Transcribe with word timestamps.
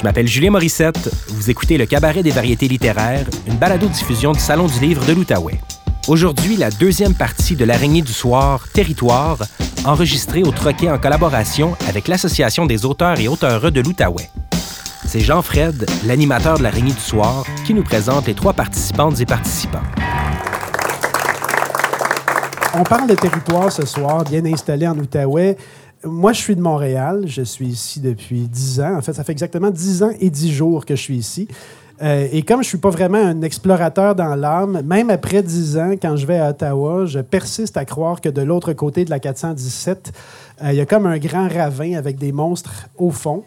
Je 0.00 0.04
m'appelle 0.06 0.26
Julien 0.26 0.52
Morissette. 0.52 1.10
Vous 1.28 1.50
écoutez 1.50 1.76
le 1.76 1.84
Cabaret 1.84 2.22
des 2.22 2.30
variétés 2.30 2.68
littéraires, 2.68 3.26
une 3.46 3.56
balado-diffusion 3.56 4.32
du 4.32 4.40
Salon 4.40 4.66
du 4.66 4.80
livre 4.80 5.04
de 5.04 5.12
l'Outaouais. 5.12 5.60
Aujourd'hui, 6.08 6.56
la 6.56 6.70
deuxième 6.70 7.12
partie 7.12 7.54
de 7.54 7.66
l'araignée 7.66 8.00
du 8.00 8.14
soir, 8.14 8.66
Territoire, 8.72 9.36
enregistrée 9.84 10.42
au 10.42 10.52
Troquet 10.52 10.90
en 10.90 10.98
collaboration 10.98 11.76
avec 11.86 12.08
l'Association 12.08 12.64
des 12.64 12.86
auteurs 12.86 13.20
et 13.20 13.28
auteureux 13.28 13.70
de 13.70 13.82
l'Outaouais. 13.82 14.30
C'est 15.06 15.20
Jean-Fred, 15.20 15.84
l'animateur 16.06 16.56
de 16.56 16.62
l'araignée 16.62 16.94
du 16.94 17.00
soir, 17.00 17.44
qui 17.66 17.74
nous 17.74 17.84
présente 17.84 18.26
les 18.26 18.34
trois 18.34 18.54
participantes 18.54 19.20
et 19.20 19.26
participants. 19.26 19.82
On 22.72 22.84
parle 22.84 23.06
de 23.06 23.16
territoire 23.16 23.70
ce 23.70 23.84
soir, 23.84 24.24
bien 24.24 24.46
installé 24.46 24.86
en 24.86 24.96
Outaouais. 24.96 25.58
Moi, 26.04 26.32
je 26.32 26.40
suis 26.40 26.56
de 26.56 26.62
Montréal. 26.62 27.24
Je 27.26 27.42
suis 27.42 27.66
ici 27.66 28.00
depuis 28.00 28.48
dix 28.48 28.80
ans. 28.80 28.96
En 28.96 29.02
fait, 29.02 29.12
ça 29.12 29.24
fait 29.24 29.32
exactement 29.32 29.70
dix 29.70 30.02
ans 30.02 30.12
et 30.18 30.30
dix 30.30 30.52
jours 30.52 30.86
que 30.86 30.96
je 30.96 31.00
suis 31.00 31.16
ici. 31.16 31.48
Euh, 32.02 32.26
et 32.32 32.42
comme 32.42 32.62
je 32.62 32.66
ne 32.66 32.68
suis 32.68 32.78
pas 32.78 32.88
vraiment 32.88 33.18
un 33.18 33.42
explorateur 33.42 34.14
dans 34.14 34.34
l'âme, 34.34 34.80
même 34.84 35.10
après 35.10 35.42
dix 35.42 35.76
ans, 35.76 35.92
quand 36.00 36.16
je 36.16 36.26
vais 36.26 36.38
à 36.38 36.50
Ottawa, 36.50 37.04
je 37.04 37.18
persiste 37.20 37.76
à 37.76 37.84
croire 37.84 38.22
que 38.22 38.30
de 38.30 38.40
l'autre 38.40 38.72
côté 38.72 39.04
de 39.04 39.10
la 39.10 39.18
417, 39.18 40.12
euh, 40.62 40.72
il 40.72 40.76
y 40.76 40.80
a 40.80 40.86
comme 40.86 41.04
un 41.04 41.18
grand 41.18 41.48
ravin 41.48 41.94
avec 41.94 42.16
des 42.16 42.32
monstres 42.32 42.88
au 42.96 43.10
fond. 43.10 43.44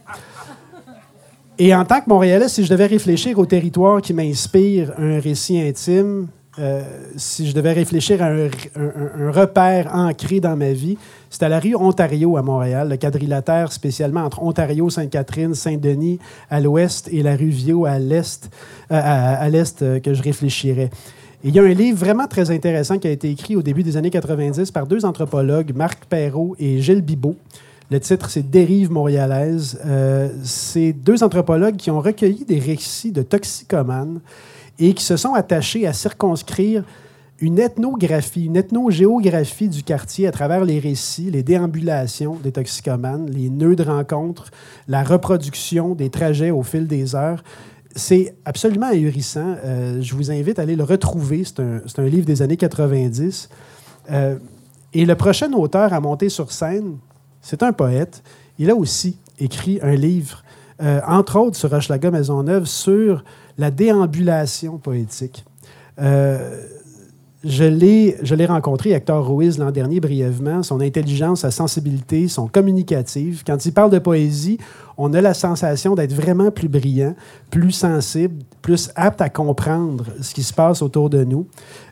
Et 1.57 1.73
en 1.73 1.85
tant 1.85 2.01
que 2.01 2.09
Montréalais, 2.09 2.47
si 2.47 2.63
je 2.63 2.69
devais 2.69 2.85
réfléchir 2.85 3.39
au 3.39 3.45
territoire 3.47 4.01
qui 4.01 4.13
m'inspire 4.13 4.93
un 4.99 5.19
récit 5.19 5.59
intime, 5.59 6.27
euh, 6.59 6.83
si 7.17 7.47
je 7.47 7.55
devais 7.55 7.71
réfléchir 7.71 8.21
à 8.21 8.27
un, 8.27 9.31
repère 9.31 9.89
ancré 9.93 10.39
dans 10.39 10.55
ma 10.55 10.71
vie, 10.71 10.97
c'est 11.31 11.41
à 11.43 11.49
la 11.49 11.59
rue 11.59 11.75
Ontario 11.75 12.37
à 12.37 12.43
Montréal, 12.43 12.89
le 12.89 12.97
quadrilatère 12.97 13.71
spécialement 13.71 14.21
entre 14.21 14.43
Ontario, 14.43 14.89
Sainte-Catherine, 14.89 15.55
Saint-Denis 15.55 16.19
à 16.51 16.59
l'ouest 16.59 17.09
et 17.11 17.23
la 17.23 17.35
rue 17.35 17.49
Viau 17.49 17.85
à 17.85 17.97
l'est, 17.97 18.51
euh, 18.91 19.01
à, 19.03 19.49
l'est 19.49 19.81
euh, 19.81 19.99
que 19.99 20.13
je 20.13 20.21
réfléchirais. 20.21 20.91
il 21.43 21.55
y 21.55 21.59
a 21.59 21.63
un 21.63 21.73
livre 21.73 21.97
vraiment 21.97 22.27
très 22.27 22.51
intéressant 22.51 22.99
qui 22.99 23.07
a 23.07 23.11
été 23.11 23.31
écrit 23.31 23.55
au 23.55 23.63
début 23.63 23.81
des 23.81 23.97
années 23.97 24.11
90 24.11 24.69
par 24.69 24.85
deux 24.85 25.05
anthropologues, 25.05 25.73
Marc 25.75 26.05
Perrault 26.05 26.55
et 26.59 26.79
Gilles 26.81 27.01
Bibot. 27.01 27.35
Le 27.89 27.99
titre, 27.99 28.29
c'est 28.29 28.47
Dérive 28.49 28.91
montréalaise. 28.91 29.79
c'est 30.43 30.93
deux 30.93 31.21
anthropologues 31.23 31.75
qui 31.75 31.91
ont 31.91 31.99
recueilli 31.99 32.45
des 32.45 32.57
récits 32.57 33.11
de 33.11 33.21
toxicomanes 33.21 34.19
et 34.79 34.93
qui 34.93 35.03
se 35.03 35.17
sont 35.17 35.33
attachés 35.33 35.85
à 35.87 35.93
circonscrire 35.93 36.83
une 37.39 37.59
ethnographie, 37.59 38.45
une 38.45 38.55
ethnogéographie 38.55 39.67
du 39.67 39.83
quartier 39.83 40.27
à 40.27 40.31
travers 40.31 40.63
les 40.63 40.79
récits, 40.79 41.29
les 41.29 41.43
déambulations 41.43 42.35
des 42.41 42.51
toxicomanes, 42.51 43.29
les 43.29 43.49
nœuds 43.49 43.75
de 43.75 43.83
rencontres, 43.83 44.49
la 44.87 45.03
reproduction 45.03 45.93
des 45.95 46.09
trajets 46.09 46.51
au 46.51 46.63
fil 46.63 46.87
des 46.87 47.15
heures. 47.15 47.43
C'est 47.95 48.35
absolument 48.45 48.87
ahurissant. 48.87 49.55
Euh, 49.65 50.01
je 50.01 50.15
vous 50.15 50.31
invite 50.31 50.57
à 50.57 50.61
aller 50.61 50.75
le 50.75 50.83
retrouver. 50.83 51.43
C'est 51.43 51.59
un, 51.59 52.05
livre 52.05 52.25
des 52.25 52.41
années 52.41 52.57
90. 52.57 53.49
Euh, 54.09 54.37
et 54.93 55.05
le 55.05 55.15
prochain 55.15 55.51
auteur 55.53 55.91
à 55.91 55.99
monter 55.99 56.29
sur 56.29 56.51
scène, 56.51 56.97
c'est 57.41 57.61
un 57.61 57.73
poète. 57.73 58.23
Il 58.57 58.69
a 58.69 58.75
aussi 58.75 59.17
écrit 59.39 59.79
un 59.81 59.95
livre, 59.95 60.43
euh, 60.81 61.01
entre 61.05 61.39
autres 61.39 61.57
sur 61.57 61.71
Hochelaga 61.73 62.09
Maisonneuve, 62.09 62.65
sur 62.65 63.23
la 63.57 63.71
déambulation 63.71 64.77
poétique. 64.77 65.45
Euh, 65.99 66.61
je 67.43 67.65
l'ai 67.65 68.45
rencontré, 68.45 68.91
Hector 68.91 69.27
Ruiz, 69.27 69.57
l'an 69.57 69.71
dernier, 69.71 69.99
brièvement. 69.99 70.63
Son 70.63 70.79
intelligence, 70.79 71.41
sa 71.41 71.51
sensibilité 71.51 72.29
sont 72.29 72.47
communicatives. 72.47 73.43
Quand 73.45 73.65
il 73.65 73.73
parle 73.73 73.91
de 73.91 73.99
poésie, 73.99 74.57
on 74.97 75.13
a 75.13 75.19
la 75.19 75.33
sensation 75.33 75.93
d'être 75.93 76.13
vraiment 76.13 76.51
plus 76.51 76.69
brillant, 76.69 77.15
plus 77.49 77.71
sensible, 77.71 78.43
plus 78.61 78.91
apte 78.95 79.19
à 79.19 79.29
comprendre 79.29 80.05
ce 80.21 80.33
qui 80.33 80.43
se 80.43 80.53
passe 80.53 80.81
autour 80.81 81.09
de 81.09 81.25
nous. 81.25 81.45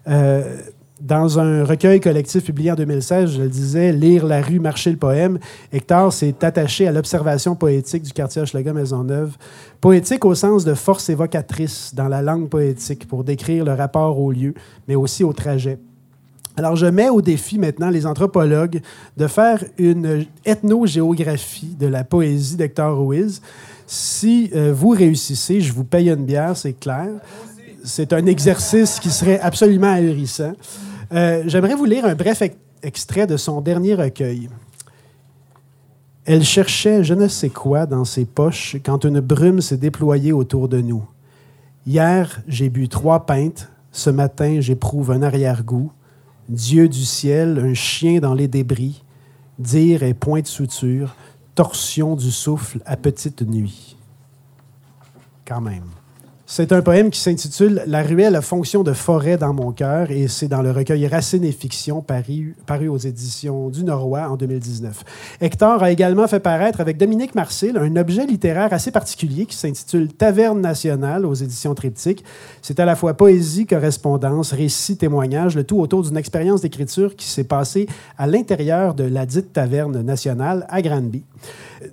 Euh, 0.07 0.57
dans 1.01 1.39
un 1.39 1.63
recueil 1.63 1.99
collectif 1.99 2.45
publié 2.45 2.71
en 2.71 2.75
2016, 2.75 3.31
je 3.31 3.41
le 3.41 3.49
disais, 3.49 3.91
Lire 3.91 4.25
la 4.25 4.41
rue, 4.41 4.59
marcher 4.59 4.91
le 4.91 4.97
poème, 4.97 5.39
Hector 5.73 6.13
s'est 6.13 6.35
attaché 6.43 6.87
à 6.87 6.91
l'observation 6.91 7.55
poétique 7.55 8.03
du 8.03 8.13
quartier 8.13 8.41
Hochelaga 8.41 8.71
Maisonneuve. 8.71 9.35
Poétique 9.79 10.23
au 10.25 10.35
sens 10.35 10.63
de 10.63 10.75
force 10.75 11.09
évocatrice 11.09 11.93
dans 11.95 12.07
la 12.07 12.21
langue 12.21 12.49
poétique 12.49 13.07
pour 13.07 13.23
décrire 13.23 13.65
le 13.65 13.73
rapport 13.73 14.19
au 14.19 14.31
lieu, 14.31 14.53
mais 14.87 14.95
aussi 14.95 15.23
au 15.23 15.33
trajet. 15.33 15.79
Alors, 16.55 16.75
je 16.75 16.85
mets 16.85 17.09
au 17.09 17.21
défi 17.21 17.57
maintenant 17.57 17.89
les 17.89 18.05
anthropologues 18.05 18.81
de 19.17 19.27
faire 19.27 19.63
une 19.77 20.25
ethnogéographie 20.45 21.75
de 21.79 21.87
la 21.87 22.03
poésie 22.03 22.57
d'Hector 22.57 22.97
Ruiz. 22.97 23.41
Si 23.87 24.51
euh, 24.53 24.71
vous 24.75 24.89
réussissez, 24.89 25.61
je 25.61 25.73
vous 25.73 25.83
paye 25.83 26.09
une 26.09 26.25
bière, 26.25 26.55
c'est 26.55 26.73
clair. 26.73 27.07
C'est 27.83 28.13
un 28.13 28.25
exercice 28.27 28.99
qui 28.99 29.09
serait 29.09 29.39
absolument 29.39 29.91
ahurissant. 29.91 30.53
Euh, 31.13 31.43
j'aimerais 31.45 31.75
vous 31.75 31.85
lire 31.85 32.05
un 32.05 32.15
bref 32.15 32.41
extrait 32.83 33.27
de 33.27 33.37
son 33.37 33.61
dernier 33.61 33.95
recueil. 33.95 34.49
Elle 36.25 36.43
cherchait 36.43 37.03
je 37.03 37.13
ne 37.13 37.27
sais 37.27 37.49
quoi 37.49 37.85
dans 37.85 38.05
ses 38.05 38.25
poches 38.25 38.77
quand 38.85 39.05
une 39.05 39.19
brume 39.19 39.59
s'est 39.59 39.77
déployée 39.77 40.31
autour 40.31 40.69
de 40.69 40.79
nous. 40.79 41.03
Hier, 41.85 42.41
j'ai 42.47 42.69
bu 42.69 42.87
trois 42.87 43.25
pintes. 43.25 43.69
Ce 43.91 44.09
matin, 44.09 44.61
j'éprouve 44.61 45.11
un 45.11 45.21
arrière-goût. 45.21 45.91
Dieu 46.47 46.87
du 46.87 47.03
ciel, 47.03 47.59
un 47.59 47.73
chien 47.73 48.19
dans 48.19 48.33
les 48.33 48.47
débris. 48.47 49.03
Dire 49.59 50.03
et 50.03 50.13
point 50.13 50.41
de 50.41 50.47
suture. 50.47 51.15
Torsion 51.55 52.15
du 52.15 52.31
souffle 52.31 52.79
à 52.85 52.95
petite 52.95 53.41
nuit. 53.41 53.97
Quand 55.45 55.59
même. 55.59 55.89
C'est 56.53 56.73
un 56.73 56.81
poème 56.81 57.11
qui 57.11 57.19
s'intitule 57.21 57.81
La 57.87 58.03
ruelle 58.03 58.35
a 58.35 58.41
fonction 58.41 58.83
de 58.83 58.91
forêt 58.91 59.37
dans 59.37 59.53
mon 59.53 59.71
cœur 59.71 60.11
et 60.11 60.27
c'est 60.27 60.49
dans 60.49 60.61
le 60.61 60.71
recueil 60.71 61.07
Racines 61.07 61.45
et 61.45 61.53
fiction 61.53 62.01
paru, 62.01 62.57
paru 62.65 62.89
aux 62.89 62.97
éditions 62.97 63.69
du 63.69 63.85
Norrois 63.85 64.27
en 64.27 64.35
2019. 64.35 65.05
Hector 65.39 65.81
a 65.81 65.91
également 65.91 66.27
fait 66.27 66.41
paraître 66.41 66.81
avec 66.81 66.97
Dominique 66.97 67.35
Marcil 67.35 67.77
un 67.77 67.95
objet 67.95 68.25
littéraire 68.25 68.73
assez 68.73 68.91
particulier 68.91 69.45
qui 69.45 69.55
s'intitule 69.55 70.09
Taverne 70.09 70.59
nationale 70.59 71.25
aux 71.25 71.35
éditions 71.35 71.73
Triptyque. 71.73 72.25
C'est 72.61 72.81
à 72.81 72.85
la 72.85 72.97
fois 72.97 73.13
poésie, 73.13 73.65
correspondance, 73.65 74.51
récit, 74.51 74.97
témoignage, 74.97 75.55
le 75.55 75.63
tout 75.63 75.79
autour 75.79 76.03
d'une 76.03 76.17
expérience 76.17 76.59
d'écriture 76.59 77.15
qui 77.15 77.29
s'est 77.29 77.45
passée 77.45 77.87
à 78.17 78.27
l'intérieur 78.27 78.93
de 78.93 79.05
la 79.05 79.25
dite 79.25 79.53
Taverne 79.53 80.01
nationale 80.01 80.65
à 80.67 80.81
Granby. 80.81 81.23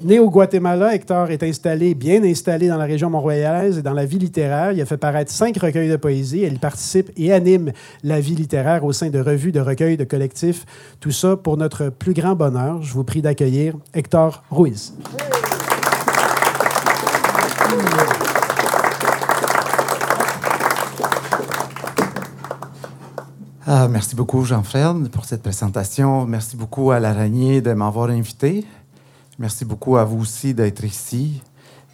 Né 0.02 0.18
au 0.18 0.28
Guatemala, 0.28 0.94
Hector 0.94 1.30
est 1.30 1.42
installé, 1.42 1.94
bien 1.94 2.22
installé 2.22 2.68
dans 2.68 2.76
la 2.76 2.84
région 2.84 3.08
montréalaise 3.08 3.78
et 3.78 3.82
dans 3.82 3.94
la 3.94 4.04
vie 4.04 4.18
littéraire. 4.18 4.72
Il 4.72 4.80
a 4.82 4.84
fait 4.84 4.98
paraître 4.98 5.32
cinq 5.32 5.56
recueils 5.56 5.88
de 5.88 5.96
poésie. 5.96 6.42
Il 6.42 6.58
participe 6.58 7.10
et 7.16 7.32
anime 7.32 7.72
la 8.04 8.20
vie 8.20 8.34
littéraire 8.34 8.84
au 8.84 8.92
sein 8.92 9.08
de 9.08 9.18
revues, 9.18 9.50
de 9.50 9.60
recueils, 9.60 9.96
de 9.96 10.04
collectifs. 10.04 10.66
Tout 11.00 11.10
ça 11.10 11.36
pour 11.36 11.56
notre 11.56 11.88
plus 11.88 12.12
grand 12.12 12.34
bonheur. 12.34 12.82
Je 12.82 12.92
vous 12.92 13.04
prie 13.04 13.22
d'accueillir 13.22 13.74
Hector 13.94 14.42
Ruiz. 14.50 14.92
Ah, 23.66 23.88
merci 23.88 24.16
beaucoup, 24.16 24.44
Jean-Fred, 24.44 25.08
pour 25.10 25.24
cette 25.24 25.42
présentation. 25.42 26.26
Merci 26.26 26.56
beaucoup 26.56 26.90
à 26.90 27.00
l'Araignée 27.00 27.60
de 27.60 27.72
m'avoir 27.72 28.10
invité. 28.10 28.64
Merci 29.40 29.64
beaucoup 29.64 29.96
à 29.96 30.04
vous 30.04 30.22
aussi 30.22 30.52
d'être 30.52 30.82
ici. 30.82 31.40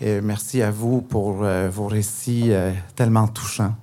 Et 0.00 0.22
merci 0.22 0.62
à 0.62 0.70
vous 0.70 1.02
pour 1.02 1.44
euh, 1.44 1.68
vos 1.68 1.86
récits 1.86 2.52
euh, 2.52 2.72
tellement 2.96 3.28
touchants. 3.28 3.74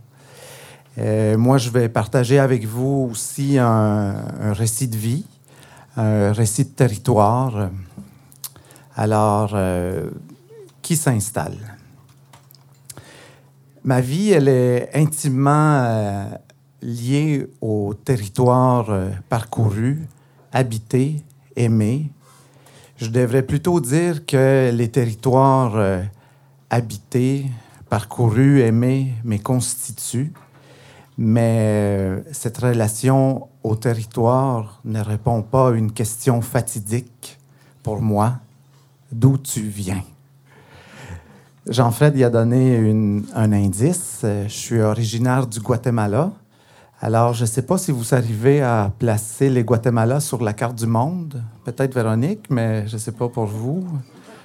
Euh, 0.97 1.37
moi, 1.37 1.59
je 1.59 1.69
vais 1.69 1.87
partager 1.87 2.39
avec 2.39 2.65
vous 2.65 3.07
aussi 3.11 3.59
un, 3.59 4.15
récit 4.53 4.87
de 4.87 4.97
vie, 4.97 5.27
un 5.95 6.31
récit 6.31 6.65
de 6.65 6.69
territoire. 6.71 7.69
Alors, 8.95 9.55
qui 10.81 10.95
s'installe? 10.95 11.57
Ma 13.83 14.01
vie, 14.01 14.31
elle 14.31 14.47
est 14.47 14.89
intimement 14.95 16.27
liée 16.81 17.47
au 17.61 17.93
territoire 17.93 18.91
parcouru, 19.29 20.07
habité, 20.51 21.23
aimé, 21.55 22.11
je 23.01 23.09
devrais 23.09 23.41
plutôt 23.41 23.79
dire 23.79 24.27
que 24.27 24.69
les 24.71 24.89
territoires 24.89 25.75
euh, 25.75 26.03
habités, 26.69 27.47
parcourus, 27.89 28.61
aimés, 28.61 29.13
me 29.23 29.37
constituent. 29.37 30.31
Mais 31.17 31.57
euh, 31.61 32.21
cette 32.31 32.59
relation 32.59 33.47
au 33.63 33.75
territoire 33.75 34.81
ne 34.85 35.01
répond 35.01 35.41
pas 35.41 35.69
à 35.69 35.71
une 35.71 35.91
question 35.91 36.41
fatidique 36.41 37.39
pour 37.81 38.01
moi. 38.03 38.35
D'où 39.11 39.39
tu 39.39 39.61
viens? 39.61 40.03
Jean-Fred 41.67 42.15
y 42.17 42.23
a 42.23 42.29
donné 42.29 43.23
un 43.33 43.51
indice. 43.51 44.19
Je 44.23 44.47
suis 44.47 44.79
originaire 44.79 45.47
du 45.47 45.59
Guatemala. 45.59 46.31
Alors, 47.03 47.33
je 47.33 47.41
ne 47.41 47.47
sais 47.47 47.63
pas 47.63 47.79
si 47.79 47.91
vous 47.91 48.13
arrivez 48.13 48.61
à 48.61 48.91
placer 48.99 49.49
les 49.49 49.63
Guatemala 49.63 50.19
sur 50.19 50.43
la 50.43 50.53
carte 50.53 50.75
du 50.75 50.85
monde. 50.85 51.41
Peut-être 51.65 51.95
Véronique, 51.95 52.45
mais 52.51 52.87
je 52.87 52.93
ne 52.93 52.99
sais 52.99 53.11
pas 53.11 53.27
pour 53.27 53.45
vous. 53.45 53.87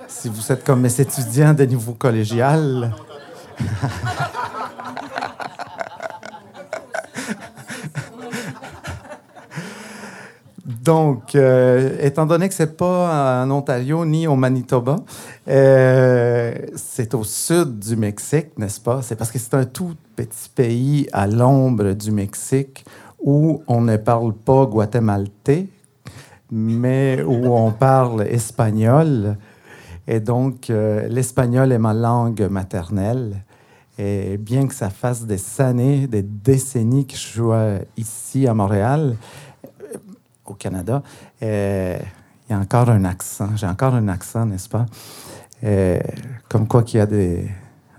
si 0.09 0.31
vous 0.31 0.51
êtes 0.51 0.65
comme 0.65 0.81
mes 0.81 1.01
étudiants 1.01 1.53
de 1.53 1.65
niveau 1.65 1.93
collégial. 1.93 2.95
Donc, 10.87 11.35
euh, 11.35 11.99
étant 12.01 12.27
donné 12.27 12.49
que 12.49 12.55
c'est 12.55 12.77
pas 12.77 13.43
en 13.43 13.51
Ontario 13.51 14.05
ni 14.05 14.29
au 14.29 14.37
Manitoba, 14.37 14.95
euh, 15.49 16.55
c'est 16.77 17.13
au 17.13 17.25
sud 17.25 17.81
du 17.81 17.97
Mexique, 17.97 18.57
n'est-ce 18.57 18.81
pas? 18.81 19.03
C'est 19.03 19.17
parce 19.17 19.33
que 19.33 19.39
c'est 19.41 19.55
un 19.55 19.65
tout 19.65 19.97
petit 20.15 20.49
pays 20.49 21.09
à 21.13 21.27
l'ombre 21.27 21.93
du 21.95 22.13
Mexique 22.13 22.85
où 23.19 23.65
on 23.67 23.81
ne 23.81 23.97
parle 23.97 24.33
pas 24.33 24.65
guatémaltais, 24.67 25.67
mais 26.53 27.21
où 27.21 27.53
on 27.53 27.73
parle 27.73 28.23
espagnol. 28.23 29.37
Et 30.07 30.21
donc, 30.21 30.71
euh, 30.71 31.09
l'espagnol 31.09 31.73
est 31.73 31.79
ma 31.79 31.95
langue 31.95 32.47
maternelle. 32.49 33.43
Et 33.99 34.37
bien 34.37 34.69
que 34.69 34.75
ça 34.75 34.91
fasse 34.91 35.25
des 35.25 35.41
années, 35.59 36.07
des 36.07 36.23
décennies 36.23 37.07
que 37.07 37.15
je 37.15 37.19
suis 37.19 37.43
ici 37.97 38.47
à 38.47 38.53
Montréal, 38.53 39.17
au 40.51 40.55
Canada, 40.55 41.03
euh, 41.43 41.99
il 42.49 42.53
y 42.53 42.55
a 42.55 42.59
encore 42.59 42.89
un 42.91 43.05
accent. 43.05 43.49
J'ai 43.57 43.67
encore 43.67 43.95
un 43.95 44.09
accent, 44.09 44.47
n'est-ce 44.47 44.69
pas? 44.69 44.87
Euh, 45.65 45.99
comme 46.49 46.69
quoi 46.69 46.83
qu'il 46.83 46.99
y 46.99 47.01
a 47.01 47.07
des, 47.07 47.49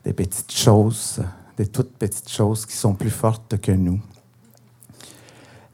petites 0.04 0.52
choses, 0.52 1.22
des 1.58 1.68
toutes 1.68 1.98
petites 1.98 2.30
choses 2.30 2.66
qui 2.66 2.76
sont 2.76 2.94
plus 2.94 3.10
fortes 3.10 3.60
que 3.60 3.72
nous. 3.72 4.00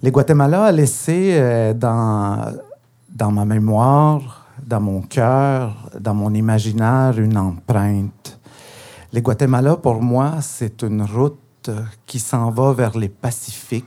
Les 0.01 0.11
Guatemala 0.11 0.65
a 0.65 0.71
laissé 0.71 1.33
euh, 1.33 1.73
dans, 1.73 2.51
dans 3.09 3.31
ma 3.31 3.45
mémoire, 3.45 4.47
dans 4.65 4.81
mon 4.81 5.01
cœur, 5.01 5.89
dans 5.99 6.13
mon 6.13 6.33
imaginaire, 6.33 7.19
une 7.19 7.37
empreinte. 7.37 8.39
Les 9.11 9.21
Guatemala, 9.21 9.75
pour 9.75 10.01
moi, 10.01 10.41
c'est 10.41 10.81
une 10.81 11.03
route 11.03 11.69
qui 12.05 12.19
s'en 12.19 12.49
va 12.49 12.73
vers 12.73 12.97
les 12.97 13.09
Pacifiques 13.09 13.85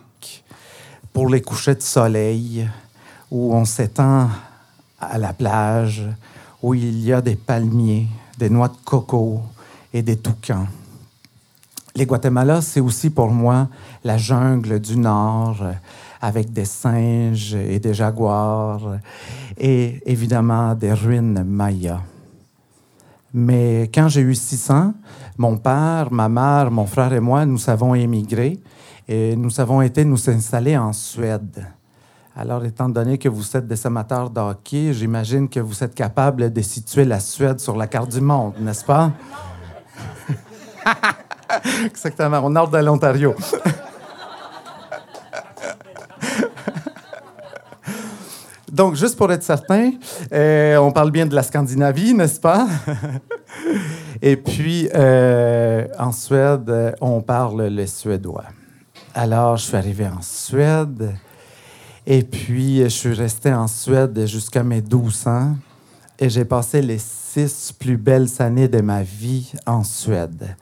pour 1.16 1.30
les 1.30 1.40
couchers 1.40 1.74
de 1.74 1.80
soleil, 1.80 2.68
où 3.30 3.54
on 3.54 3.64
s'étend 3.64 4.28
à 5.00 5.16
la 5.16 5.32
plage, 5.32 6.04
où 6.62 6.74
il 6.74 7.02
y 7.02 7.10
a 7.10 7.22
des 7.22 7.36
palmiers, 7.36 8.06
des 8.36 8.50
noix 8.50 8.68
de 8.68 8.76
coco 8.84 9.40
et 9.94 10.02
des 10.02 10.18
toucans. 10.18 10.66
Les 11.94 12.04
Guatemala, 12.04 12.60
c'est 12.60 12.80
aussi 12.80 13.08
pour 13.08 13.30
moi 13.30 13.68
la 14.04 14.18
jungle 14.18 14.78
du 14.78 14.98
Nord, 14.98 15.64
avec 16.20 16.52
des 16.52 16.66
singes 16.66 17.54
et 17.54 17.78
des 17.78 17.94
jaguars, 17.94 18.98
et 19.56 20.02
évidemment 20.04 20.74
des 20.74 20.92
ruines 20.92 21.42
mayas. 21.44 22.02
Mais 23.32 23.84
quand 23.84 24.08
j'ai 24.08 24.20
eu 24.20 24.34
600, 24.34 24.92
mon 25.38 25.56
père, 25.56 26.12
ma 26.12 26.28
mère, 26.28 26.70
mon 26.70 26.84
frère 26.84 27.14
et 27.14 27.20
moi, 27.20 27.46
nous 27.46 27.70
avons 27.70 27.94
émigré 27.94 28.60
et 29.08 29.36
nous 29.36 29.60
avons 29.60 29.82
été 29.82 30.04
nous 30.04 30.28
installer 30.28 30.76
en 30.76 30.92
Suède. 30.92 31.66
Alors, 32.36 32.64
étant 32.64 32.88
donné 32.88 33.18
que 33.18 33.28
vous 33.28 33.56
êtes 33.56 33.66
des 33.66 33.86
amateurs 33.86 34.28
de 34.28 34.40
j'imagine 34.92 35.48
que 35.48 35.60
vous 35.60 35.82
êtes 35.82 35.94
capable 35.94 36.52
de 36.52 36.60
situer 36.60 37.04
la 37.04 37.20
Suède 37.20 37.60
sur 37.60 37.76
la 37.76 37.86
carte 37.86 38.10
du 38.10 38.20
monde, 38.20 38.54
n'est-ce 38.60 38.84
pas? 38.84 39.12
Exactement, 41.84 42.40
au 42.40 42.50
nord 42.50 42.68
de 42.68 42.78
l'Ontario. 42.78 43.34
Donc, 48.70 48.96
juste 48.96 49.16
pour 49.16 49.32
être 49.32 49.44
certain, 49.44 49.92
euh, 50.32 50.76
on 50.76 50.92
parle 50.92 51.10
bien 51.10 51.24
de 51.24 51.34
la 51.34 51.42
Scandinavie, 51.42 52.12
n'est-ce 52.12 52.38
pas? 52.38 52.66
Et 54.20 54.36
puis, 54.36 54.90
euh, 54.94 55.86
en 55.98 56.12
Suède, 56.12 56.94
on 57.00 57.22
parle 57.22 57.68
le 57.68 57.86
suédois. 57.86 58.44
Alors, 59.18 59.56
je 59.56 59.64
suis 59.64 59.76
arrivé 59.76 60.06
en 60.06 60.20
Suède. 60.20 61.16
Et 62.06 62.22
puis, 62.22 62.82
je 62.82 62.88
suis 62.88 63.14
resté 63.14 63.50
en 63.50 63.66
Suède 63.66 64.26
jusqu'à 64.26 64.62
mes 64.62 64.82
12 64.82 65.26
ans. 65.26 65.56
Et 66.18 66.28
j'ai 66.28 66.44
passé 66.44 66.82
les 66.82 66.98
six 66.98 67.72
plus 67.72 67.96
belles 67.96 68.28
années 68.40 68.68
de 68.68 68.82
ma 68.82 69.02
vie 69.02 69.54
en 69.64 69.84
Suède. 69.84 70.54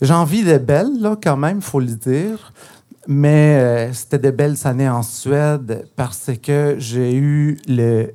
J'en 0.00 0.22
vis 0.22 0.44
des 0.44 0.60
belles, 0.60 1.00
là, 1.00 1.16
quand 1.20 1.36
même, 1.36 1.60
faut 1.60 1.80
le 1.80 1.86
dire. 1.86 2.52
Mais 3.08 3.56
euh, 3.56 3.92
c'était 3.92 4.20
des 4.20 4.32
belles 4.32 4.64
années 4.64 4.88
en 4.88 5.02
Suède 5.02 5.84
parce 5.96 6.30
que 6.40 6.76
j'ai 6.78 7.16
eu, 7.16 7.58
le, 7.66 8.14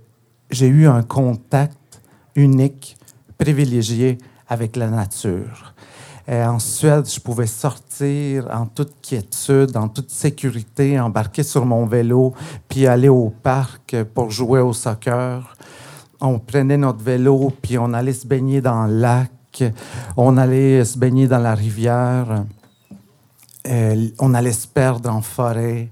j'ai 0.52 0.68
eu 0.68 0.88
un 0.88 1.04
contact 1.04 2.02
unique, 2.38 2.96
privilégié 3.38 4.20
avec 4.48 4.78
la 4.78 4.88
nature. 4.88 5.73
Euh, 6.30 6.46
en 6.46 6.60
Suède, 6.60 7.10
je 7.10 7.20
pouvais 7.20 7.48
sortir 7.48 8.48
en 8.54 8.66
toute 8.66 8.94
quiétude, 9.02 9.76
en 9.76 9.90
toute 9.90 10.10
sécurité, 10.10 11.00
embarquer 11.00 11.44
sur 11.44 11.66
mon 11.66 11.86
vélo, 11.86 12.34
puis 12.70 12.88
aller 12.88 13.10
au 13.10 13.30
parc 13.30 14.02
pour 14.14 14.32
jouer 14.32 14.62
au 14.62 14.72
soccer. 14.72 15.56
On 16.22 16.40
prenait 16.40 16.78
notre 16.78 17.04
vélo, 17.04 17.52
puis 17.62 17.78
on 17.78 17.92
allait 17.94 18.14
se 18.14 18.26
baigner 18.26 18.62
dans 18.62 18.86
le 18.86 19.00
lac, 19.00 19.64
on 20.16 20.38
allait 20.38 20.86
se 20.86 20.98
baigner 20.98 21.28
dans 21.28 21.40
la 21.40 21.56
rivière, 21.56 22.46
euh, 23.68 24.08
on 24.20 24.34
allait 24.34 24.54
se 24.54 24.68
perdre 24.68 25.10
en 25.10 25.22
forêt. 25.22 25.90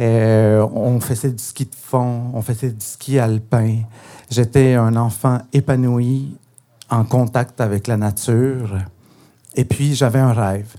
Euh, 0.00 0.66
on 0.72 1.00
faisait 1.00 1.30
du 1.30 1.42
ski 1.42 1.64
de 1.64 1.74
fond, 1.74 2.30
on 2.32 2.42
faisait 2.42 2.70
du 2.70 2.84
ski 2.84 3.18
alpin. 3.18 3.82
J'étais 4.30 4.74
un 4.74 4.94
enfant 4.96 5.38
épanoui, 5.52 6.36
en 6.90 7.04
contact 7.04 7.60
avec 7.60 7.86
la 7.86 7.96
nature. 7.96 8.78
Et 9.58 9.64
puis, 9.64 9.94
j'avais 9.96 10.20
un 10.20 10.32
rêve. 10.32 10.76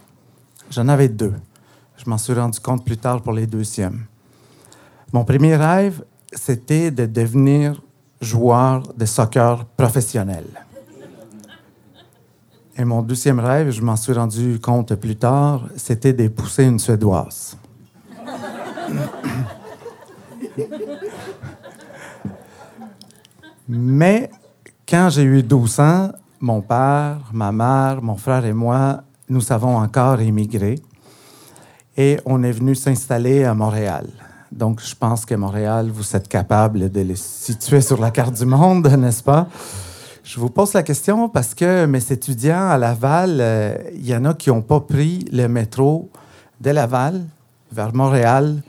J'en 0.72 0.88
avais 0.88 1.10
deux. 1.10 1.34
Je 1.98 2.10
m'en 2.10 2.18
suis 2.18 2.32
rendu 2.32 2.62
compte 2.62 2.86
plus 2.86 2.96
tard 2.96 3.22
pour 3.22 3.34
les 3.34 3.46
deuxièmes. 3.46 4.06
Mon 5.12 5.26
premier 5.26 5.58
rêve, 5.58 6.02
c'était 6.32 6.90
de 6.90 7.06
devenir 7.06 7.82
joueur 8.22 8.84
de 8.96 9.04
soccer 9.04 9.66
professionnel. 9.66 10.46
Et 12.78 12.86
mon 12.86 13.02
deuxième 13.02 13.42
rêve, 13.42 13.72
je 13.72 13.82
m'en 13.82 13.98
suis 13.98 14.14
rendu 14.14 14.62
compte 14.62 14.96
plus 14.96 15.18
tard, 15.18 15.68
c'était 15.76 16.14
d'épouser 16.14 16.64
une 16.64 16.80
Suédoise. 16.80 17.58
Mais 23.68 24.32
quand 24.88 25.10
j'ai 25.10 25.24
eu 25.24 25.44
12 25.44 25.80
ans, 25.82 26.12
mon 26.40 26.62
père, 26.62 27.18
ma 27.34 27.52
mère, 27.52 28.02
mon 28.02 28.16
frère 28.16 28.46
et 28.46 28.54
moi, 28.54 29.04
nous 29.28 29.52
avons 29.52 29.78
encore 29.78 30.22
émigré 30.22 30.80
et 31.98 32.20
on 32.26 32.44
est 32.44 32.52
venu 32.52 32.76
s'installer 32.76 33.44
à 33.44 33.54
Montréal. 33.54 34.08
Donc, 34.52 34.82
je 34.82 34.96
pense 34.96 35.26
que 35.26 35.36
Montréal, 35.36 35.92
vous 35.94 36.16
êtes 36.16 36.28
capable 36.28 36.90
de 36.90 37.02
le 37.02 37.16
situer 37.16 37.82
sur 37.82 38.00
la 38.00 38.10
carte 38.10 38.36
du 38.36 38.46
monde, 38.46 38.88
n'est-ce 38.98 39.22
pas? 39.22 39.48
Je 40.24 40.40
vous 40.40 40.50
pose 40.50 40.74
la 40.74 40.84
question 40.84 41.30
parce 41.30 41.54
que 41.54 41.86
mes 41.86 42.12
étudiants 42.12 42.70
à 42.70 42.78
Laval, 42.78 43.38
euh, 43.42 43.78
il 43.94 44.08
y 44.08 44.16
en 44.16 44.26
a 44.26 44.34
qui 44.34 44.50
n'ont 44.50 44.62
pas 44.62 44.80
pris 44.80 45.26
le 45.32 45.48
métro 45.48 46.10
de 46.62 46.72
Laval 46.72 47.26
vers 47.72 47.94
Montréal 47.94 48.62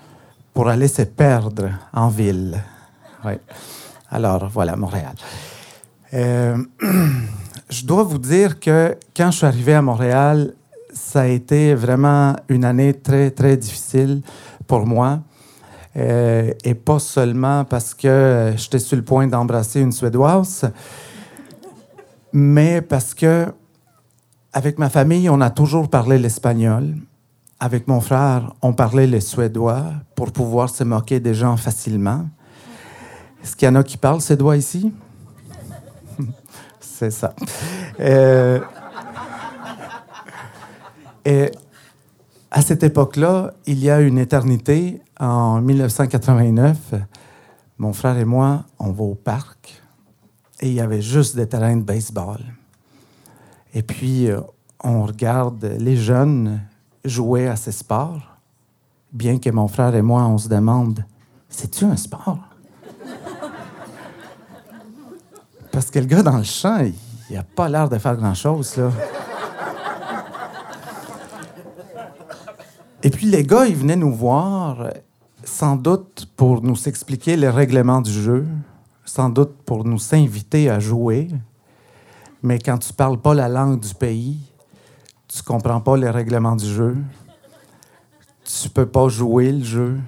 pour 0.55 0.69
aller 0.69 0.89
se 0.89 1.03
perdre 1.03 1.71
en 1.93 2.09
ville. 2.09 2.63
Alors, 4.11 4.49
voilà, 4.49 4.77
Montréal. 4.77 5.15
Euh, 6.15 6.57
je 7.71 7.87
dois 7.87 8.03
vous 8.03 8.19
dire 8.19 8.59
que 8.59 8.97
quand 9.17 9.31
je 9.31 9.39
suis 9.39 9.47
arrivé 9.47 9.75
à 9.75 9.83
Montréal, 9.83 10.55
ça 10.93 11.23
a 11.23 11.27
été 11.27 11.75
vraiment 11.75 12.35
une 12.49 12.65
année 12.65 12.93
très, 12.93 13.31
très 13.31 13.57
difficile 13.57 14.23
pour 14.67 14.87
moi. 14.87 15.21
Euh, 15.97 16.53
et 16.65 16.75
pas 16.75 16.99
seulement 16.99 17.65
parce 17.65 17.95
que 17.95 18.53
j'étais 18.57 18.79
sur 18.79 18.97
le 18.97 19.03
point 19.03 19.27
d'embrasser 19.27 19.81
une 19.81 19.93
Suédoise, 19.93 20.71
mais 22.33 22.81
parce 22.81 23.15
que 23.15 23.47
avec 24.53 24.79
ma 24.79 24.89
famille, 24.89 25.29
on 25.31 25.41
a 25.41 25.51
toujours 25.51 25.89
parlé 25.89 26.19
l'espagnol. 26.19 26.97
Avec 27.61 27.87
mon 27.87 28.01
frère, 28.01 28.53
on 28.63 28.73
parlait 28.73 29.07
le 29.07 29.21
suédois 29.21 29.85
pour 30.17 30.33
pouvoir 30.33 30.71
se 30.71 30.83
moquer 30.83 31.21
des 31.21 31.35
gens 31.35 31.57
facilement. 31.57 32.27
Est-ce 33.43 33.55
qu'il 33.55 33.67
y 33.67 33.71
en 33.71 33.77
a 33.77 33.85
qui 33.85 33.97
parlent 33.97 34.21
suédois 34.21 34.57
ici? 34.57 34.93
C'est 37.01 37.11
ça. 37.13 37.35
Euh, 37.99 38.61
et 41.25 41.51
à 42.51 42.61
cette 42.61 42.83
époque-là, 42.83 43.55
il 43.67 43.79
y 43.79 43.89
a 43.89 44.03
une 44.03 44.19
éternité, 44.19 45.01
en 45.19 45.63
1989, 45.63 46.77
mon 47.79 47.95
frère 47.95 48.19
et 48.19 48.27
moi, 48.27 48.65
on 48.79 48.93
va 48.93 49.03
au 49.03 49.15
parc 49.15 49.83
et 50.61 50.69
il 50.69 50.75
y 50.75 50.81
avait 50.81 51.01
juste 51.01 51.37
des 51.37 51.49
terrains 51.49 51.79
de 51.79 51.83
baseball. 51.83 52.41
Et 53.73 53.83
puis, 53.83 54.31
euh, 54.31 54.43
on 54.85 55.05
regarde 55.05 55.65
les 55.79 55.97
jeunes 55.97 56.61
jouer 57.03 57.49
à 57.49 57.57
ces 57.57 57.73
sports, 57.73 58.37
bien 59.11 59.39
que 59.39 59.49
mon 59.49 59.69
frère 59.69 59.95
et 59.95 60.03
moi, 60.03 60.27
on 60.27 60.37
se 60.37 60.51
demande, 60.51 61.03
c'est-tu 61.49 61.87
un 61.87 61.97
sport? 61.97 62.50
Parce 65.81 65.91
que 65.91 65.99
le 65.99 66.05
gars 66.05 66.23
dans 66.23 66.37
le 66.37 66.43
champ, 66.43 66.85
il 67.31 67.37
n'a 67.37 67.43
pas 67.43 67.67
l'air 67.67 67.89
de 67.89 67.97
faire 67.97 68.15
grand-chose, 68.15 68.77
là. 68.77 68.91
Et 73.03 73.09
puis 73.09 73.25
les 73.25 73.45
gars, 73.45 73.65
ils 73.65 73.77
venaient 73.77 73.97
nous 73.97 74.13
voir, 74.13 74.91
sans 75.43 75.77
doute 75.77 76.29
pour 76.37 76.61
nous 76.61 76.87
expliquer 76.87 77.35
les 77.35 77.49
règlements 77.49 78.03
du 78.03 78.13
jeu, 78.13 78.47
sans 79.07 79.31
doute 79.31 79.57
pour 79.65 79.87
nous 79.87 79.99
inviter 80.13 80.69
à 80.69 80.81
jouer. 80.81 81.29
Mais 82.43 82.59
quand 82.59 82.77
tu 82.77 82.93
parles 82.93 83.19
pas 83.19 83.33
la 83.33 83.49
langue 83.49 83.81
du 83.81 83.95
pays, 83.95 84.39
tu 85.29 85.43
comprends 85.43 85.81
pas 85.81 85.97
les 85.97 86.11
règlements 86.11 86.57
du 86.57 86.67
jeu, 86.67 86.99
tu 88.45 88.69
peux 88.69 88.85
pas 88.85 89.09
jouer 89.09 89.51
le 89.51 89.65
jeu, 89.65 89.99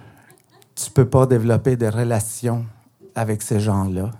tu 0.74 0.90
peux 0.90 1.08
pas 1.08 1.24
développer 1.24 1.76
des 1.76 1.88
relations 1.88 2.66
avec 3.14 3.40
ces 3.40 3.58
gens-là. 3.58 4.10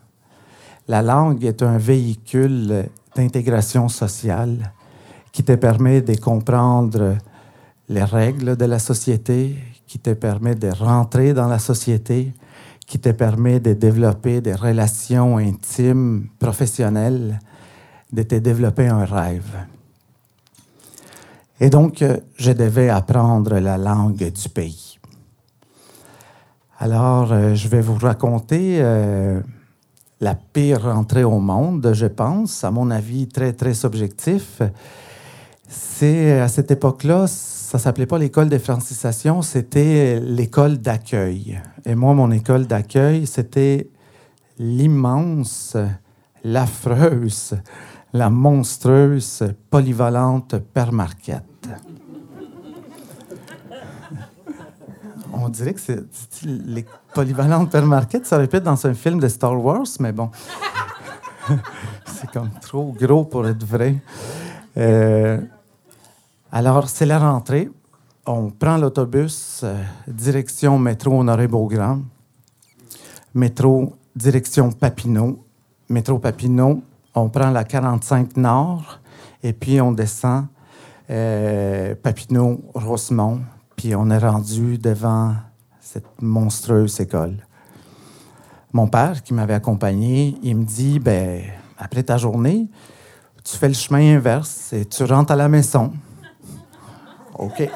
La 0.89 1.01
langue 1.01 1.45
est 1.45 1.63
un 1.63 1.79
véhicule 1.79 2.89
d'intégration 3.15 3.89
sociale 3.89 4.73
qui 5.31 5.45
te 5.45 5.53
permet 5.53 6.03
de 6.03 6.15
comprendre 6.17 7.17
les 7.89 8.05
règles 8.05 8.57
de 8.57 8.65
la 8.65 8.79
société, 8.79 9.57
qui 9.87 9.99
te 9.99 10.11
permet 10.11 10.55
de 10.55 10.69
rentrer 10.69 11.35
dans 11.35 11.47
la 11.47 11.59
société, 11.59 12.33
qui 12.87 12.99
te 12.99 13.11
permet 13.11 13.61
de 13.61 13.75
développer 13.75 14.41
des 14.41 14.55
relations 14.55 15.39
intimes, 15.39 16.29
professionnelles, 16.39 17.39
de 18.13 18.23
te 18.23 18.35
développer 18.35 18.89
un 18.89 19.05
rêve. 19.05 19.67
Et 21.61 21.71
donc, 21.71 22.05
je 22.37 22.53
devais 22.53 22.89
apprendre 22.89 23.59
la 23.59 23.79
langue 23.79 24.33
du 24.33 24.49
pays. 24.49 24.99
Alors, 26.79 27.33
euh, 27.33 27.55
je 27.55 27.69
vais 27.69 27.81
vous 27.81 27.95
raconter 27.95 28.79
euh, 28.81 29.41
la 30.23 30.37
pire 30.37 30.87
entrée 30.87 31.25
au 31.25 31.41
monde, 31.41 31.91
je 31.95 32.07
pense, 32.07 32.63
à 32.63 32.71
mon 32.71 32.93
avis 32.93 33.27
très, 33.27 33.53
très 33.53 33.75
subjectif. 33.75 34.63
C'est 35.69 36.39
à 36.39 36.47
cette 36.47 36.71
époque-là, 36.71 37.27
ça 37.27 37.81
s'appelait 37.81 38.07
pas 38.07 38.19
l'école 38.19 38.49
de 38.49 38.59
francisation, 38.59 39.43
c'était 39.43 40.21
l'école 40.21 40.79
d'accueil. 40.79 41.61
Et 41.85 41.97
moi, 41.97 42.15
mon 42.15 42.31
école 42.31 42.69
d'accueil, 42.69 43.27
c'était 43.27 43.91
l'immense, 44.61 45.77
l'affreuse, 46.45 47.57
la 48.13 48.31
monstrueuse, 48.31 49.43
polyvalente 49.71 50.57
Père 50.73 50.93
Marquette. 50.93 51.52
On 55.45 55.49
dirait 55.49 55.75
que 55.75 55.81
c'est 55.81 56.05
les 56.45 56.87
polyvalentes 57.13 57.71
Père 57.71 57.85
Marquette, 57.85 58.27
ça 58.27 58.39
répète 58.39 58.63
dans 58.63 58.87
un 58.87 58.95
film 58.95 59.19
de 59.19 59.27
Star 59.27 59.61
Wars, 59.61 59.87
mais 59.99 60.13
bon. 60.13 60.31
c'est 62.07 62.31
comme 62.31 62.51
trop 62.61 62.95
gros 62.97 63.25
pour 63.25 63.49
être 63.49 63.65
vrai. 63.65 63.97
Euh, 64.77 65.41
alors, 66.53 66.89
c'est 66.89 67.07
la 67.07 67.19
rentrée. 67.19 67.69
On 68.25 68.51
prend 68.51 68.77
l'autobus, 68.77 69.63
euh, 69.65 69.83
direction 70.07 70.79
métro 70.79 71.19
Honoré-Beaugrand, 71.21 72.03
métro 73.35 73.97
direction 74.15 74.71
Papineau, 74.71 75.45
métro 75.89 76.21
Papineau, 76.21 76.83
on 77.17 77.29
prend 77.31 77.51
la 77.51 77.65
45 77.65 78.37
Nord 78.37 79.01
et 79.43 79.53
puis 79.53 79.81
on 79.81 79.91
descend 79.91 80.47
euh, 81.11 81.97
Papineau-Rosemont, 82.01 83.41
on 83.95 84.11
est 84.11 84.19
rendu 84.19 84.79
devant 84.79 85.35
cette 85.81 86.21
monstrueuse 86.21 87.01
école. 87.01 87.37
Mon 88.73 88.87
père, 88.87 89.23
qui 89.23 89.35
m'avait 89.35 89.55
accompagné, 89.55 90.37
il 90.43 90.57
me 90.57 90.65
dit, 90.65 90.99
ben, 90.99 91.43
après 91.77 92.03
ta 92.03 92.17
journée, 92.17 92.69
tu 93.45 93.57
fais 93.57 93.69
le 93.69 93.75
chemin 93.75 94.17
inverse 94.17 94.73
et 94.73 94.85
tu 94.85 95.05
rentres 95.05 95.33
à 95.33 95.37
la 95.37 95.49
maison. 95.49 95.93
OK. 97.35 97.69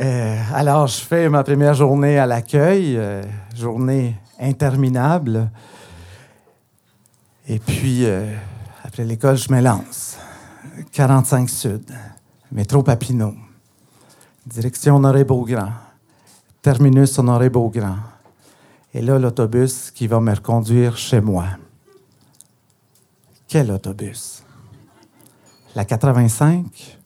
Euh, 0.00 0.38
alors, 0.52 0.86
je 0.88 1.00
fais 1.00 1.28
ma 1.28 1.44
première 1.44 1.74
journée 1.74 2.18
à 2.18 2.26
l'accueil, 2.26 2.96
euh, 2.96 3.22
journée 3.54 4.16
interminable. 4.40 5.50
Et 7.48 7.58
puis, 7.58 8.04
euh, 8.04 8.26
après 8.84 9.04
l'école, 9.04 9.36
je 9.36 9.52
me 9.52 9.60
lance. 9.60 10.18
45 10.92 11.48
Sud, 11.48 11.90
métro 12.52 12.82
Papineau, 12.82 13.34
direction 14.46 14.96
Honoré-Beaugrand, 14.96 15.72
terminus 16.62 17.18
Honoré-Beaugrand. 17.18 17.96
Et 18.94 19.02
là, 19.02 19.18
l'autobus 19.18 19.90
qui 19.90 20.06
va 20.06 20.20
me 20.20 20.32
reconduire 20.32 20.96
chez 20.96 21.20
moi. 21.20 21.46
Quel 23.48 23.70
autobus? 23.72 24.44
La 25.74 25.84
85 25.84 26.98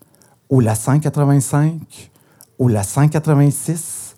ou 0.50 0.60
la 0.60 0.74
185 0.74 2.10
ou 2.58 2.68
la 2.68 2.82
186 2.82 4.16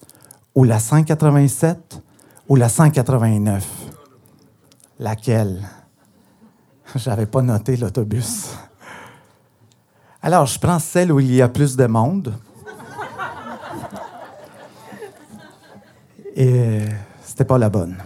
ou 0.55 0.65
la 0.65 0.81
187 0.81 2.03
ou 2.49 2.57
la 2.57 2.69
189? 2.69 3.67
Laquelle? 4.99 5.67
J'avais 6.97 7.27
pas 7.27 7.41
noté 7.41 7.77
l'autobus. 7.77 8.51
Alors, 10.21 10.47
je 10.47 10.59
prends 10.59 10.79
celle 10.79 11.11
où 11.11 11.21
il 11.21 11.33
y 11.33 11.41
a 11.41 11.49
plus 11.49 11.77
de 11.77 11.87
monde. 11.87 12.35
Et 16.35 16.81
c'était 17.23 17.45
pas 17.45 17.59
la 17.59 17.69
bonne. 17.69 17.97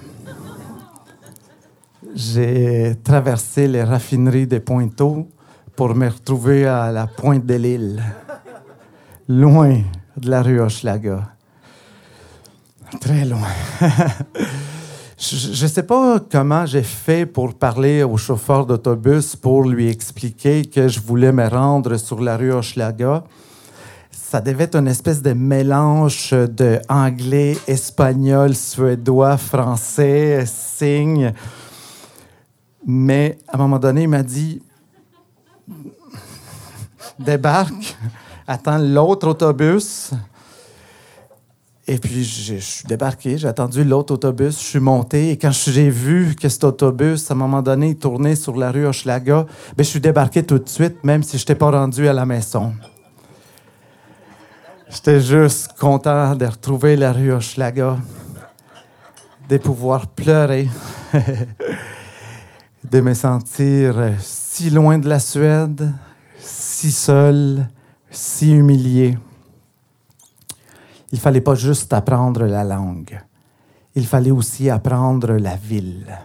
J'ai 2.15 2.97
traversé 3.05 3.69
les 3.69 3.83
raffineries 3.83 4.47
des 4.47 4.61
Pointeaux 4.61 5.29
pour 5.75 5.95
me 5.95 6.09
retrouver 6.09 6.67
à 6.67 6.91
la 6.91 7.07
pointe 7.07 7.45
de 7.45 7.55
l'île, 7.55 8.03
loin 9.29 9.83
de 10.17 10.31
la 10.31 10.43
rue 10.43 10.61
Hochelaga. 10.61 11.23
Très 13.01 13.25
loin. 13.27 13.49
Je 15.19 15.65
ne 15.65 15.69
sais 15.69 15.83
pas 15.83 16.21
comment 16.31 16.67
j'ai 16.67 16.83
fait 16.83 17.25
pour 17.25 17.55
parler 17.55 18.03
au 18.03 18.19
chauffeur 18.19 18.67
d'autobus 18.67 19.35
pour 19.35 19.65
lui 19.65 19.89
expliquer 19.89 20.67
que 20.67 20.89
je 20.89 21.01
voulais 21.01 21.33
me 21.33 21.49
rendre 21.49 21.97
sur 21.97 22.21
la 22.21 22.37
rue 22.37 22.53
Hochelaga. 22.53 23.25
Ça 24.29 24.41
devait 24.41 24.65
être 24.65 24.75
une 24.75 24.89
espèce 24.89 25.23
de 25.23 25.35
mélange 25.35 26.33
de 26.33 26.81
anglais, 26.89 27.57
espagnol, 27.69 28.57
suédois, 28.57 29.37
français, 29.37 30.43
signe. 30.47 31.33
Mais 32.85 33.39
à 33.47 33.55
un 33.55 33.59
moment 33.59 33.79
donné, 33.79 34.03
il 34.03 34.09
m'a 34.09 34.25
dit 34.25 34.61
débarque, 37.21 37.97
attends 38.49 38.79
l'autre 38.79 39.29
autobus. 39.29 40.11
Et 41.87 41.99
puis, 41.99 42.25
je, 42.25 42.57
suis 42.57 42.85
débarqué, 42.89 43.39
j'ai 43.39 43.47
attendu 43.47 43.85
l'autre 43.85 44.15
autobus, 44.15 44.59
je 44.61 44.67
suis 44.67 44.81
monté. 44.81 45.31
Et 45.31 45.39
quand 45.39 45.53
j'ai 45.53 45.89
vu 45.89 46.35
que 46.35 46.49
cet 46.49 46.65
autobus, 46.65 47.31
à 47.31 47.35
un 47.35 47.37
moment 47.37 47.63
donné, 47.63 47.95
tournait 47.95 48.35
sur 48.35 48.57
la 48.57 48.73
rue 48.73 48.87
Hochelaga, 48.87 49.47
ben, 49.77 49.85
je 49.85 49.89
suis 49.89 50.01
débarqué 50.01 50.43
tout 50.43 50.59
de 50.59 50.69
suite, 50.69 51.05
même 51.05 51.23
si 51.23 51.39
je 51.39 51.43
n'étais 51.43 51.55
pas 51.55 51.71
rendu 51.71 52.09
à 52.09 52.13
la 52.13 52.27
maison. 52.27 52.73
J'étais 54.97 55.21
juste 55.21 55.75
content 55.79 56.35
de 56.35 56.47
retrouver 56.47 56.97
la 56.97 57.13
rue 57.13 57.31
Hochelaga, 57.31 57.99
de 59.47 59.59
pouvoir 59.59 60.07
pleurer, 60.07 60.71
de 62.83 63.01
me 63.03 63.13
sentir 63.13 64.15
si 64.19 64.71
loin 64.71 64.97
de 64.97 65.07
la 65.07 65.21
Suède, 65.21 65.93
si 66.39 66.91
seul, 66.91 67.69
si 68.11 68.55
humilié 68.55 69.19
il 71.13 71.21
fallait 71.21 71.43
pas 71.43 71.55
juste 71.55 71.93
apprendre 71.93 72.47
la 72.47 72.65
langue, 72.65 73.21
il 73.95 74.07
fallait 74.07 74.31
aussi 74.31 74.71
apprendre 74.71 75.33
la 75.33 75.57
ville. 75.57 76.19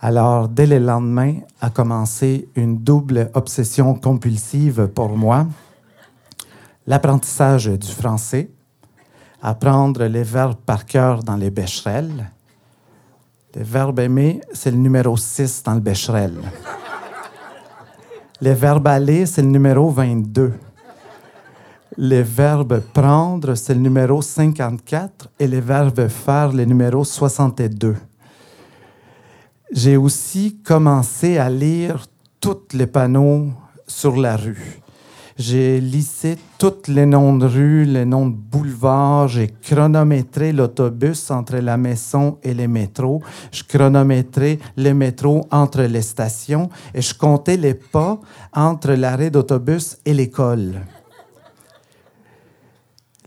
Alors, 0.00 0.48
dès 0.48 0.66
le 0.66 0.78
lendemain, 0.78 1.40
a 1.60 1.68
commencé 1.68 2.48
une 2.56 2.78
double 2.78 3.30
obsession 3.34 3.94
compulsive 3.94 4.86
pour 4.94 5.14
moi. 5.14 5.46
L'apprentissage 6.88 7.66
du 7.66 7.86
français, 7.86 8.50
apprendre 9.40 10.04
les 10.06 10.24
verbes 10.24 10.58
par 10.66 10.84
cœur 10.84 11.22
dans 11.22 11.36
les 11.36 11.50
bécherelles. 11.50 12.32
Le 13.54 13.62
verbe 13.62 14.00
aimer, 14.00 14.40
c'est 14.52 14.72
le 14.72 14.78
numéro 14.78 15.16
6 15.16 15.62
dans 15.62 15.74
le 15.74 15.80
bécherel. 15.80 16.34
Le 18.40 18.50
verbe 18.50 18.88
aller, 18.88 19.26
c'est 19.26 19.42
le 19.42 19.48
numéro 19.48 19.90
22 19.90 20.54
le 22.00 22.22
verbe 22.22 22.80
prendre, 22.94 23.56
c'est 23.56 23.74
le 23.74 23.80
numéro 23.80 24.22
54 24.22 25.30
et 25.40 25.48
le 25.48 25.58
verbe 25.58 26.06
faire, 26.06 26.52
le 26.52 26.64
numéro 26.64 27.02
62. 27.02 27.96
J'ai 29.72 29.96
aussi 29.96 30.58
commencé 30.62 31.38
à 31.38 31.50
lire 31.50 32.06
tous 32.40 32.68
les 32.72 32.86
panneaux 32.86 33.48
sur 33.88 34.16
la 34.16 34.36
rue. 34.36 34.77
J'ai 35.38 35.80
lissé 35.80 36.36
tous 36.58 36.88
les 36.88 37.06
noms 37.06 37.36
de 37.36 37.46
rues, 37.46 37.84
les 37.84 38.04
noms 38.04 38.26
de 38.26 38.34
boulevards. 38.34 39.28
J'ai 39.28 39.46
chronométré 39.46 40.52
l'autobus 40.52 41.30
entre 41.30 41.58
la 41.58 41.76
maison 41.76 42.38
et 42.42 42.54
les 42.54 42.66
métros. 42.66 43.22
Je 43.52 43.62
chronométrais 43.62 44.58
les 44.76 44.94
métros 44.94 45.46
entre 45.52 45.82
les 45.82 46.02
stations 46.02 46.70
et 46.92 47.02
je 47.02 47.14
comptais 47.14 47.56
les 47.56 47.74
pas 47.74 48.20
entre 48.52 48.94
l'arrêt 48.94 49.30
d'autobus 49.30 49.98
et 50.04 50.12
l'école. 50.12 50.80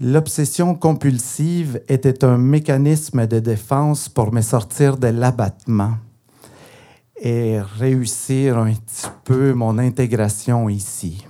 L'obsession 0.01 0.75
compulsive 0.75 1.81
était 1.87 2.25
un 2.25 2.37
mécanisme 2.37 3.25
de 3.25 3.39
défense 3.39 4.09
pour 4.09 4.33
me 4.33 4.41
sortir 4.41 4.97
de 4.97 5.07
l'abattement 5.07 5.93
et 7.21 7.61
réussir 7.61 8.57
un 8.57 8.73
petit 8.73 9.07
peu 9.23 9.53
mon 9.53 9.77
intégration 9.77 10.67
ici. 10.67 11.25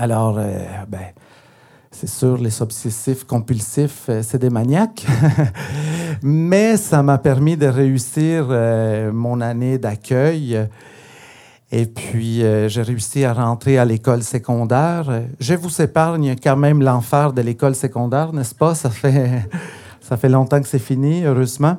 Alors, 0.00 0.36
euh, 0.38 0.64
ben, 0.86 1.08
c'est 1.90 2.08
sûr, 2.08 2.38
les 2.38 2.62
obsessifs 2.62 3.24
compulsifs, 3.24 4.04
euh, 4.08 4.22
c'est 4.22 4.38
des 4.38 4.48
maniaques, 4.48 5.04
mais 6.22 6.76
ça 6.76 7.02
m'a 7.02 7.18
permis 7.18 7.56
de 7.56 7.66
réussir 7.66 8.46
euh, 8.48 9.10
mon 9.10 9.40
année 9.40 9.76
d'accueil 9.76 10.68
et 11.70 11.84
puis, 11.84 12.42
j'ai 12.68 12.80
réussi 12.80 13.26
à 13.26 13.34
rentrer 13.34 13.76
à 13.76 13.84
l'école 13.84 14.22
secondaire. 14.22 15.24
Je 15.38 15.52
vous 15.52 15.82
épargne 15.82 16.34
quand 16.42 16.56
même 16.56 16.80
l'enfer 16.80 17.34
de 17.34 17.42
l'école 17.42 17.74
secondaire, 17.74 18.32
n'est-ce 18.32 18.54
pas? 18.54 18.74
Ça 18.74 18.88
fait, 18.88 19.46
ça 20.00 20.16
fait 20.16 20.30
longtemps 20.30 20.62
que 20.62 20.66
c'est 20.66 20.78
fini, 20.78 21.24
heureusement. 21.24 21.76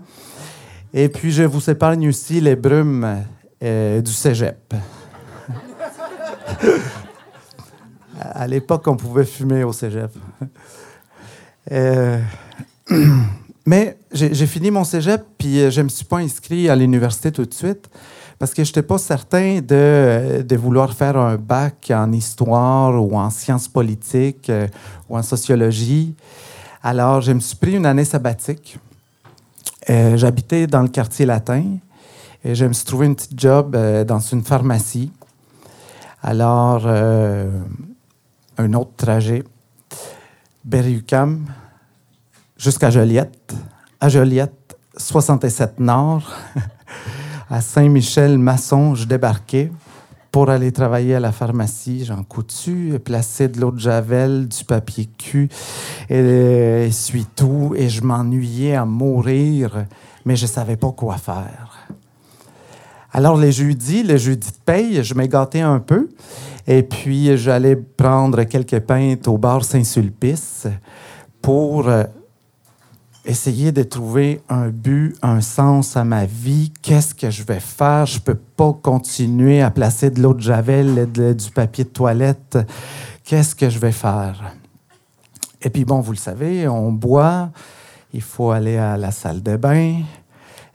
Et 0.93 1.09
puis, 1.09 1.31
je 1.31 1.41
vous 1.41 1.71
épargne 1.71 2.07
aussi 2.07 2.39
les 2.39 2.55
brumes 2.55 3.23
du 3.59 4.11
cégep. 4.11 4.75
à 8.19 8.47
l'époque, 8.47 8.87
on 8.87 8.97
pouvait 8.97 9.25
fumer 9.25 9.63
au 9.63 9.73
cégep. 9.73 10.11
Euh, 11.71 12.19
mais 13.65 13.95
j'ai 14.11 14.47
fini 14.47 14.71
mon 14.71 14.83
cégep, 14.83 15.23
puis 15.37 15.69
je 15.69 15.81
ne 15.81 15.83
me 15.83 15.89
suis 15.89 16.05
pas 16.05 16.17
inscrit 16.17 16.67
à 16.67 16.75
l'université 16.75 17.31
tout 17.31 17.45
de 17.45 17.53
suite 17.53 17.87
parce 18.39 18.53
que 18.53 18.63
je 18.63 18.69
n'étais 18.69 18.81
pas 18.81 18.97
certain 18.97 19.59
de, 19.59 20.55
vouloir 20.55 20.93
faire 20.93 21.17
un 21.17 21.35
bac 21.35 21.91
en 21.93 22.11
histoire 22.13 23.03
ou 23.03 23.17
en 23.17 23.29
sciences 23.29 23.67
politiques 23.67 24.49
euh, 24.49 24.67
ou 25.09 25.17
en 25.17 25.21
sociologie. 25.21 26.15
Alors, 26.81 27.19
je 27.19 27.33
me 27.33 27.41
suis 27.41 27.57
pris 27.57 27.75
une 27.75 27.85
année 27.85 28.05
sabbatique. 28.05 28.79
Euh, 29.89 30.15
j'habitais 30.15 30.67
dans 30.67 30.81
le 30.81 30.87
quartier 30.87 31.25
latin 31.25 31.63
et 32.45 32.55
je 32.55 32.65
me 32.65 32.71
suis 32.71 32.85
trouvé 32.85 33.07
une 33.07 33.15
petite 33.15 33.37
job 33.37 33.75
euh, 33.75 34.05
dans 34.05 34.19
une 34.19 34.43
pharmacie. 34.43 35.11
Alors, 36.23 36.85
un 38.59 38.73
autre 38.73 38.91
trajet, 38.97 39.43
Berry-UQAM 40.65 41.45
jusqu'à 42.57 42.89
Joliette. 42.89 43.55
À 44.01 44.09
Joliette, 44.09 44.77
67 44.97 45.79
Nord. 45.79 46.29
à 47.49 47.61
Saint-Michel-Maçon, 47.61 48.95
je 48.95 49.05
débarquais 49.05 49.71
pour 50.29 50.49
aller 50.49 50.73
travailler 50.73 51.15
à 51.15 51.21
la 51.21 51.31
pharmacie. 51.31 52.03
J'en 52.03 52.23
coutu, 52.23 52.99
placer 53.03 53.47
de 53.47 53.61
l'eau 53.61 53.71
de 53.71 53.79
javel, 53.79 54.49
du 54.49 54.65
papier 54.65 55.07
cul, 55.17 55.47
et 56.09 56.89
suis 56.91 57.25
tout. 57.25 57.73
Et 57.77 57.87
je 57.87 58.03
m'ennuyais 58.03 58.75
à 58.75 58.83
mourir, 58.83 59.85
mais 60.25 60.35
je 60.35 60.45
savais 60.45 60.75
pas 60.75 60.91
quoi 60.91 61.17
faire. 61.17 61.87
Alors, 63.11 63.37
les 63.37 63.51
jeudis, 63.51 64.03
les 64.03 64.19
jeudis 64.19 64.51
de 64.51 64.63
paye, 64.65 65.03
je 65.03 65.13
m'égattais 65.15 65.61
un 65.61 65.79
peu. 65.79 66.09
Et 66.71 66.83
puis, 66.83 67.35
j'allais 67.35 67.75
prendre 67.75 68.43
quelques 68.43 68.79
pintes 68.81 69.27
au 69.27 69.39
bar 69.39 69.65
Saint-Sulpice 69.65 70.67
pour 71.41 71.87
euh, 71.89 72.03
essayer 73.25 73.71
de 73.71 73.81
trouver 73.81 74.43
un 74.49 74.69
but, 74.69 75.15
un 75.23 75.41
sens 75.41 75.97
à 75.97 76.03
ma 76.03 76.27
vie. 76.27 76.71
Qu'est-ce 76.83 77.15
que 77.15 77.31
je 77.31 77.41
vais 77.41 77.59
faire? 77.59 78.05
Je 78.05 78.17
ne 78.17 78.21
peux 78.21 78.35
pas 78.35 78.71
continuer 78.71 79.63
à 79.63 79.71
placer 79.71 80.11
de 80.11 80.21
l'eau 80.21 80.35
de 80.35 80.41
javel 80.41 81.09
et 81.17 81.33
du 81.33 81.49
papier 81.49 81.85
de 81.85 81.89
toilette. 81.89 82.59
Qu'est-ce 83.23 83.55
que 83.55 83.67
je 83.67 83.79
vais 83.79 83.91
faire? 83.91 84.53
Et 85.63 85.71
puis, 85.71 85.85
bon, 85.85 86.01
vous 86.01 86.11
le 86.11 86.19
savez, 86.19 86.67
on 86.67 86.91
boit, 86.91 87.49
il 88.13 88.21
faut 88.21 88.51
aller 88.51 88.77
à 88.77 88.95
la 88.95 89.09
salle 89.09 89.41
de 89.41 89.57
bain. 89.57 90.03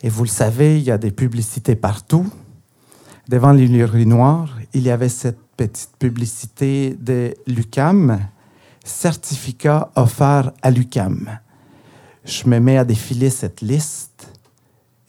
Et 0.02 0.08
vous 0.08 0.24
le 0.24 0.28
savez, 0.28 0.76
il 0.76 0.82
y 0.82 0.90
a 0.90 0.98
des 0.98 1.12
publicités 1.12 1.76
partout. 1.76 2.28
Devant 3.28 3.52
l'urinoir, 3.52 4.58
il 4.74 4.82
y 4.82 4.90
avait 4.90 5.08
cette 5.08 5.43
petite 5.56 5.96
publicité 5.98 6.96
de 6.98 7.34
l'UCAM, 7.46 8.20
certificat 8.84 9.90
offert 9.96 10.52
à 10.62 10.70
l'UCAM 10.70 11.38
je 12.24 12.48
me 12.48 12.58
mets 12.58 12.78
à 12.78 12.84
défiler 12.84 13.30
cette 13.30 13.60
liste 13.60 14.32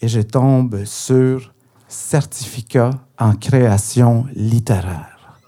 et 0.02 0.08
je 0.08 0.22
tombe 0.22 0.84
sur 0.84 1.54
certificat 1.88 2.92
en 3.18 3.36
création 3.36 4.26
littéraire. 4.36 5.40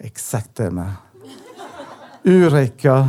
Exactement. 0.00 0.88
Eureka, 2.24 3.06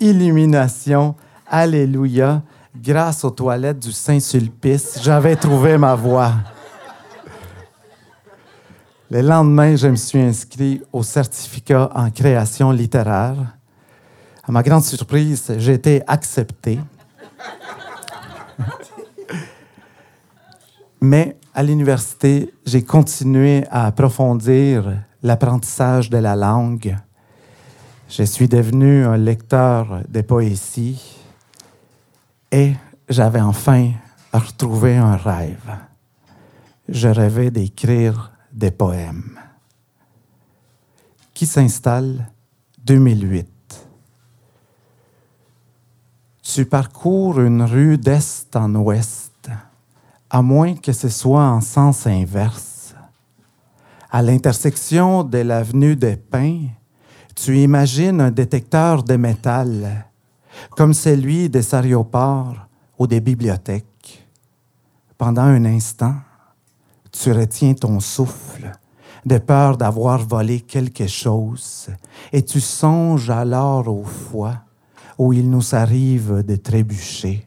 illumination, 0.00 1.16
alléluia, 1.46 2.42
grâce 2.76 3.24
aux 3.24 3.30
toilettes 3.30 3.80
du 3.80 3.92
Saint-Sulpice, 3.92 5.00
j'avais 5.02 5.36
trouvé 5.36 5.76
ma 5.76 5.94
voie. 5.94 6.32
Le 9.14 9.20
lendemain, 9.20 9.76
je 9.76 9.86
me 9.86 9.94
suis 9.94 10.18
inscrit 10.18 10.82
au 10.92 11.04
certificat 11.04 11.88
en 11.94 12.10
création 12.10 12.72
littéraire 12.72 13.36
à 14.42 14.50
ma 14.50 14.64
grande 14.64 14.82
surprise, 14.82 15.54
j'ai 15.56 15.74
été 15.74 16.02
accepté. 16.08 16.80
Mais 21.00 21.36
à 21.54 21.62
l'université, 21.62 22.52
j'ai 22.66 22.82
continué 22.82 23.64
à 23.70 23.86
approfondir 23.86 24.92
l'apprentissage 25.22 26.10
de 26.10 26.18
la 26.18 26.34
langue. 26.34 26.96
Je 28.08 28.24
suis 28.24 28.48
devenu 28.48 29.04
un 29.04 29.16
lecteur 29.16 30.00
de 30.08 30.22
poésie 30.22 31.20
et 32.50 32.72
j'avais 33.08 33.40
enfin 33.40 33.92
retrouvé 34.32 34.96
un 34.96 35.14
rêve. 35.14 35.76
Je 36.88 37.06
rêvais 37.06 37.52
d'écrire 37.52 38.32
des 38.54 38.70
poèmes. 38.70 39.38
Qui 41.34 41.44
s'installe 41.46 42.30
2008. 42.84 43.48
Tu 46.42 46.64
parcours 46.64 47.40
une 47.40 47.62
rue 47.62 47.98
d'est 47.98 48.54
en 48.54 48.72
ouest, 48.76 49.50
à 50.30 50.40
moins 50.40 50.74
que 50.76 50.92
ce 50.92 51.08
soit 51.08 51.44
en 51.44 51.60
sens 51.60 52.06
inverse. 52.06 52.94
À 54.10 54.22
l'intersection 54.22 55.24
de 55.24 55.38
l'avenue 55.38 55.96
des 55.96 56.16
Pins, 56.16 56.68
tu 57.34 57.58
imagines 57.58 58.20
un 58.20 58.30
détecteur 58.30 59.02
de 59.02 59.16
métal, 59.16 60.06
comme 60.70 60.94
celui 60.94 61.48
des 61.48 61.74
aéroports 61.74 62.68
ou 62.96 63.08
des 63.08 63.20
bibliothèques. 63.20 64.24
Pendant 65.18 65.42
un 65.42 65.64
instant, 65.64 66.14
tu 67.20 67.32
retiens 67.32 67.74
ton 67.74 68.00
souffle 68.00 68.72
de 69.24 69.38
peur 69.38 69.76
d'avoir 69.76 70.18
volé 70.18 70.60
quelque 70.60 71.06
chose, 71.06 71.88
et 72.32 72.44
tu 72.44 72.60
songes 72.60 73.30
alors 73.30 73.88
au 73.88 74.04
foie 74.04 74.62
où 75.16 75.32
il 75.32 75.48
nous 75.48 75.74
arrive 75.74 76.42
de 76.42 76.56
trébucher 76.56 77.46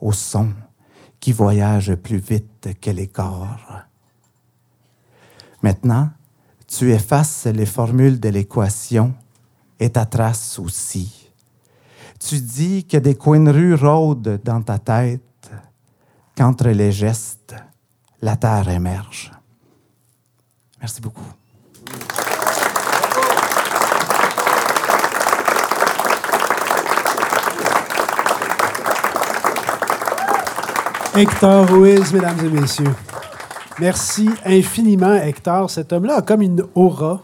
au 0.00 0.12
son 0.12 0.50
qui 1.18 1.32
voyage 1.32 1.94
plus 1.94 2.18
vite 2.18 2.68
que 2.80 2.90
les 2.90 3.08
corps. 3.08 3.80
Maintenant, 5.62 6.10
tu 6.68 6.92
effaces 6.92 7.46
les 7.46 7.66
formules 7.66 8.20
de 8.20 8.28
l'équation 8.28 9.14
et 9.80 9.90
ta 9.90 10.04
trace 10.04 10.58
aussi. 10.58 11.30
Tu 12.20 12.40
dis 12.40 12.84
que 12.84 12.98
des 12.98 13.14
coins 13.14 13.40
de 13.40 13.50
rue 13.50 13.74
rôdent 13.74 14.38
dans 14.44 14.62
ta 14.62 14.78
tête, 14.78 15.50
qu'entre 16.36 16.68
les 16.68 16.92
gestes, 16.92 17.56
la 18.20 18.36
terre 18.36 18.68
émerge. 18.68 19.30
Merci 20.80 21.00
beaucoup. 21.00 21.22
Hector 31.14 31.68
Ruiz, 31.68 32.12
mesdames 32.12 32.38
et 32.44 32.48
messieurs. 32.48 32.94
Merci 33.80 34.30
infiniment, 34.44 35.14
Hector. 35.14 35.70
Cet 35.70 35.92
homme-là 35.92 36.16
a 36.16 36.22
comme 36.22 36.42
une 36.42 36.64
aura. 36.74 37.20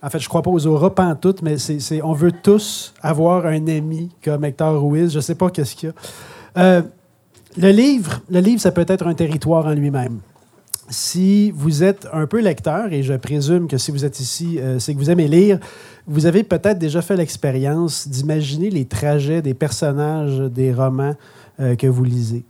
En 0.00 0.10
fait, 0.10 0.18
je 0.18 0.28
crois 0.28 0.42
pas 0.42 0.50
aux 0.50 0.66
auras, 0.66 1.14
toutes, 1.14 1.42
mais 1.42 1.58
c'est, 1.58 2.02
on 2.02 2.12
veut 2.12 2.32
tous 2.32 2.92
avoir 3.02 3.46
un 3.46 3.66
ami 3.68 4.10
comme 4.22 4.44
Hector 4.44 4.80
Ruiz. 4.80 5.12
Je 5.12 5.18
ne 5.18 5.22
sais 5.22 5.34
pas 5.34 5.50
qu'est-ce 5.50 5.74
qu'il 5.74 5.88
y 5.88 5.92
a. 5.92 6.60
Euh, 6.60 6.82
le 7.56 7.70
livre, 7.70 8.20
le 8.30 8.40
livre, 8.40 8.60
ça 8.60 8.72
peut 8.72 8.84
être 8.88 9.06
un 9.06 9.14
territoire 9.14 9.66
en 9.66 9.72
lui-même. 9.72 10.20
Si 10.92 11.50
vous 11.52 11.82
êtes 11.82 12.06
un 12.12 12.26
peu 12.26 12.40
lecteur, 12.40 12.92
et 12.92 13.02
je 13.02 13.14
présume 13.14 13.66
que 13.66 13.78
si 13.78 13.90
vous 13.90 14.04
êtes 14.04 14.20
ici, 14.20 14.58
euh, 14.60 14.78
c'est 14.78 14.92
que 14.92 14.98
vous 14.98 15.10
aimez 15.10 15.26
lire, 15.26 15.58
vous 16.06 16.26
avez 16.26 16.42
peut-être 16.42 16.78
déjà 16.78 17.02
fait 17.02 17.16
l'expérience 17.16 18.06
d'imaginer 18.06 18.70
les 18.70 18.84
trajets 18.84 19.42
des 19.42 19.54
personnages 19.54 20.38
des 20.38 20.72
romans 20.72 21.14
euh, 21.60 21.76
que 21.76 21.86
vous 21.86 22.04
lisez. 22.04 22.44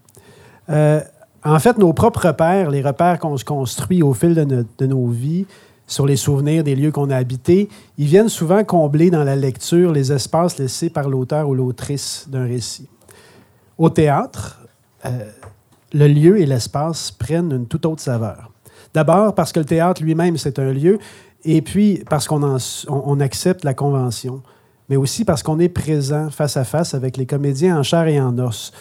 Euh, 0.71 1.01
en 1.45 1.59
fait, 1.59 1.79
nos 1.79 1.93
propres 1.93 2.27
repères, 2.27 2.71
les 2.71 2.83
repères 2.83 3.19
qu'on 3.19 3.37
se 3.37 3.45
construit 3.45 4.03
au 4.03 4.13
fil 4.13 4.35
de, 4.35 4.67
de 4.77 4.87
nos 4.87 5.07
vies, 5.07 5.47
sur 5.87 6.07
les 6.07 6.17
souvenirs 6.17 6.65
des 6.65 6.75
lieux 6.75 6.91
qu'on 6.91 7.11
a 7.11 7.17
habités, 7.17 7.69
ils 7.99 8.07
viennent 8.07 8.29
souvent 8.29 8.65
combler 8.65 9.11
dans 9.11 9.25
la 9.25 9.37
lecture 9.37 9.93
les 9.93 10.13
espaces 10.13 10.59
laissés 10.59 10.91
par 10.91 11.09
l'auteur 11.09 11.49
ou 11.49 11.55
l'autrice 11.55 12.27
d'un 12.29 12.45
récit. 12.45 12.89
Au 13.77 13.91
théâtre, 13.91 14.61
le 15.93 16.09
lieu 16.09 16.41
et 16.41 16.47
l'espace 16.47 17.11
prennent 17.11 17.53
une 17.53 17.67
toute 17.67 17.87
autre 17.87 18.03
saveur. 18.03 18.51
D'abord 18.95 19.35
parce 19.35 19.53
que 19.53 19.61
le 19.61 19.67
théâtre 19.67 20.03
lui-même, 20.03 20.37
c'est 20.37 20.59
un 20.59 20.73
lieu, 20.73 20.99
et 21.45 21.63
puis 21.63 22.03
parce 22.09 22.27
qu'on 22.27 22.59
on, 22.89 23.21
accepte 23.21 23.65
la 23.65 23.75
convention, 23.75 24.43
mais 24.89 24.97
aussi 24.97 25.25
parce 25.25 25.43
qu'on 25.43 25.59
est 25.59 25.69
présent 25.69 26.31
face 26.31 26.57
à 26.57 26.65
face 26.65 26.95
avec 26.95 27.17
les 27.17 27.27
comédiens 27.27 27.79
en 27.79 27.83
chair 27.83 28.07
et 28.07 28.21
en 28.21 28.39
os. 28.39 28.73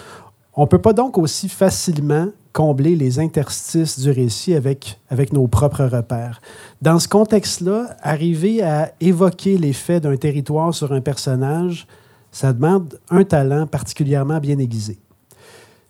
On 0.54 0.64
ne 0.64 0.68
peut 0.68 0.82
pas 0.82 0.94
donc 0.94 1.18
aussi 1.18 1.48
facilement 1.48 2.28
combler 2.52 2.98
les 2.98 3.20
interstices 3.20 3.98
du 4.00 4.12
récit 4.12 4.54
avec, 4.54 5.00
avec 5.10 5.32
nos 5.32 5.48
propres 5.48 5.86
repères. 5.86 6.42
Dans 6.82 7.00
ce 7.00 7.08
contexte-là, 7.08 7.96
arriver 8.02 8.62
à 8.62 8.92
évoquer 9.00 9.58
les 9.58 9.72
faits 9.72 10.04
d'un 10.04 10.18
territoire 10.18 10.74
sur 10.74 10.92
un 10.92 11.00
personnage, 11.00 11.88
ça 12.32 12.52
demande 12.52 13.00
un 13.10 13.24
talent 13.24 13.66
particulièrement 13.68 14.40
bien 14.40 14.58
aiguisé. 14.58 15.00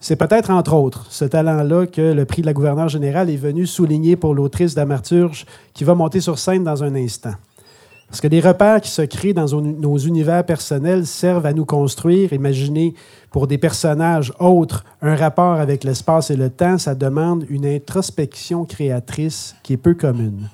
C'est 0.04 0.16
peut-être, 0.16 0.50
entre 0.50 0.74
autres, 0.74 1.06
ce 1.12 1.26
talent-là 1.26 1.86
que 1.86 2.02
le 2.02 2.26
prix 2.26 2.42
de 2.42 2.48
la 2.48 2.54
gouverneure 2.54 2.90
générale 2.90 3.30
est 3.30 3.38
venu 3.38 3.68
souligner 3.68 4.16
pour 4.16 4.34
l'autrice 4.34 4.74
d'Amarturge 4.74 5.46
qui 5.76 5.84
va 5.84 5.94
monter 5.94 6.22
sur 6.22 6.40
scène 6.40 6.64
dans 6.64 6.84
un 6.84 6.96
instant. 6.96 7.36
Parce 8.10 8.20
que 8.20 8.28
les 8.28 8.40
repères 8.40 8.82
qui 8.82 8.90
se 8.90 9.04
créent 9.04 9.34
dans 9.34 9.46
nos 9.62 9.98
univers 10.00 10.44
personnels 10.44 11.06
servent 11.06 11.46
à 11.46 11.54
nous 11.54 11.66
construire, 11.66 12.34
imaginer 12.34 12.96
pour 13.30 13.46
des 13.46 13.60
personnages 13.60 14.34
autres 14.40 14.84
un 15.04 15.16
rapport 15.16 15.60
avec 15.60 15.84
l'espace 15.84 16.32
et 16.32 16.36
le 16.36 16.50
temps, 16.50 16.80
ça 16.80 16.96
demande 16.96 17.46
une 17.48 17.68
introspection 17.68 18.66
créatrice 18.66 19.56
qui 19.62 19.74
est 19.74 19.78
peu 19.78 19.94
commune. 19.94 20.50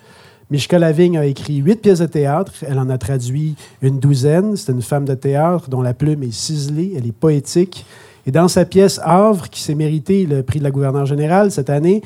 Mishka 0.52 0.78
Lavigne 0.78 1.18
a 1.18 1.26
écrit 1.26 1.56
huit 1.56 1.82
pièces 1.82 2.00
de 2.00 2.06
théâtre. 2.06 2.54
Elle 2.68 2.80
en 2.80 2.90
a 2.90 2.98
traduit 2.98 3.56
une 3.82 4.00
douzaine. 4.00 4.56
C'est 4.56 4.72
une 4.72 4.82
femme 4.82 5.06
de 5.06 5.16
théâtre 5.16 5.70
dont 5.70 5.82
la 5.82 5.94
plume 5.94 6.24
est 6.24 6.34
ciselée, 6.34 6.94
elle 6.98 7.08
est 7.08 7.12
poétique. 7.12 7.86
Et 8.28 8.32
dans 8.32 8.50
sa 8.50 8.66
pièce 8.66 9.00
Havre, 9.04 9.50
qui 9.50 9.62
s'est 9.62 9.74
mérité 9.74 10.26
le 10.26 10.44
prix 10.44 10.60
de 10.60 10.66
la 10.66 10.72
gouverneure 10.72 11.06
générale 11.06 11.50
cette 11.50 11.70
année, 11.70 12.04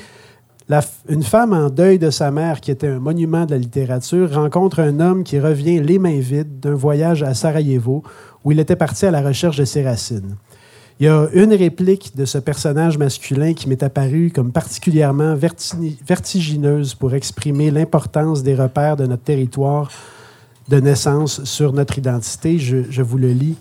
une 1.10 1.24
femme 1.24 1.52
en 1.52 1.70
deuil 1.70 1.98
de 1.98 2.12
sa 2.12 2.30
mère, 2.30 2.62
qui 2.62 2.70
était 2.70 2.88
un 2.88 3.00
monument 3.00 3.46
de 3.46 3.52
la 3.52 3.58
littérature, 3.58 4.32
rencontre 4.32 4.80
un 4.80 5.00
homme 5.00 5.24
qui 5.24 5.40
revient 5.40 5.82
les 5.82 5.98
mains 5.98 6.20
vides 6.20 6.60
d'un 6.60 6.76
voyage 6.76 7.24
à 7.24 7.34
Sarajevo, 7.34 8.04
où 8.46 8.52
il 8.52 8.60
était 8.60 8.76
parti 8.76 9.08
à 9.08 9.12
la 9.12 9.22
recherche 9.22 9.58
de 9.58 9.66
ses 9.66 9.84
racines. 9.84 10.38
Il 11.00 11.08
y 11.08 11.10
a 11.10 11.28
une 11.34 11.54
réplique 11.54 12.16
de 12.16 12.26
ce 12.26 12.38
personnage 12.38 13.00
masculin 13.00 13.54
qui 13.54 13.68
m'est 13.68 13.82
apparue 13.82 14.32
comme 14.34 14.52
particulièrement 14.52 15.36
vertigineuse 15.36 16.94
pour 16.94 17.16
exprimer 17.16 17.72
l'importance 17.72 18.44
des 18.44 18.54
repères 18.54 18.96
de 18.96 19.08
notre 19.08 19.24
territoire 19.24 19.90
de 20.70 20.80
naissance 20.80 21.44
sur 21.44 21.74
notre 21.74 21.98
identité. 21.98 22.60
je 22.60 23.02
vous 23.02 23.18
le 23.18 23.32
lis. 23.32 23.58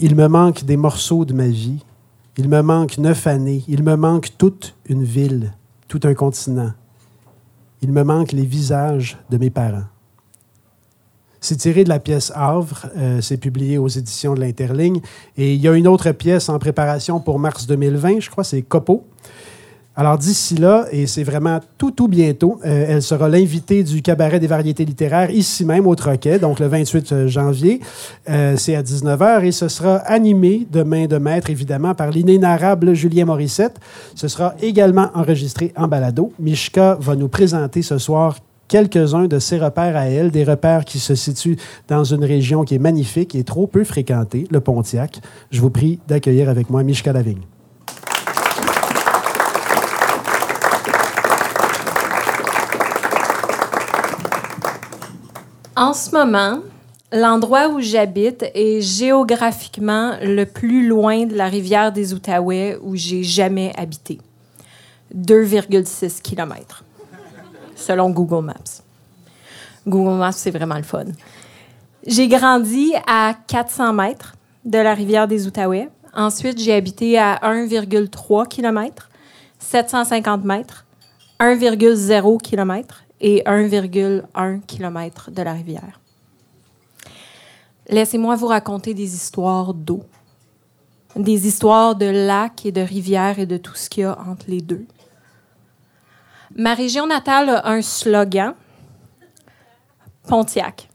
Il 0.00 0.16
me 0.16 0.28
manque 0.28 0.64
des 0.64 0.76
morceaux 0.76 1.24
de 1.24 1.32
ma 1.32 1.46
vie. 1.46 1.84
Il 2.36 2.48
me 2.48 2.62
manque 2.62 2.98
neuf 2.98 3.26
années. 3.26 3.64
Il 3.68 3.82
me 3.82 3.96
manque 3.96 4.36
toute 4.38 4.74
une 4.86 5.04
ville, 5.04 5.52
tout 5.88 6.00
un 6.04 6.14
continent. 6.14 6.72
Il 7.82 7.92
me 7.92 8.02
manque 8.02 8.32
les 8.32 8.46
visages 8.46 9.18
de 9.30 9.36
mes 9.36 9.50
parents. 9.50 9.84
C'est 11.40 11.56
tiré 11.56 11.84
de 11.84 11.90
la 11.90 11.98
pièce 11.98 12.32
Havre, 12.34 12.86
euh, 12.96 13.20
c'est 13.20 13.36
publié 13.36 13.76
aux 13.76 13.88
éditions 13.88 14.34
de 14.34 14.40
l'Interligne. 14.40 15.02
Et 15.36 15.54
il 15.54 15.60
y 15.60 15.68
a 15.68 15.74
une 15.74 15.86
autre 15.86 16.10
pièce 16.12 16.48
en 16.48 16.58
préparation 16.58 17.20
pour 17.20 17.38
mars 17.38 17.66
2020, 17.66 18.20
je 18.20 18.30
crois, 18.30 18.44
c'est 18.44 18.62
Copo. 18.62 19.06
Alors 19.96 20.18
d'ici 20.18 20.56
là, 20.56 20.86
et 20.90 21.06
c'est 21.06 21.22
vraiment 21.22 21.60
tout, 21.78 21.92
tout 21.92 22.08
bientôt, 22.08 22.58
euh, 22.64 22.86
elle 22.88 23.02
sera 23.02 23.28
l'invitée 23.28 23.84
du 23.84 24.02
cabaret 24.02 24.40
des 24.40 24.48
variétés 24.48 24.84
littéraires 24.84 25.30
ici 25.30 25.64
même 25.64 25.86
au 25.86 25.94
Troquet, 25.94 26.40
donc 26.40 26.58
le 26.58 26.66
28 26.66 27.12
euh, 27.12 27.28
janvier. 27.28 27.80
Euh, 28.28 28.56
c'est 28.56 28.74
à 28.74 28.82
19h 28.82 29.44
et 29.44 29.52
ce 29.52 29.68
sera 29.68 29.98
animé 29.98 30.66
de 30.68 30.82
main 30.82 31.06
de 31.06 31.16
maître, 31.18 31.48
évidemment, 31.48 31.94
par 31.94 32.10
l'inénarrable 32.10 32.94
Julien 32.94 33.26
Morissette. 33.26 33.78
Ce 34.16 34.26
sera 34.26 34.56
également 34.60 35.10
enregistré 35.14 35.72
en 35.76 35.86
balado. 35.86 36.32
Mishka 36.40 36.98
va 37.00 37.14
nous 37.14 37.28
présenter 37.28 37.82
ce 37.82 37.98
soir 37.98 38.38
quelques-uns 38.66 39.26
de 39.26 39.38
ses 39.38 39.58
repères 39.58 39.96
à 39.96 40.06
elle, 40.06 40.32
des 40.32 40.42
repères 40.42 40.84
qui 40.84 40.98
se 40.98 41.14
situent 41.14 41.58
dans 41.86 42.02
une 42.02 42.24
région 42.24 42.64
qui 42.64 42.74
est 42.74 42.80
magnifique 42.80 43.36
et 43.36 43.44
trop 43.44 43.68
peu 43.68 43.84
fréquentée, 43.84 44.48
le 44.50 44.58
Pontiac. 44.58 45.20
Je 45.52 45.60
vous 45.60 45.70
prie 45.70 46.00
d'accueillir 46.08 46.48
avec 46.48 46.68
moi 46.68 46.82
Mishka 46.82 47.12
Lavigne. 47.12 47.42
En 55.76 55.92
ce 55.92 56.12
moment, 56.12 56.60
l'endroit 57.10 57.66
où 57.68 57.80
j'habite 57.80 58.44
est 58.54 58.80
géographiquement 58.80 60.12
le 60.22 60.44
plus 60.44 60.86
loin 60.86 61.26
de 61.26 61.34
la 61.34 61.48
rivière 61.48 61.90
des 61.90 62.14
Outaouais 62.14 62.78
où 62.80 62.94
j'ai 62.94 63.24
jamais 63.24 63.72
habité. 63.76 64.20
2,6 65.16 66.22
km, 66.22 66.84
selon 67.74 68.10
Google 68.10 68.44
Maps. 68.44 68.82
Google 69.84 70.16
Maps, 70.16 70.30
c'est 70.30 70.52
vraiment 70.52 70.76
le 70.76 70.84
fun. 70.84 71.06
J'ai 72.06 72.28
grandi 72.28 72.92
à 73.08 73.34
400 73.48 73.94
mètres 73.94 74.36
de 74.64 74.78
la 74.78 74.94
rivière 74.94 75.26
des 75.26 75.48
Outaouais. 75.48 75.88
Ensuite, 76.14 76.60
j'ai 76.60 76.72
habité 76.72 77.18
à 77.18 77.40
1,3 77.42 78.46
km, 78.46 79.10
750 79.58 80.44
mètres, 80.44 80.84
1,0 81.40 82.40
km 82.40 83.03
et 83.26 83.42
1,1 83.46 84.60
km 84.66 85.30
de 85.30 85.40
la 85.40 85.54
rivière. 85.54 85.98
Laissez-moi 87.88 88.36
vous 88.36 88.48
raconter 88.48 88.92
des 88.92 89.14
histoires 89.14 89.72
d'eau, 89.72 90.02
des 91.16 91.46
histoires 91.48 91.96
de 91.96 92.04
lacs 92.04 92.66
et 92.66 92.72
de 92.72 92.82
rivières 92.82 93.38
et 93.38 93.46
de 93.46 93.56
tout 93.56 93.74
ce 93.74 93.88
qu'il 93.88 94.02
y 94.02 94.04
a 94.04 94.18
entre 94.28 94.44
les 94.48 94.60
deux. 94.60 94.84
Ma 96.54 96.74
région 96.74 97.06
natale 97.06 97.48
a 97.48 97.66
un 97.66 97.80
slogan, 97.80 98.52
Pontiac, 100.28 100.90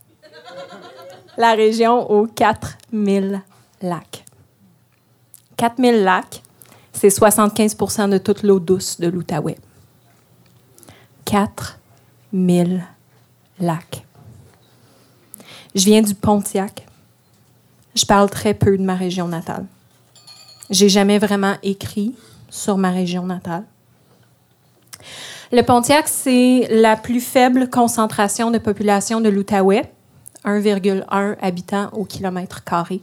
la 1.35 1.53
région 1.53 2.11
aux 2.11 2.27
4000 2.27 3.41
lacs. 3.81 4.23
4000 5.57 6.03
lacs, 6.03 6.43
c'est 6.93 7.07
75% 7.07 8.07
de 8.07 8.19
toute 8.19 8.43
l'eau 8.43 8.59
douce 8.59 8.99
de 8.99 9.07
l'Outaouais. 9.07 9.57
4 11.25 11.78
mille 12.33 12.83
lacs. 13.59 14.05
Je 15.75 15.85
viens 15.85 16.01
du 16.01 16.15
Pontiac. 16.15 16.85
Je 17.95 18.05
parle 18.05 18.29
très 18.29 18.53
peu 18.53 18.77
de 18.77 18.83
ma 18.83 18.95
région 18.95 19.27
natale. 19.27 19.65
J'ai 20.69 20.89
jamais 20.89 21.19
vraiment 21.19 21.55
écrit 21.63 22.15
sur 22.49 22.77
ma 22.77 22.91
région 22.91 23.25
natale. 23.25 23.63
Le 25.51 25.61
Pontiac, 25.63 26.07
c'est 26.07 26.67
la 26.69 26.95
plus 26.95 27.21
faible 27.21 27.69
concentration 27.69 28.51
de 28.51 28.59
population 28.59 29.19
de 29.19 29.29
l'Outaouais, 29.29 29.91
1,1 30.45 31.37
habitants 31.41 31.89
au 31.93 32.05
kilomètre 32.05 32.63
carré. 32.63 33.01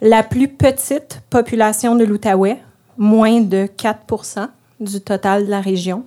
La 0.00 0.24
plus 0.24 0.48
petite 0.48 1.22
population 1.30 1.94
de 1.94 2.04
l'Outaouais, 2.04 2.58
moins 2.98 3.40
de 3.40 3.66
4% 3.66 4.48
du 4.80 5.00
total 5.00 5.46
de 5.46 5.50
la 5.50 5.60
région, 5.60 6.04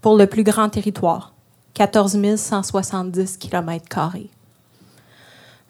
pour 0.00 0.16
le 0.16 0.26
plus 0.26 0.44
grand 0.44 0.68
territoire, 0.68 1.32
14 1.74 2.36
170 2.36 3.36
km. 3.36 4.16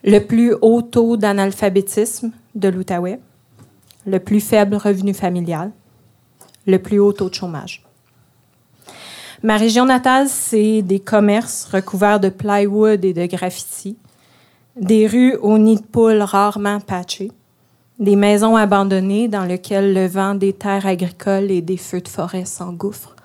Le 0.04 0.18
plus 0.20 0.54
haut 0.62 0.82
taux 0.82 1.16
d'analphabétisme 1.16 2.32
de 2.54 2.68
l'Outaouais, 2.68 3.20
le 4.06 4.18
plus 4.20 4.40
faible 4.40 4.76
revenu 4.76 5.14
familial, 5.14 5.72
le 6.66 6.78
plus 6.78 6.98
haut 6.98 7.12
taux 7.12 7.28
de 7.28 7.34
chômage. 7.34 7.84
Ma 9.42 9.56
région 9.56 9.84
natale, 9.84 10.28
c'est 10.28 10.82
des 10.82 10.98
commerces 10.98 11.64
recouverts 11.64 12.20
de 12.20 12.28
plywood 12.28 13.04
et 13.04 13.12
de 13.12 13.26
graffiti, 13.26 13.96
des 14.76 15.06
rues 15.06 15.36
aux 15.36 15.58
nids 15.58 15.76
de 15.76 15.86
poules 15.86 16.22
rarement 16.22 16.80
patchées, 16.80 17.30
des 17.98 18.16
maisons 18.16 18.56
abandonnées 18.56 19.28
dans 19.28 19.44
lesquelles 19.44 19.94
le 19.94 20.06
vent 20.06 20.34
des 20.34 20.52
terres 20.52 20.86
agricoles 20.86 21.50
et 21.50 21.60
des 21.60 21.76
feux 21.76 22.00
de 22.00 22.08
forêt 22.08 22.44
s'engouffrent, 22.44 23.16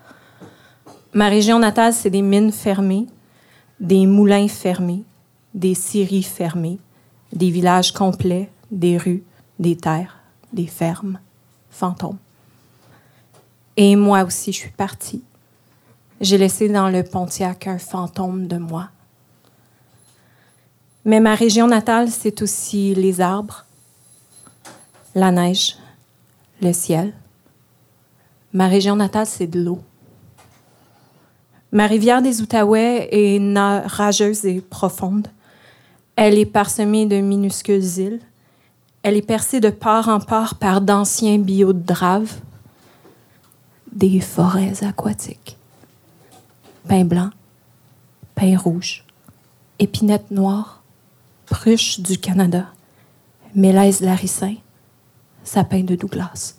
Ma 1.16 1.30
région 1.30 1.60
natale, 1.60 1.94
c'est 1.94 2.10
des 2.10 2.24
mines 2.24 2.52
fermées, 2.52 3.06
des 3.80 4.08
moulins 4.08 4.48
fermés, 4.48 5.04
des 5.54 5.76
scieries 5.76 6.24
fermées, 6.24 6.80
des 7.32 7.52
villages 7.52 7.92
complets, 7.92 8.50
des 8.72 8.98
rues, 8.98 9.24
des 9.60 9.78
terres, 9.78 10.18
des 10.54 10.66
fermes, 10.66 11.20
fantômes. 11.70 12.18
Et 13.78 13.96
moi 13.96 14.24
aussi, 14.24 14.52
je 14.52 14.58
suis 14.58 14.72
partie. 14.72 15.24
J'ai 16.20 16.40
laissé 16.40 16.68
dans 16.68 16.90
le 16.90 17.04
Pontiac 17.04 17.68
un 17.68 17.78
fantôme 17.78 18.48
de 18.48 18.58
moi. 18.58 18.90
Mais 21.06 21.20
ma 21.20 21.36
région 21.36 21.68
natale, 21.68 22.10
c'est 22.10 22.42
aussi 22.42 22.96
les 22.96 23.22
arbres, 23.22 23.66
la 25.14 25.32
neige, 25.32 25.78
le 26.62 26.74
ciel. 26.74 27.14
Ma 28.52 28.68
région 28.68 28.96
natale, 28.96 29.28
c'est 29.28 29.48
de 29.48 29.60
l'eau. 29.60 29.84
Ma 31.74 31.88
rivière 31.88 32.22
des 32.22 32.40
Outaouais 32.40 33.10
est 33.12 33.42
rageuse 33.88 34.46
et 34.46 34.62
profonde. 34.62 35.28
Elle 36.16 36.38
est 36.38 36.46
parsemée 36.46 37.08
de 37.08 37.16
minuscules 37.16 37.98
îles. 37.98 38.20
Elle 39.02 39.18
est 39.18 39.26
percée 39.26 39.60
de 39.60 39.72
part 39.72 40.08
en 40.08 40.20
part 40.20 40.54
par 40.54 40.82
d'anciens 40.82 41.40
biodraves, 41.40 42.36
des 43.92 44.20
forêts 44.20 44.84
aquatiques. 44.84 45.58
Pain 46.88 47.06
blanc, 47.06 47.32
pain 48.36 48.56
rouge, 48.56 49.04
épinette 49.80 50.30
noire, 50.30 50.84
pruche 51.48 52.00
du 52.00 52.20
Canada, 52.20 52.68
mélèze 53.56 54.02
laricin, 54.02 54.58
sapin 55.44 55.82
de 55.82 55.96
Douglas. 55.96 56.54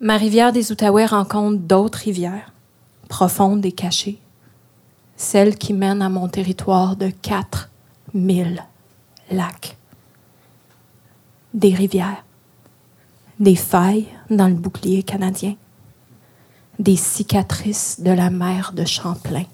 Ma 0.00 0.18
rivière 0.18 0.52
des 0.52 0.70
Outaouais 0.70 1.06
rencontre 1.06 1.56
d'autres 1.56 2.00
rivières, 2.00 2.52
profondes 3.08 3.64
et 3.64 3.72
cachées, 3.72 4.20
celles 5.16 5.56
qui 5.56 5.72
mènent 5.72 6.02
à 6.02 6.08
mon 6.08 6.28
territoire 6.28 6.96
de 6.96 7.10
4000 7.10 8.64
lacs. 9.30 9.76
Des 11.54 11.74
rivières, 11.74 12.24
des 13.40 13.56
failles 13.56 14.08
dans 14.30 14.48
le 14.48 14.54
bouclier 14.54 15.02
canadien, 15.02 15.56
des 16.78 16.96
cicatrices 16.96 18.00
de 18.00 18.10
la 18.10 18.30
mer 18.30 18.72
de 18.74 18.84
Champlain. 18.84 19.44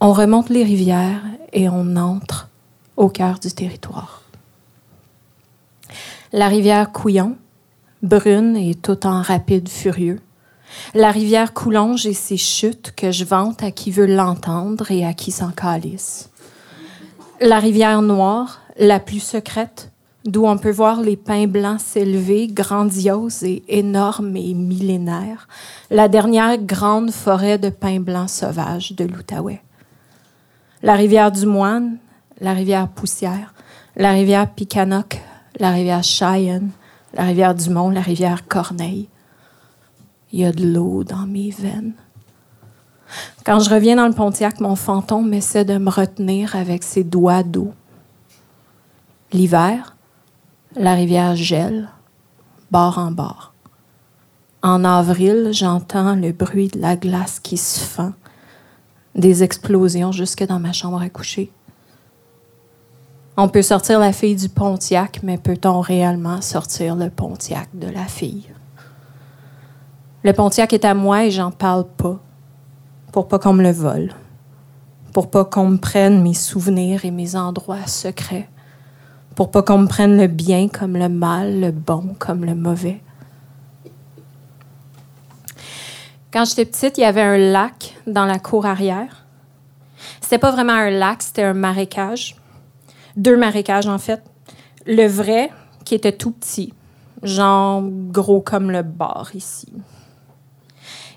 On 0.00 0.12
remonte 0.12 0.48
les 0.48 0.62
rivières 0.62 1.22
et 1.52 1.68
on 1.68 1.96
entre 1.96 2.48
au 2.96 3.08
cœur 3.08 3.38
du 3.38 3.50
territoire. 3.50 4.22
La 6.32 6.48
rivière 6.48 6.92
Couillon, 6.92 7.36
brune 8.02 8.56
et 8.56 8.74
tout 8.74 9.06
en 9.06 9.22
rapide 9.22 9.68
furieux. 9.68 10.20
La 10.94 11.10
rivière 11.10 11.52
Coulonge 11.52 12.06
et 12.06 12.14
ses 12.14 12.36
chutes 12.36 12.92
que 12.96 13.10
je 13.10 13.24
vante 13.24 13.62
à 13.62 13.70
qui 13.70 13.90
veut 13.90 14.06
l'entendre 14.06 14.90
et 14.90 15.04
à 15.04 15.12
qui 15.12 15.30
s'en 15.30 15.50
calisse. 15.50 16.30
La 17.40 17.58
rivière 17.58 18.02
Noire, 18.02 18.62
la 18.78 19.00
plus 19.00 19.20
secrète, 19.20 19.92
d'où 20.24 20.46
on 20.46 20.58
peut 20.58 20.70
voir 20.70 21.00
les 21.00 21.16
pins 21.16 21.46
blancs 21.46 21.80
s'élever, 21.80 22.48
grandioses 22.48 23.44
et 23.44 23.62
énormes 23.68 24.36
et 24.36 24.54
millénaires, 24.54 25.48
la 25.90 26.08
dernière 26.08 26.58
grande 26.58 27.10
forêt 27.10 27.58
de 27.58 27.70
pins 27.70 28.00
blancs 28.00 28.30
sauvages 28.30 28.92
de 28.92 29.04
l'Outaouais. 29.04 29.62
La 30.82 30.94
rivière 30.94 31.32
du 31.32 31.46
Moine, 31.46 31.98
la 32.40 32.52
rivière 32.52 32.88
Poussière, 32.88 33.54
la 33.96 34.12
rivière 34.12 34.48
Picanoc, 34.48 35.20
la 35.58 35.70
rivière 35.70 36.04
Cheyenne, 36.04 36.70
la 37.14 37.24
rivière 37.24 37.54
du 37.54 37.70
Mont, 37.70 37.90
la 37.90 38.00
rivière 38.00 38.46
Corneille. 38.46 39.08
Il 40.32 40.40
y 40.40 40.44
a 40.44 40.52
de 40.52 40.66
l'eau 40.66 41.04
dans 41.04 41.26
mes 41.26 41.50
veines. 41.50 41.94
Quand 43.44 43.60
je 43.60 43.70
reviens 43.70 43.96
dans 43.96 44.06
le 44.06 44.14
Pontiac, 44.14 44.60
mon 44.60 44.76
fantôme 44.76 45.32
essaie 45.32 45.64
de 45.64 45.78
me 45.78 45.90
retenir 45.90 46.54
avec 46.54 46.82
ses 46.82 47.04
doigts 47.04 47.42
d'eau. 47.42 47.72
L'hiver, 49.32 49.96
la 50.76 50.94
rivière 50.94 51.34
gèle, 51.34 51.88
bord 52.70 52.98
en 52.98 53.10
bord. 53.10 53.54
En 54.62 54.84
avril, 54.84 55.50
j'entends 55.52 56.14
le 56.14 56.32
bruit 56.32 56.68
de 56.68 56.80
la 56.80 56.96
glace 56.96 57.40
qui 57.40 57.56
se 57.56 57.80
fend, 57.80 58.12
des 59.14 59.42
explosions 59.42 60.12
jusque 60.12 60.44
dans 60.46 60.60
ma 60.60 60.72
chambre 60.72 61.00
à 61.00 61.08
coucher. 61.08 61.50
On 63.36 63.48
peut 63.48 63.62
sortir 63.62 64.00
la 64.00 64.12
fille 64.12 64.34
du 64.34 64.48
Pontiac, 64.48 65.20
mais 65.22 65.38
peut-on 65.38 65.80
réellement 65.80 66.40
sortir 66.40 66.96
le 66.96 67.08
Pontiac 67.08 67.68
de 67.72 67.86
la 67.86 68.04
fille? 68.06 68.48
Le 70.24 70.32
Pontiac 70.32 70.72
est 70.72 70.84
à 70.84 70.94
moi 70.94 71.24
et 71.24 71.30
j'en 71.30 71.50
parle 71.50 71.86
pas, 71.86 72.18
pour 73.12 73.28
pas 73.28 73.38
qu'on 73.38 73.52
me 73.52 73.62
le 73.62 73.70
vole, 73.70 74.12
pour 75.12 75.30
pas 75.30 75.44
qu'on 75.44 75.68
me 75.68 75.78
prenne 75.78 76.22
mes 76.22 76.34
souvenirs 76.34 77.04
et 77.04 77.10
mes 77.10 77.36
endroits 77.36 77.86
secrets, 77.86 78.48
pour 79.34 79.50
pas 79.50 79.62
qu'on 79.62 79.78
me 79.78 79.86
prenne 79.86 80.16
le 80.16 80.26
bien 80.26 80.68
comme 80.68 80.96
le 80.96 81.08
mal, 81.08 81.60
le 81.60 81.70
bon 81.70 82.16
comme 82.18 82.44
le 82.44 82.54
mauvais. 82.54 83.00
Quand 86.32 86.44
j'étais 86.44 86.66
petite, 86.66 86.98
il 86.98 87.02
y 87.02 87.04
avait 87.04 87.22
un 87.22 87.38
lac 87.38 87.96
dans 88.06 88.26
la 88.26 88.38
cour 88.38 88.66
arrière. 88.66 89.24
C'était 90.20 90.38
pas 90.38 90.50
vraiment 90.50 90.74
un 90.74 90.90
lac, 90.90 91.22
c'était 91.22 91.44
un 91.44 91.54
marécage 91.54 92.36
deux 93.18 93.36
marécages 93.36 93.86
en 93.86 93.98
fait. 93.98 94.22
Le 94.86 95.06
vrai, 95.06 95.50
qui 95.84 95.94
était 95.94 96.12
tout 96.12 96.30
petit, 96.30 96.72
genre 97.22 97.82
gros 97.84 98.40
comme 98.40 98.70
le 98.70 98.82
bar 98.82 99.30
ici. 99.34 99.70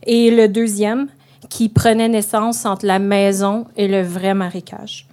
Et 0.06 0.32
le 0.32 0.48
deuxième, 0.48 1.08
qui 1.50 1.70
prenait 1.70 2.10
naissance 2.10 2.66
entre 2.66 2.86
la 2.86 3.00
maison 3.00 3.66
et 3.76 3.88
le 3.88 4.02
vrai 4.02 4.34
marécage. 4.34 5.08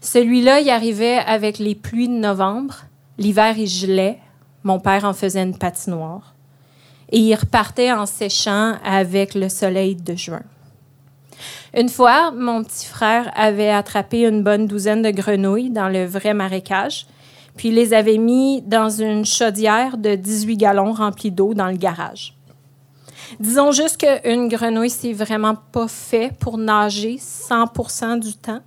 Celui-là, 0.00 0.60
il 0.60 0.70
arrivait 0.70 1.18
avec 1.18 1.58
les 1.58 1.74
pluies 1.74 2.08
de 2.08 2.14
novembre. 2.14 2.84
L'hiver, 3.18 3.58
il 3.58 3.66
gelait. 3.66 4.18
Mon 4.62 4.78
père 4.78 5.04
en 5.04 5.12
faisait 5.12 5.42
une 5.42 5.56
patinoire. 5.56 6.34
Et 7.10 7.18
il 7.18 7.34
repartait 7.34 7.92
en 7.92 8.06
séchant 8.06 8.74
avec 8.84 9.34
le 9.34 9.48
soleil 9.48 9.96
de 9.96 10.14
juin. 10.14 10.42
Une 11.76 11.88
fois, 11.88 12.30
mon 12.30 12.64
petit 12.64 12.86
frère 12.86 13.30
avait 13.36 13.70
attrapé 13.70 14.26
une 14.26 14.42
bonne 14.42 14.66
douzaine 14.66 15.02
de 15.02 15.10
grenouilles 15.10 15.70
dans 15.70 15.88
le 15.88 16.04
vrai 16.06 16.34
marécage, 16.34 17.06
puis 17.56 17.70
les 17.70 17.92
avait 17.92 18.18
mis 18.18 18.62
dans 18.62 18.88
une 18.88 19.24
chaudière 19.24 19.98
de 19.98 20.14
18 20.14 20.56
gallons 20.56 20.92
remplie 20.92 21.30
d'eau 21.30 21.54
dans 21.54 21.68
le 21.68 21.76
garage. 21.76 22.35
Disons 23.40 23.72
juste 23.72 23.98
qu'une 23.98 24.48
grenouille, 24.48 24.90
c'est 24.90 25.12
vraiment 25.12 25.54
pas 25.72 25.88
fait 25.88 26.32
pour 26.38 26.58
nager 26.58 27.16
100% 27.16 28.20
du 28.20 28.34
temps. 28.34 28.60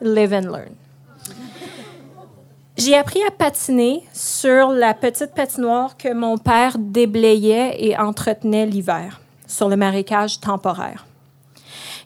Live 0.00 0.32
and 0.32 0.50
learn. 0.50 0.74
J'ai 2.76 2.96
appris 2.96 3.20
à 3.26 3.32
patiner 3.32 4.04
sur 4.12 4.70
la 4.70 4.94
petite 4.94 5.34
patinoire 5.34 5.96
que 5.96 6.12
mon 6.12 6.38
père 6.38 6.76
déblayait 6.78 7.74
et 7.84 7.98
entretenait 7.98 8.66
l'hiver, 8.66 9.20
sur 9.48 9.68
le 9.68 9.74
marécage 9.74 10.38
temporaire. 10.38 11.04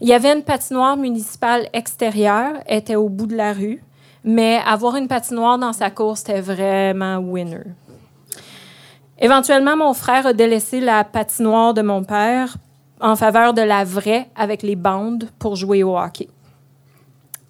Il 0.01 0.09
y 0.09 0.15
avait 0.15 0.33
une 0.33 0.43
patinoire 0.43 0.97
municipale 0.97 1.69
extérieure, 1.75 2.55
était 2.67 2.97
au 2.97 3.11
bout 3.11 3.27
de 3.27 3.37
la 3.37 3.53
rue, 3.53 3.85
mais 4.25 4.61
avoir 4.65 4.97
une 4.97 5.09
patinoire 5.09 5.59
dans 5.59 5.75
sa 5.75 5.91
cour, 5.91 6.17
c'était 6.17 6.41
vraiment 6.41 7.19
winner. 7.19 7.65
Éventuellement, 9.23 9.77
mon 9.77 9.95
frère 9.95 10.27
a 10.27 10.33
délaissé 10.33 10.81
la 10.81 11.05
patinoire 11.05 11.75
de 11.75 11.83
mon 11.83 12.03
père 12.03 12.57
en 13.01 13.15
faveur 13.15 13.55
de 13.55 13.63
la 13.63 13.85
vraie 13.85 14.29
avec 14.35 14.65
les 14.65 14.75
bandes 14.75 15.29
pour 15.39 15.55
jouer 15.55 15.85
au 15.85 15.97
hockey. 15.97 16.29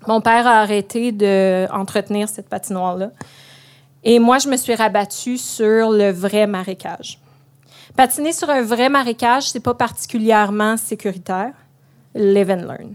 Mon 0.06 0.20
père 0.20 0.46
a 0.46 0.60
arrêté 0.60 1.12
d'entretenir 1.12 2.28
cette 2.28 2.50
patinoire-là. 2.50 3.10
Et 4.04 4.18
moi, 4.18 4.36
je 4.36 4.50
me 4.50 4.58
suis 4.58 4.74
rabattue 4.74 5.38
sur 5.38 5.90
le 5.90 6.10
vrai 6.10 6.46
marécage. 6.46 7.18
Patiner 7.96 8.34
sur 8.34 8.50
un 8.50 8.60
vrai 8.60 8.90
marécage, 8.90 9.48
c'est 9.48 9.60
pas 9.60 9.74
particulièrement 9.74 10.76
sécuritaire 10.76 11.54
live 12.14 12.50
and 12.50 12.66
learn. 12.66 12.94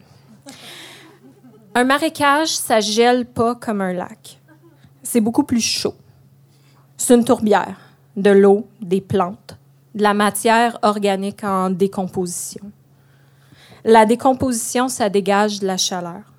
Un 1.74 1.84
marécage, 1.84 2.50
ça 2.50 2.80
gèle 2.80 3.26
pas 3.26 3.56
comme 3.56 3.82
un 3.82 3.94
lac. 3.94 4.40
C'est 5.02 5.22
beaucoup 5.22 5.44
plus 5.44 5.62
chaud. 5.62 5.96
C'est 6.96 7.16
une 7.16 7.26
tourbière, 7.26 7.87
de 8.18 8.32
l'eau, 8.32 8.68
des 8.82 9.00
plantes, 9.00 9.58
de 9.96 10.04
la 10.04 10.14
matière 10.14 10.78
organique 10.82 11.44
en 11.44 11.70
décomposition. 11.70 12.72
La 13.86 14.06
décomposition, 14.06 14.90
ça 14.90 15.10
dégage 15.10 15.60
de 15.60 15.68
la 15.68 15.78
chaleur. 15.78 16.34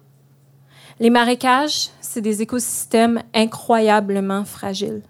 Les 1.00 1.10
marécages, 1.10 1.90
c'est 2.00 2.20
des 2.20 2.42
écosystèmes 2.42 3.22
incroyablement 3.32 4.44
fragiles. 4.44 5.02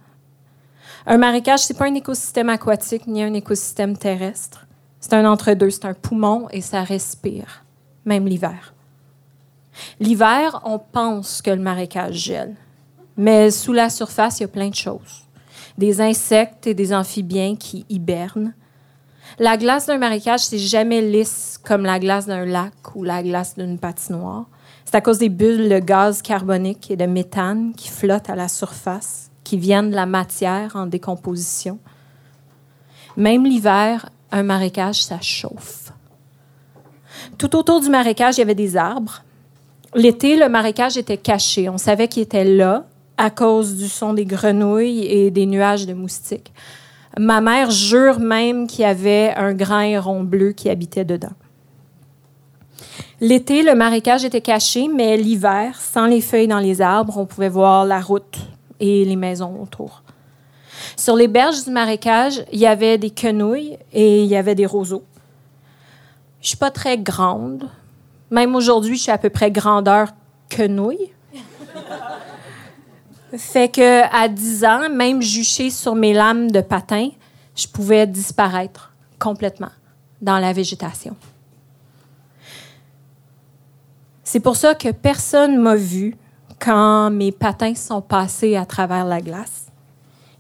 Un 1.07 1.17
marécage, 1.17 1.61
c'est 1.61 1.79
pas 1.79 1.87
un 1.87 1.95
écosystème 1.95 2.51
aquatique 2.51 3.07
ni 3.07 3.23
un 3.23 3.33
écosystème 3.33 3.97
terrestre. 3.97 4.67
C'est 5.01 5.15
un 5.15 5.25
entre-deux, 5.25 5.71
c'est 5.71 5.87
un 5.87 5.95
poumon 5.95 6.49
et 6.51 6.61
ça 6.61 6.83
respire, 6.83 7.65
même 8.05 8.27
l'hiver. 8.27 8.75
L'hiver, 10.01 10.61
on 10.65 10.79
pense 10.79 11.41
que 11.41 11.51
le 11.51 11.63
marécage 11.63 12.15
gèle, 12.15 12.57
mais 13.17 13.51
sous 13.51 13.73
la 13.73 13.89
surface, 13.89 14.41
il 14.41 14.43
y 14.43 14.45
a 14.45 14.49
plein 14.49 14.69
de 14.69 14.75
choses. 14.75 15.28
Des 15.79 16.01
insectes 16.01 16.67
et 16.67 16.75
des 16.75 16.93
amphibiens 16.93 17.57
qui 17.57 17.87
hibernent. 17.89 18.53
La 19.39 19.57
glace 19.57 19.87
d'un 19.87 19.99
marécage, 19.99 20.41
c'est 20.41 20.59
jamais 20.59 21.01
lisse 21.01 21.59
comme 21.65 21.85
la 21.85 21.99
glace 21.99 22.27
d'un 22.27 22.45
lac 22.45 22.75
ou 22.95 23.05
la 23.05 23.23
glace 23.23 23.57
d'une 23.57 23.79
patinoire. 23.79 24.47
C'est 24.85 24.97
à 24.97 25.01
cause 25.01 25.19
des 25.19 25.29
bulles 25.29 25.69
de 25.69 25.79
gaz 25.79 26.23
carbonique 26.23 26.91
et 26.91 26.97
de 26.97 27.07
méthane 27.07 27.73
qui 27.77 27.89
flottent 27.89 28.31
à 28.31 28.35
la 28.35 28.49
surface, 28.49 29.31
qui 29.45 29.57
viennent 29.57 29.91
de 29.91 29.95
la 29.95 30.07
matière 30.07 30.75
en 30.75 30.87
décomposition. 30.87 31.79
Même 33.17 33.45
l'hiver, 33.45 34.09
un 34.33 34.43
marécage, 34.43 35.05
ça 35.05 35.21
chauffe. 35.21 35.93
Tout 37.37 37.55
autour 37.55 37.81
du 37.81 37.89
marécage, 37.89 38.37
il 38.37 38.41
y 38.41 38.43
avait 38.43 38.55
des 38.55 38.77
arbres. 38.77 39.23
L'été, 39.95 40.37
le 40.37 40.49
marécage 40.49 40.97
était 40.97 41.17
caché. 41.17 41.69
On 41.69 41.79
savait 41.79 42.09
qu'il 42.09 42.23
était 42.23 42.45
là 42.45 42.87
à 43.19 43.31
cause 43.31 43.77
du 43.77 43.89
son 43.89 44.15
des 44.15 44.25
grenouilles 44.25 45.05
et 45.05 45.31
des 45.31 45.45
nuages 45.45 45.87
de 45.87 45.93
moustiques. 45.93 46.53
Ma 47.19 47.41
mère 47.41 47.71
jure 47.71 48.21
même 48.21 48.67
qu'il 48.69 48.81
y 48.81 48.85
avait 48.85 49.35
un 49.37 49.53
grand 49.53 49.81
héron 49.81 50.23
bleu 50.23 50.53
qui 50.53 50.71
habitait 50.71 51.05
dedans. 51.05 51.33
L'été, 53.21 53.65
le 53.65 53.75
marécage 53.75 54.25
était 54.25 54.41
caché, 54.41 54.87
mais 54.87 55.17
l'hiver, 55.17 55.81
sans 55.81 56.07
les 56.07 56.21
feuilles 56.21 56.47
dans 56.47 56.61
les 56.61 56.81
arbres, 56.81 57.19
on 57.19 57.27
pouvait 57.27 57.49
voir 57.49 57.85
la 57.85 58.01
route 58.01 58.39
et 58.79 59.05
les 59.05 59.17
maisons 59.17 59.61
autour. 59.61 60.05
Sur 60.97 61.17
les 61.17 61.27
berges 61.27 61.65
du 61.65 61.71
marécage, 61.71 62.45
il 62.53 62.61
y 62.61 62.67
avait 62.67 62.99
des 62.99 63.11
quenouilles 63.11 63.77
et 63.93 64.23
il 64.23 64.27
y 64.29 64.37
avait 64.37 64.55
des 64.55 64.67
roseaux. 64.67 65.03
Je 66.41 66.49
suis 66.49 66.57
pas 66.57 66.71
très 66.71 66.97
grande. 66.97 67.69
Même 68.31 68.55
aujourd'hui, 68.55 68.97
je 68.97 69.03
suis 69.03 69.11
à 69.11 69.19
peu 69.19 69.31
près 69.31 69.51
grandeur 69.51 70.11
quenouille. 70.49 71.11
Fait 73.37 73.69
que 73.69 74.03
à 74.15 74.29
10 74.29 74.65
ans, 74.65 74.89
même 74.89 75.21
juché 75.21 75.71
sur 75.71 75.95
mes 75.95 76.13
lames 76.13 76.51
de 76.51 76.61
patin, 76.61 77.11
je 77.55 77.67
pouvais 77.67 78.07
disparaître 78.07 78.93
complètement 79.19 79.71
dans 80.21 80.39
la 80.39 80.53
végétation. 80.53 81.17
C'est 84.25 84.41
pour 84.41 84.57
ça 84.57 84.75
que 84.75 84.91
personne 84.91 85.57
m'a 85.57 85.75
vu 85.75 86.17
quand 86.61 87.11
mes 87.11 87.33
patins 87.33 87.75
sont 87.75 88.03
passés 88.03 88.57
à 88.57 88.67
travers 88.67 89.05
la 89.05 89.21
glace 89.21 89.67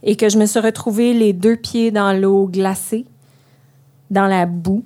et 0.02 0.16
que 0.16 0.28
je 0.28 0.38
me 0.38 0.46
suis 0.46 0.60
retrouvée 0.60 1.14
les 1.14 1.32
deux 1.32 1.56
pieds 1.56 1.90
dans 1.90 2.12
l'eau 2.12 2.46
glacée, 2.46 3.06
dans 4.10 4.26
la 4.26 4.46
boue, 4.46 4.84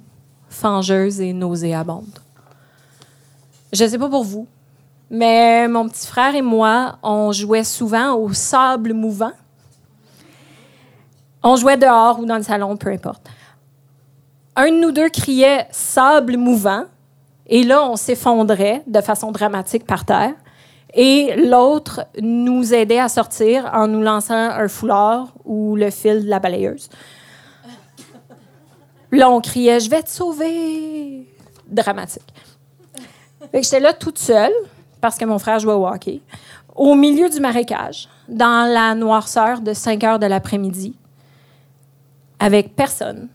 fangeuse 0.49 1.21
et 1.21 1.33
nauséabonde. 1.33 2.19
Je 3.73 3.85
ne 3.85 3.89
sais 3.89 3.99
pas 3.99 4.09
pour 4.09 4.25
vous, 4.25 4.47
mais 5.13 5.69
mon 5.69 5.91
petit 5.91 6.07
frère 6.07 6.35
et 6.35 6.41
moi, 6.41 6.97
on 7.03 7.33
jouait 7.33 7.65
souvent 7.65 8.15
au 8.15 8.33
sable 8.33 8.95
mouvant. 8.95 9.33
On 11.43 11.55
jouait 11.57 11.77
dehors 11.77 12.19
ou 12.19 12.25
dans 12.25 12.39
le 12.39 12.43
salon, 12.43 12.79
peu 12.79 12.89
importe. 12.89 13.23
Un 14.57 14.71
de 14.71 14.81
nous 14.81 14.91
deux 14.91 15.11
criait 15.11 15.67
sable 15.71 16.39
mouvant, 16.39 16.87
et 17.47 17.63
là, 17.63 17.85
on 17.85 17.97
s'effondrait 17.97 18.83
de 18.87 19.03
façon 19.03 19.33
dramatique 19.33 19.87
par 19.87 20.07
terre. 20.07 20.33
Et 20.95 21.35
l'autre 21.37 22.07
nous 22.19 22.73
aidait 22.73 22.99
à 22.99 23.11
sortir 23.11 23.71
en 23.75 23.89
nous 23.89 24.01
lançant 24.01 24.35
un 24.35 24.69
foulard 24.69 25.35
ou 25.45 25.77
le 25.77 25.91
fil 25.91 26.25
de 26.25 26.31
la 26.31 26.39
balayeuse. 26.39 26.89
Là, 29.11 29.29
on 29.29 29.43
criait 29.43 29.81
Je 29.81 29.91
vais 29.91 30.03
te 30.03 30.09
sauver 30.09 31.29
Dramatique. 31.67 32.23
J'étais 33.53 33.81
là 33.81 33.93
toute 33.93 34.19
seule, 34.19 34.53
parce 35.03 35.19
que 35.19 35.27
mon 35.27 35.39
frère 35.39 35.59
jouait 35.59 35.75
au 35.75 35.87
hockey, 35.87 36.23
au 36.75 36.95
milieu 36.95 37.29
du 37.29 37.41
marécage, 37.41 38.09
dans 38.29 38.73
la 38.73 38.95
noirceur 38.95 39.61
de 39.61 39.75
5 39.75 40.05
heures 40.05 40.19
de 40.19 40.27
l'après-midi, 40.27 40.97
avec 42.39 42.75
personne 42.75 43.29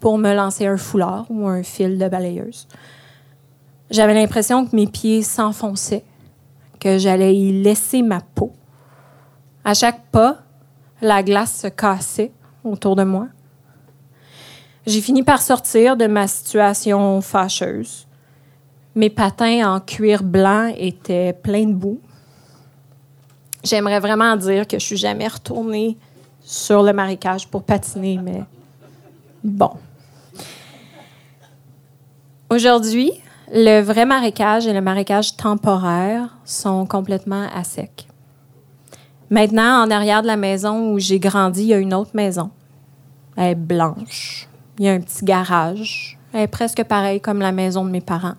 pour 0.00 0.18
me 0.18 0.34
lancer 0.34 0.66
un 0.66 0.76
foulard 0.76 1.24
ou 1.30 1.46
un 1.48 1.62
fil 1.62 1.96
de 1.96 2.08
balayeuse. 2.08 2.66
J'avais 3.90 4.14
l'impression 4.14 4.66
que 4.66 4.74
mes 4.74 4.88
pieds 4.88 5.22
s'enfonçaient 5.22 6.04
que 6.80 6.98
j'allais 6.98 7.36
y 7.36 7.62
laisser 7.62 8.02
ma 8.02 8.20
peau. 8.20 8.52
À 9.64 9.74
chaque 9.74 10.04
pas, 10.10 10.38
la 11.00 11.22
glace 11.22 11.60
se 11.60 11.68
cassait 11.68 12.32
autour 12.64 12.96
de 12.96 13.04
moi. 13.04 13.28
J'ai 14.86 15.00
fini 15.00 15.22
par 15.22 15.40
sortir 15.40 15.96
de 15.96 16.08
ma 16.08 16.26
situation 16.26 17.20
fâcheuse. 17.20 18.08
Mes 18.94 19.10
patins 19.10 19.74
en 19.74 19.80
cuir 19.80 20.22
blanc 20.22 20.72
étaient 20.76 21.32
pleins 21.32 21.66
de 21.66 21.72
boue. 21.72 22.00
J'aimerais 23.64 24.00
vraiment 24.00 24.36
dire 24.36 24.66
que 24.66 24.78
je 24.78 24.84
suis 24.84 24.96
jamais 24.96 25.28
retournée 25.28 25.96
sur 26.42 26.82
le 26.82 26.92
marécage 26.92 27.48
pour 27.48 27.62
patiner, 27.62 28.18
mais 28.22 28.42
bon. 29.42 29.70
Aujourd'hui, 32.50 33.12
le 33.50 33.80
vrai 33.80 34.04
marécage 34.04 34.66
et 34.66 34.74
le 34.74 34.80
marécage 34.82 35.36
temporaire 35.36 36.36
sont 36.44 36.84
complètement 36.84 37.46
à 37.54 37.64
sec. 37.64 38.08
Maintenant, 39.30 39.82
en 39.82 39.90
arrière 39.90 40.20
de 40.20 40.26
la 40.26 40.36
maison 40.36 40.92
où 40.92 40.98
j'ai 40.98 41.18
grandi, 41.18 41.62
il 41.62 41.68
y 41.68 41.74
a 41.74 41.78
une 41.78 41.94
autre 41.94 42.10
maison. 42.12 42.50
Elle 43.36 43.52
est 43.52 43.54
blanche. 43.54 44.48
Il 44.78 44.84
y 44.84 44.88
a 44.88 44.92
un 44.92 45.00
petit 45.00 45.24
garage. 45.24 46.18
Elle 46.34 46.42
est 46.42 46.48
presque 46.48 46.84
pareille 46.84 47.22
comme 47.22 47.40
la 47.40 47.52
maison 47.52 47.84
de 47.84 47.90
mes 47.90 48.02
parents. 48.02 48.34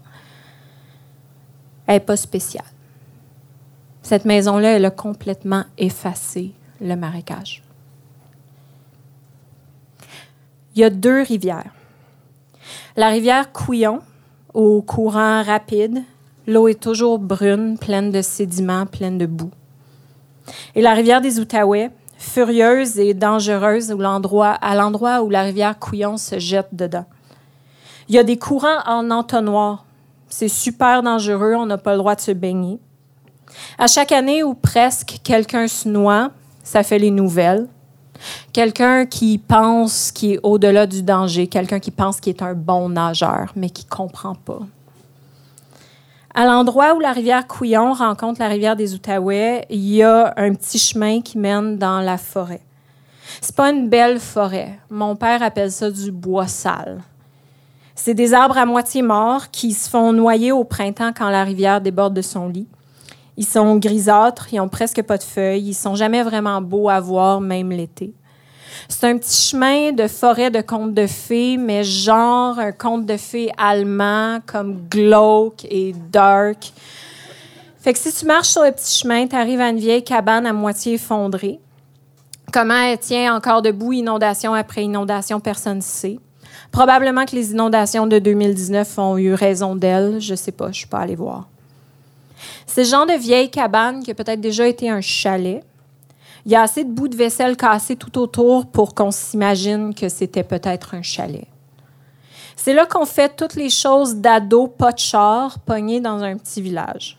N'est 1.93 1.99
pas 1.99 2.17
spéciale. 2.17 2.65
Cette 4.01 4.25
maison-là, 4.25 4.69
elle 4.71 4.85
a 4.85 4.89
complètement 4.89 5.65
effacé 5.77 6.51
le 6.81 6.95
marécage. 6.95 7.61
Il 10.73 10.79
y 10.79 10.83
a 10.83 10.89
deux 10.89 11.21
rivières. 11.21 11.71
La 12.95 13.09
rivière 13.09 13.51
Couillon, 13.51 13.99
au 14.55 14.81
courant 14.81 15.43
rapide. 15.43 16.01
L'eau 16.47 16.67
est 16.67 16.81
toujours 16.81 17.19
brune, 17.19 17.77
pleine 17.77 18.09
de 18.09 18.23
sédiments, 18.23 18.87
pleine 18.87 19.19
de 19.19 19.27
boue. 19.27 19.51
Et 20.73 20.81
la 20.81 20.95
rivière 20.95 21.21
des 21.21 21.39
Outaouais, 21.39 21.91
furieuse 22.17 22.97
et 22.97 23.13
dangereuse 23.13 23.91
à 23.91 24.75
l'endroit 24.75 25.21
où 25.21 25.29
la 25.29 25.43
rivière 25.43 25.77
Couillon 25.77 26.17
se 26.17 26.39
jette 26.39 26.69
dedans. 26.71 27.05
Il 28.09 28.15
y 28.15 28.17
a 28.17 28.23
des 28.23 28.39
courants 28.39 28.81
en 28.87 29.11
entonnoir. 29.11 29.85
C'est 30.35 30.47
super 30.47 31.03
dangereux, 31.03 31.53
on 31.53 31.67
n'a 31.67 31.77
pas 31.77 31.91
le 31.91 31.99
droit 31.99 32.15
de 32.15 32.19
se 32.19 32.31
baigner. 32.31 32.79
À 33.77 33.85
chaque 33.85 34.11
année 34.11 34.41
où 34.41 34.55
presque 34.55 35.19
quelqu'un 35.23 35.67
se 35.67 35.87
noie, 35.87 36.31
ça 36.63 36.81
fait 36.81 36.97
les 36.97 37.11
nouvelles. 37.11 37.67
Quelqu'un 38.51 39.05
qui 39.05 39.37
pense 39.37 40.11
qu'il 40.11 40.31
est 40.31 40.39
au-delà 40.41 40.87
du 40.87 41.03
danger, 41.03 41.45
quelqu'un 41.45 41.79
qui 41.79 41.91
pense 41.91 42.19
qu'il 42.19 42.33
est 42.35 42.41
un 42.41 42.55
bon 42.55 42.89
nageur, 42.89 43.51
mais 43.55 43.69
qui 43.69 43.85
ne 43.85 43.91
comprend 43.91 44.33
pas. 44.33 44.61
À 46.33 46.45
l'endroit 46.45 46.95
où 46.95 46.99
la 46.99 47.11
rivière 47.11 47.45
Couillon 47.45 47.93
rencontre 47.93 48.39
la 48.39 48.47
rivière 48.47 48.75
des 48.75 48.95
Outaouais, 48.95 49.67
il 49.69 49.87
y 49.87 50.01
a 50.01 50.33
un 50.35 50.55
petit 50.55 50.79
chemin 50.79 51.21
qui 51.21 51.37
mène 51.37 51.77
dans 51.77 51.99
la 51.99 52.17
forêt. 52.17 52.61
C'est 53.39 53.55
pas 53.55 53.69
une 53.69 53.87
belle 53.87 54.19
forêt. 54.19 54.79
Mon 54.89 55.15
père 55.15 55.43
appelle 55.43 55.71
ça 55.71 55.91
du 55.91 56.11
bois 56.11 56.47
sale. 56.47 57.03
C'est 57.95 58.13
des 58.13 58.33
arbres 58.33 58.57
à 58.57 58.65
moitié 58.65 59.01
morts 59.01 59.51
qui 59.51 59.73
se 59.73 59.89
font 59.89 60.13
noyer 60.13 60.51
au 60.51 60.63
printemps 60.63 61.11
quand 61.15 61.29
la 61.29 61.43
rivière 61.43 61.79
déborde 61.79 62.13
de 62.13 62.21
son 62.21 62.47
lit. 62.47 62.67
Ils 63.37 63.45
sont 63.45 63.77
grisâtres, 63.77 64.47
ils 64.51 64.59
ont 64.59 64.69
presque 64.69 65.01
pas 65.03 65.17
de 65.17 65.23
feuilles, 65.23 65.69
ils 65.69 65.73
sont 65.73 65.95
jamais 65.95 66.23
vraiment 66.23 66.61
beaux 66.61 66.89
à 66.89 66.99
voir, 66.99 67.41
même 67.41 67.71
l'été. 67.71 68.13
C'est 68.89 69.07
un 69.07 69.17
petit 69.17 69.49
chemin 69.49 69.91
de 69.91 70.07
forêt 70.07 70.49
de 70.49 70.61
contes 70.61 70.93
de 70.93 71.07
fées, 71.07 71.57
mais 71.57 71.83
genre 71.83 72.59
un 72.59 72.71
conte 72.71 73.05
de 73.05 73.17
fées 73.17 73.51
allemand, 73.57 74.39
comme 74.45 74.87
glauque 74.89 75.65
et 75.65 75.93
dark. 76.11 76.73
Fait 77.79 77.93
que 77.93 77.99
si 77.99 78.13
tu 78.13 78.25
marches 78.25 78.49
sur 78.49 78.63
le 78.63 78.71
petit 78.71 78.99
chemin, 78.99 79.27
tu 79.27 79.35
arrives 79.35 79.61
à 79.61 79.69
une 79.69 79.77
vieille 79.77 80.03
cabane 80.03 80.45
à 80.45 80.53
moitié 80.53 80.93
effondrée. 80.93 81.59
Comment 82.51 82.75
elle 82.75 82.99
tient 82.99 83.35
encore 83.35 83.61
debout, 83.61 83.93
inondation 83.93 84.53
après 84.53 84.83
inondation, 84.83 85.39
personne 85.39 85.77
ne 85.77 85.81
sait. 85.81 86.19
Probablement 86.71 87.25
que 87.25 87.35
les 87.35 87.51
inondations 87.51 88.07
de 88.07 88.19
2019 88.19 88.97
ont 88.99 89.17
eu 89.17 89.33
raison 89.33 89.75
d'elle, 89.75 90.19
je 90.19 90.35
sais 90.35 90.51
pas, 90.51 90.71
je 90.71 90.79
suis 90.79 90.87
pas 90.87 90.99
allée 90.99 91.15
voir. 91.15 91.47
C'est 92.65 92.83
le 92.83 92.89
genre 92.89 93.05
de 93.05 93.13
vieille 93.13 93.49
cabane 93.49 94.03
qui 94.03 94.11
a 94.11 94.15
peut-être 94.15 94.41
déjà 94.41 94.67
été 94.67 94.89
un 94.89 95.01
chalet. 95.01 95.63
Il 96.45 96.51
y 96.51 96.55
a 96.55 96.61
assez 96.61 96.83
de 96.83 96.89
bouts 96.89 97.07
de 97.07 97.15
vaisselle 97.15 97.55
cassés 97.55 97.95
tout 97.95 98.17
autour 98.17 98.65
pour 98.65 98.93
qu'on 98.95 99.11
s'imagine 99.11 99.93
que 99.93 100.09
c'était 100.09 100.43
peut-être 100.43 100.93
un 100.95 101.01
chalet. 101.01 101.47
C'est 102.55 102.73
là 102.73 102.85
qu'on 102.85 103.05
fait 103.05 103.35
toutes 103.35 103.55
les 103.55 103.69
choses 103.69 104.15
d'ado, 104.15 104.67
pas 104.67 104.91
de 104.91 105.99
dans 105.99 106.23
un 106.23 106.37
petit 106.37 106.61
village. 106.61 107.17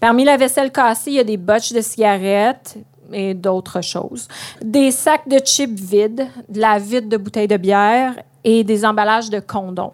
Parmi 0.00 0.24
la 0.24 0.36
vaisselle 0.36 0.70
cassée, 0.70 1.10
il 1.10 1.14
y 1.14 1.20
a 1.20 1.24
des 1.24 1.36
botches 1.36 1.72
de 1.72 1.80
cigarettes 1.80 2.76
et 3.12 3.34
d'autres 3.34 3.80
choses. 3.80 4.28
Des 4.62 4.90
sacs 4.90 5.28
de 5.28 5.38
chips 5.38 5.78
vides, 5.78 6.26
de 6.48 6.60
la 6.60 6.78
vide 6.78 7.08
de 7.08 7.16
bouteilles 7.16 7.48
de 7.48 7.56
bière 7.56 8.14
et 8.44 8.64
des 8.64 8.84
emballages 8.84 9.30
de 9.30 9.40
condoms. 9.40 9.92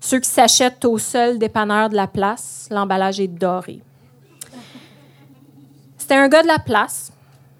Ceux 0.00 0.20
qui 0.20 0.28
s'achètent 0.28 0.84
au 0.84 0.98
seul 0.98 1.38
dépanneur 1.38 1.88
de 1.88 1.96
la 1.96 2.06
place, 2.06 2.68
l'emballage 2.70 3.20
est 3.20 3.28
doré. 3.28 3.80
C'était 5.96 6.14
un 6.14 6.28
gars 6.28 6.42
de 6.42 6.48
la 6.48 6.58
place. 6.58 7.12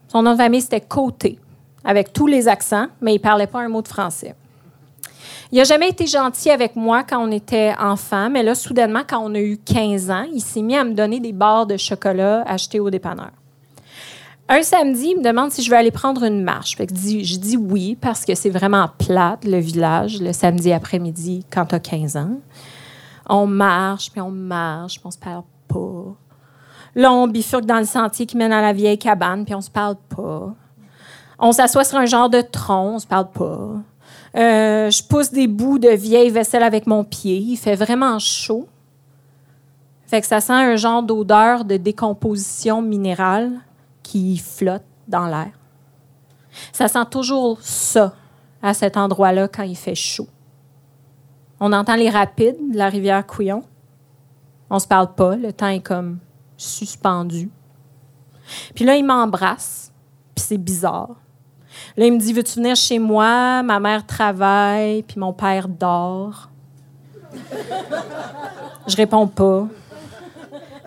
Son 0.09 0.23
nom 0.23 0.33
de 0.33 0.37
famille, 0.37 0.61
c'était 0.61 0.81
Côté, 0.81 1.39
avec 1.85 2.13
tous 2.13 2.29
les 2.29 2.47
accents, 2.47 2.87
mais 3.01 3.15
il 3.15 3.19
parlait 3.19 3.49
pas 3.49 3.61
un 3.61 3.69
mot 3.69 3.83
de 3.83 3.89
français. 3.89 4.35
Il 5.53 5.59
n'a 5.59 5.65
jamais 5.65 5.89
été 5.89 6.07
gentil 6.07 6.51
avec 6.51 6.75
moi 6.75 7.05
quand 7.05 7.19
on 7.19 7.31
était 7.31 7.75
enfant, 7.79 8.31
mais 8.31 8.43
là, 8.43 8.55
soudainement, 8.55 9.03
quand 9.09 9.21
on 9.23 9.35
a 9.35 9.41
eu 9.41 9.59
15 9.59 10.11
ans, 10.11 10.27
il 10.33 10.41
s'est 10.41 10.63
mis 10.63 10.77
à 10.77 10.85
me 10.85 10.93
donner 10.93 11.21
des 11.21 11.33
barres 11.33 11.67
de 11.67 11.77
chocolat 11.77 12.43
achetées 12.47 12.81
au 12.81 12.91
dépanneur. 12.91 13.31
Un 14.49 14.63
samedi, 14.63 15.09
il 15.09 15.19
me 15.19 15.25
demande 15.25 15.51
si 15.51 15.63
je 15.63 15.71
veux 15.71 15.77
aller 15.77 15.91
prendre 15.91 16.23
une 16.23 16.43
marche. 16.43 16.77
Je 16.79 17.37
dis, 17.37 17.57
oui 17.57 17.97
parce 18.01 18.25
que 18.25 18.35
c'est 18.37 18.51
vraiment 18.51 18.89
plate, 18.99 19.45
le 19.45 19.59
village, 19.59 20.21
le 20.21 20.33
samedi 20.33 20.73
après-midi, 20.73 21.45
quand 21.51 21.67
tu 21.67 21.75
as 21.75 21.81
15 21.81 22.17
ans. 22.17 22.39
On 23.29 23.47
marche, 23.47 24.13
puis 24.13 24.21
on 24.21 24.31
marche, 24.31 24.99
puis 24.99 25.07
on 25.07 25.11
se 25.11 25.19
parle 25.19 25.43
pas. 25.67 26.15
Là, 26.95 27.13
on 27.13 27.27
bifurque 27.27 27.67
dans 27.67 27.81
le 27.81 27.85
sentier 27.85 28.25
qui 28.25 28.37
mène 28.37 28.53
à 28.53 28.63
la 28.63 28.73
vieille 28.73 28.99
cabane, 28.99 29.45
puis 29.45 29.55
on 29.55 29.61
se 29.61 29.71
parle 29.71 29.97
pas. 30.15 30.55
On 31.41 31.51
s'assoit 31.51 31.85
sur 31.85 31.99
un 31.99 32.07
genre 32.07 32.31
de 32.31 32.41
tronc, 32.41 32.95
on 32.95 32.99
se 33.01 33.07
parle 33.07 33.31
pas. 33.33 33.71
Euh, 34.37 34.91
je 34.91 35.03
pousse 35.03 35.33
des 35.33 35.49
bouts 35.49 35.81
de 35.81 35.89
vieille 35.89 36.31
vaisselle 36.31 36.63
avec 36.63 36.87
mon 36.87 37.03
pied. 37.03 37.39
Il 37.39 37.57
fait 37.57 37.75
vraiment 37.75 38.19
chaud. 38.21 38.69
Fait 40.07 40.21
que 40.21 40.27
ça 40.27 40.41
sent 40.41 40.53
un 40.53 40.77
genre 40.77 41.03
d'odeur 41.03 41.65
de 41.65 41.77
décomposition 41.77 42.81
minérale 42.81 43.51
qui 44.07 44.39
flotte 44.39 44.85
dans 45.09 45.27
l'air. 45.27 45.51
Ça 46.73 46.87
sent 46.87 47.05
toujours 47.11 47.61
ça 47.61 48.15
à 48.63 48.73
cet 48.73 48.97
endroit-là 48.97 49.49
quand 49.49 49.65
il 49.65 49.77
fait 49.77 49.97
chaud. 49.97 50.29
On 51.59 51.73
entend 51.73 51.97
les 51.97 52.09
rapides 52.09 52.73
de 52.73 52.79
la 52.79 52.89
rivière 52.89 53.27
Couillon. 53.27 53.65
On 54.71 54.79
se 54.79 54.87
parle 54.87 55.13
pas, 55.15 55.37
le 55.37 55.53
temps 55.53 55.69
est 55.69 55.81
comme 55.81 56.19
suspendu. 56.57 57.51
Puis 58.75 58.85
là, 58.85 58.95
il 58.95 59.05
m'embrasse, 59.05 59.93
puis 60.35 60.45
c'est 60.47 60.59
bizarre. 60.59 61.17
Là, 61.97 62.07
il 62.07 62.13
me 62.13 62.19
dit 62.19 62.33
Veux-tu 62.33 62.61
venir 62.61 62.77
chez 62.77 62.99
moi? 62.99 63.63
Ma 63.63 63.81
mère 63.81 64.07
travaille, 64.07 65.03
puis 65.03 65.19
mon 65.19 65.33
père 65.33 65.69
dort. 65.69 66.49
Je 68.87 68.97
réponds 68.97 69.27
pas. 69.27 69.67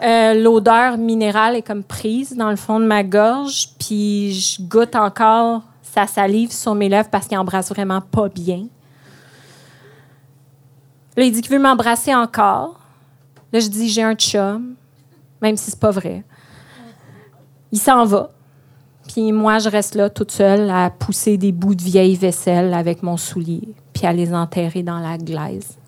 Euh, 0.02 0.34
l'odeur 0.34 0.98
minérale 0.98 1.56
est 1.58 1.62
comme 1.62 1.84
prise 1.84 2.36
dans 2.36 2.50
le 2.50 2.56
fond 2.56 2.80
de 2.80 2.86
ma 2.86 3.04
gorge, 3.04 3.70
puis 3.80 4.34
je 4.34 4.62
goûte 4.62 4.96
encore 4.96 5.64
sa 5.82 6.08
salive 6.08 6.52
sur 6.52 6.74
mes 6.74 6.88
lèvres 6.88 7.10
parce 7.10 7.28
qu'il 7.28 7.38
embrasse 7.38 7.70
vraiment 7.70 8.00
pas 8.00 8.30
bien. 8.30 8.68
Là, 11.18 11.24
il 11.24 11.32
dit 11.32 11.42
qu'il 11.42 11.52
veut 11.52 11.62
m'embrasser 11.62 12.16
encore. 12.16 12.80
Là, 13.52 13.60
je 13.60 13.68
dis 13.68 13.90
j'ai 13.90 14.04
un 14.04 14.16
chum, 14.16 14.76
même 15.42 15.58
si 15.58 15.72
c'est 15.72 15.80
pas 15.80 15.92
vrai. 15.92 16.24
Il 17.72 17.80
s'en 17.80 18.06
va. 18.06 18.32
Puis 19.08 19.32
moi, 19.32 19.60
je 19.60 19.70
reste 19.70 19.96
là 19.96 20.10
toute 20.10 20.32
seule 20.32 20.70
à 20.70 20.92
pousser 20.92 21.38
des 21.38 21.52
bouts 21.52 21.76
de 21.76 21.82
vieille 21.82 22.16
vaisselle 22.16 22.74
avec 22.74 23.04
mon 23.04 23.18
soulier, 23.18 23.74
puis 23.92 24.06
à 24.06 24.14
les 24.14 24.34
enterrer 24.34 24.84
dans 24.84 25.00
la 25.00 25.18
glaise. 25.18 25.79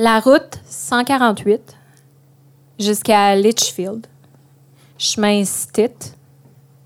La 0.00 0.20
route 0.20 0.60
148 0.64 1.76
jusqu'à 2.78 3.34
Litchfield, 3.34 4.06
chemin 4.96 5.44
Stitt, 5.44 6.16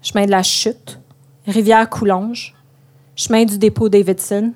chemin 0.01 0.25
de 0.25 0.31
la 0.31 0.43
Chute, 0.43 0.99
rivière 1.47 1.91
Coulonge, 1.91 2.55
chemin 3.15 3.45
du 3.45 3.59
dépôt 3.59 3.91
Davidson, 3.91 4.55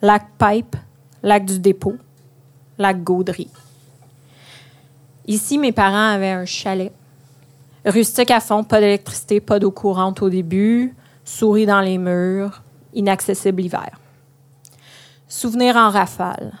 lac 0.00 0.24
Pipe, 0.38 0.74
lac 1.22 1.44
du 1.44 1.58
dépôt, 1.58 1.98
lac 2.78 3.04
Gaudry. 3.04 3.50
Ici, 5.26 5.58
mes 5.58 5.72
parents 5.72 6.14
avaient 6.14 6.30
un 6.30 6.46
chalet. 6.46 6.94
Rustique 7.84 8.30
à 8.30 8.40
fond, 8.40 8.64
pas 8.64 8.80
d'électricité, 8.80 9.38
pas 9.38 9.58
d'eau 9.58 9.70
courante 9.70 10.22
au 10.22 10.30
début, 10.30 10.94
souris 11.26 11.66
dans 11.66 11.82
les 11.82 11.98
murs, 11.98 12.62
inaccessible 12.94 13.60
l'hiver. 13.60 13.98
Souvenir 15.28 15.76
en 15.76 15.90
rafale 15.90 16.54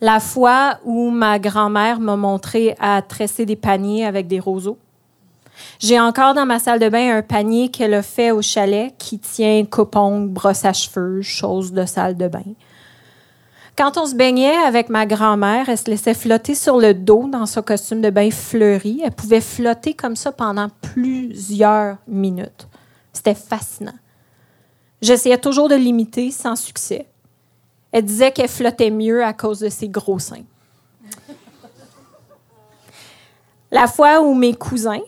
la 0.00 0.20
fois 0.20 0.78
où 0.84 1.10
ma 1.10 1.38
grand-mère 1.38 2.00
m'a 2.00 2.16
montré 2.16 2.74
à 2.80 3.02
tresser 3.02 3.44
des 3.46 3.56
paniers 3.56 4.06
avec 4.06 4.26
des 4.26 4.40
roseaux. 4.40 4.78
J'ai 5.78 6.00
encore 6.00 6.34
dans 6.34 6.46
ma 6.46 6.58
salle 6.58 6.78
de 6.78 6.88
bain 6.88 7.18
un 7.18 7.22
panier 7.22 7.68
qu'elle 7.68 7.94
a 7.94 8.02
fait 8.02 8.30
au 8.30 8.40
chalet 8.40 8.94
qui 8.98 9.18
tient 9.18 9.64
copong, 9.64 10.28
brosse 10.28 10.64
à 10.64 10.72
cheveux, 10.72 11.20
chose 11.22 11.72
de 11.72 11.84
salle 11.84 12.16
de 12.16 12.28
bain. 12.28 12.44
Quand 13.76 13.96
on 13.96 14.06
se 14.06 14.14
baignait 14.14 14.56
avec 14.56 14.88
ma 14.90 15.06
grand-mère, 15.06 15.68
elle 15.68 15.78
se 15.78 15.90
laissait 15.90 16.14
flotter 16.14 16.54
sur 16.54 16.78
le 16.78 16.92
dos 16.92 17.28
dans 17.28 17.46
son 17.46 17.62
costume 17.62 18.02
de 18.02 18.10
bain 18.10 18.30
fleuri. 18.30 19.00
Elle 19.04 19.12
pouvait 19.12 19.40
flotter 19.40 19.94
comme 19.94 20.16
ça 20.16 20.32
pendant 20.32 20.68
plusieurs 20.82 21.96
minutes. 22.06 22.68
C'était 23.12 23.34
fascinant. 23.34 23.94
J'essayais 25.00 25.38
toujours 25.38 25.68
de 25.68 25.76
l'imiter 25.76 26.30
sans 26.30 26.56
succès. 26.56 27.06
Elle 27.92 28.04
disait 28.04 28.30
qu'elle 28.30 28.48
flottait 28.48 28.90
mieux 28.90 29.24
à 29.24 29.32
cause 29.32 29.60
de 29.60 29.68
ses 29.68 29.88
gros 29.88 30.18
seins. 30.18 30.44
La 33.72 33.86
fois 33.86 34.20
où 34.20 34.34
mes 34.34 34.54
cousins, 34.54 35.02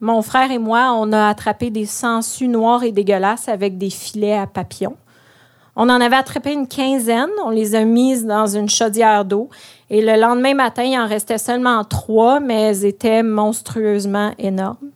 mon 0.00 0.22
frère 0.22 0.50
et 0.50 0.58
moi, 0.58 0.92
on 0.96 1.12
a 1.12 1.28
attrapé 1.28 1.70
des 1.70 1.86
sangsues 1.86 2.48
noirs 2.48 2.84
et 2.84 2.92
dégueulasses 2.92 3.48
avec 3.48 3.78
des 3.78 3.90
filets 3.90 4.36
à 4.36 4.46
papillons. 4.46 4.96
On 5.76 5.88
en 5.88 6.00
avait 6.00 6.16
attrapé 6.16 6.52
une 6.52 6.68
quinzaine, 6.68 7.30
on 7.44 7.50
les 7.50 7.74
a 7.74 7.84
mises 7.84 8.24
dans 8.24 8.46
une 8.46 8.68
chaudière 8.68 9.24
d'eau 9.24 9.48
et 9.90 10.00
le 10.00 10.20
lendemain 10.20 10.54
matin, 10.54 10.84
il 10.84 10.98
en 10.98 11.06
restait 11.06 11.38
seulement 11.38 11.82
trois, 11.84 12.40
mais 12.40 12.62
elles 12.62 12.84
étaient 12.84 13.22
monstrueusement 13.22 14.32
énormes. 14.38 14.90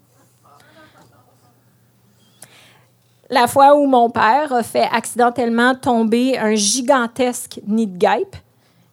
La 3.31 3.47
fois 3.47 3.76
où 3.76 3.87
mon 3.87 4.11
père 4.11 4.53
a 4.53 4.62
fait 4.62 4.89
accidentellement 4.91 5.74
tomber 5.74 6.39
un 6.39 6.55
gigantesque 6.55 7.61
nid 7.66 7.87
de 7.87 7.99
guêpe 7.99 8.37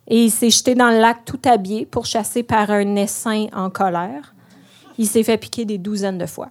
et 0.07 0.25
il 0.25 0.31
s'est 0.31 0.49
jeté 0.49 0.75
dans 0.75 0.89
le 0.89 0.99
lac 0.99 1.25
tout 1.25 1.39
habillé 1.45 1.85
pour 1.85 2.05
chasser 2.05 2.43
par 2.43 2.69
un 2.69 2.95
essaim 2.95 3.47
en 3.53 3.69
colère. 3.69 4.35
Il 4.97 5.07
s'est 5.07 5.23
fait 5.23 5.37
piquer 5.37 5.65
des 5.65 5.77
douzaines 5.77 6.17
de 6.17 6.25
fois. 6.25 6.49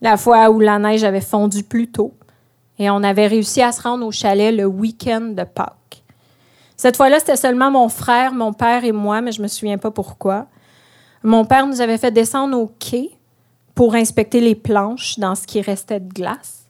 La 0.00 0.16
fois 0.16 0.50
où 0.50 0.60
la 0.60 0.78
neige 0.78 1.04
avait 1.04 1.20
fondu 1.20 1.64
plus 1.64 1.90
tôt 1.90 2.14
et 2.78 2.88
on 2.88 3.02
avait 3.02 3.26
réussi 3.26 3.60
à 3.60 3.72
se 3.72 3.82
rendre 3.82 4.06
au 4.06 4.12
chalet 4.12 4.54
le 4.54 4.64
week-end 4.64 5.20
de 5.20 5.42
Pâques. 5.42 6.04
Cette 6.76 6.96
fois-là, 6.96 7.18
c'était 7.18 7.36
seulement 7.36 7.72
mon 7.72 7.88
frère, 7.88 8.32
mon 8.32 8.52
père 8.52 8.84
et 8.84 8.92
moi, 8.92 9.20
mais 9.20 9.32
je 9.32 9.42
me 9.42 9.48
souviens 9.48 9.78
pas 9.78 9.90
pourquoi. 9.90 10.46
Mon 11.24 11.44
père 11.44 11.66
nous 11.66 11.80
avait 11.80 11.98
fait 11.98 12.12
descendre 12.12 12.56
au 12.56 12.68
quai 12.78 13.17
pour 13.78 13.94
inspecter 13.94 14.40
les 14.40 14.56
planches 14.56 15.20
dans 15.20 15.36
ce 15.36 15.46
qui 15.46 15.60
restait 15.60 16.00
de 16.00 16.12
glace. 16.12 16.64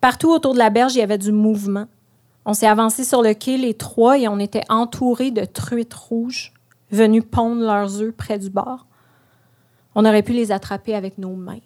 Partout 0.00 0.30
autour 0.30 0.52
de 0.52 0.58
la 0.60 0.70
berge, 0.70 0.94
il 0.94 0.98
y 0.98 1.02
avait 1.02 1.18
du 1.18 1.32
mouvement. 1.32 1.86
On 2.44 2.54
s'est 2.54 2.68
avancé 2.68 3.02
sur 3.02 3.20
le 3.20 3.34
quai, 3.34 3.56
les 3.58 3.74
trois, 3.74 4.16
et 4.16 4.28
on 4.28 4.38
était 4.38 4.62
entourés 4.68 5.32
de 5.32 5.44
truites 5.44 5.92
rouges 5.92 6.52
venues 6.92 7.22
pondre 7.22 7.62
leurs 7.62 8.00
œufs 8.00 8.14
près 8.14 8.38
du 8.38 8.48
bord. 8.48 8.86
On 9.96 10.04
aurait 10.04 10.22
pu 10.22 10.34
les 10.34 10.52
attraper 10.52 10.94
avec 10.94 11.18
nos 11.18 11.34
mains. 11.34 11.58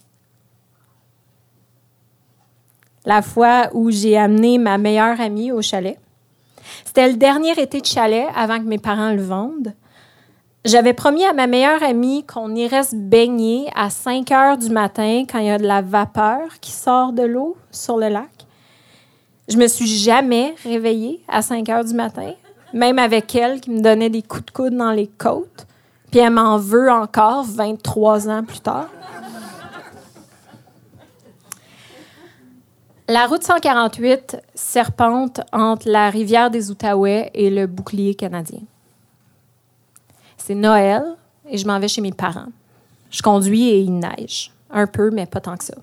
La 3.04 3.20
fois 3.20 3.68
où 3.74 3.90
j'ai 3.90 4.16
amené 4.16 4.56
ma 4.56 4.78
meilleure 4.78 5.20
amie 5.20 5.52
au 5.52 5.60
chalet, 5.60 6.00
c'était 6.86 7.08
le 7.08 7.18
dernier 7.18 7.60
été 7.60 7.82
de 7.82 7.86
chalet 7.86 8.28
avant 8.34 8.60
que 8.60 8.64
mes 8.64 8.78
parents 8.78 9.12
le 9.12 9.22
vendent. 9.22 9.74
J'avais 10.64 10.92
promis 10.92 11.24
à 11.24 11.32
ma 11.32 11.48
meilleure 11.48 11.82
amie 11.82 12.24
qu'on 12.24 12.54
irait 12.54 12.84
se 12.84 12.94
baigner 12.94 13.68
à 13.74 13.90
5 13.90 14.30
heures 14.30 14.56
du 14.56 14.70
matin 14.70 15.24
quand 15.28 15.40
il 15.40 15.46
y 15.46 15.50
a 15.50 15.58
de 15.58 15.66
la 15.66 15.82
vapeur 15.82 16.60
qui 16.60 16.70
sort 16.70 17.12
de 17.12 17.24
l'eau 17.24 17.56
sur 17.72 17.96
le 17.96 18.08
lac. 18.08 18.30
Je 19.48 19.56
me 19.56 19.66
suis 19.66 19.88
jamais 19.88 20.54
réveillée 20.62 21.20
à 21.26 21.42
5 21.42 21.68
heures 21.68 21.84
du 21.84 21.94
matin, 21.94 22.30
même 22.72 23.00
avec 23.00 23.34
elle 23.34 23.60
qui 23.60 23.72
me 23.72 23.80
donnait 23.80 24.08
des 24.08 24.22
coups 24.22 24.46
de 24.46 24.50
coude 24.52 24.76
dans 24.76 24.92
les 24.92 25.08
côtes. 25.08 25.66
Puis 26.12 26.20
elle 26.20 26.34
m'en 26.34 26.58
veut 26.58 26.92
encore 26.92 27.42
23 27.42 28.28
ans 28.28 28.44
plus 28.44 28.60
tard. 28.60 28.88
La 33.08 33.26
route 33.26 33.42
148 33.42 34.36
serpente 34.54 35.40
entre 35.52 35.88
la 35.88 36.08
rivière 36.08 36.52
des 36.52 36.70
Outaouais 36.70 37.32
et 37.34 37.50
le 37.50 37.66
bouclier 37.66 38.14
canadien. 38.14 38.60
C'est 40.44 40.56
Noël 40.56 41.04
et 41.48 41.56
je 41.56 41.64
m'en 41.68 41.78
vais 41.78 41.86
chez 41.86 42.00
mes 42.00 42.10
parents. 42.10 42.48
Je 43.12 43.22
conduis 43.22 43.68
et 43.68 43.78
il 43.78 43.96
neige. 43.96 44.50
Un 44.72 44.88
peu, 44.88 45.10
mais 45.12 45.26
pas 45.26 45.40
tant 45.40 45.56
que 45.56 45.62
ça. 45.62 45.74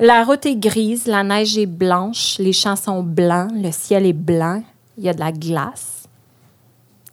La 0.00 0.24
route 0.24 0.44
est 0.44 0.56
grise, 0.56 1.06
la 1.06 1.22
neige 1.22 1.56
est 1.56 1.66
blanche, 1.66 2.38
les 2.40 2.52
champs 2.52 2.74
sont 2.74 3.04
blancs, 3.04 3.52
le 3.54 3.70
ciel 3.70 4.06
est 4.06 4.12
blanc, 4.12 4.64
il 4.98 5.04
y 5.04 5.08
a 5.08 5.14
de 5.14 5.20
la 5.20 5.30
glace. 5.30 6.08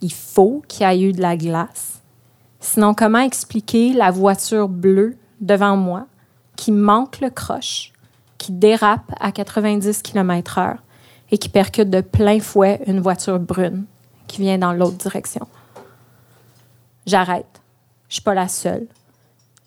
Il 0.01 0.11
faut 0.11 0.63
qu'il 0.67 0.87
y 0.87 0.89
ait 0.89 1.01
eu 1.01 1.11
de 1.11 1.21
la 1.21 1.37
glace. 1.37 2.01
Sinon, 2.59 2.95
comment 2.95 3.19
expliquer 3.19 3.93
la 3.93 4.09
voiture 4.09 4.67
bleue 4.67 5.15
devant 5.39 5.77
moi 5.77 6.07
qui 6.55 6.71
manque 6.71 7.19
le 7.19 7.29
croche, 7.29 7.93
qui 8.39 8.51
dérape 8.51 9.13
à 9.19 9.31
90 9.31 10.01
km/h 10.01 10.77
et 11.29 11.37
qui 11.37 11.49
percute 11.49 11.91
de 11.91 12.01
plein 12.01 12.39
fouet 12.39 12.81
une 12.87 12.99
voiture 12.99 13.37
brune 13.37 13.85
qui 14.27 14.41
vient 14.41 14.57
dans 14.57 14.73
l'autre 14.73 14.97
direction? 14.97 15.47
J'arrête. 17.07 17.61
Je 18.09 18.15
suis 18.15 18.21
pas 18.21 18.35
la 18.35 18.47
seule. 18.47 18.87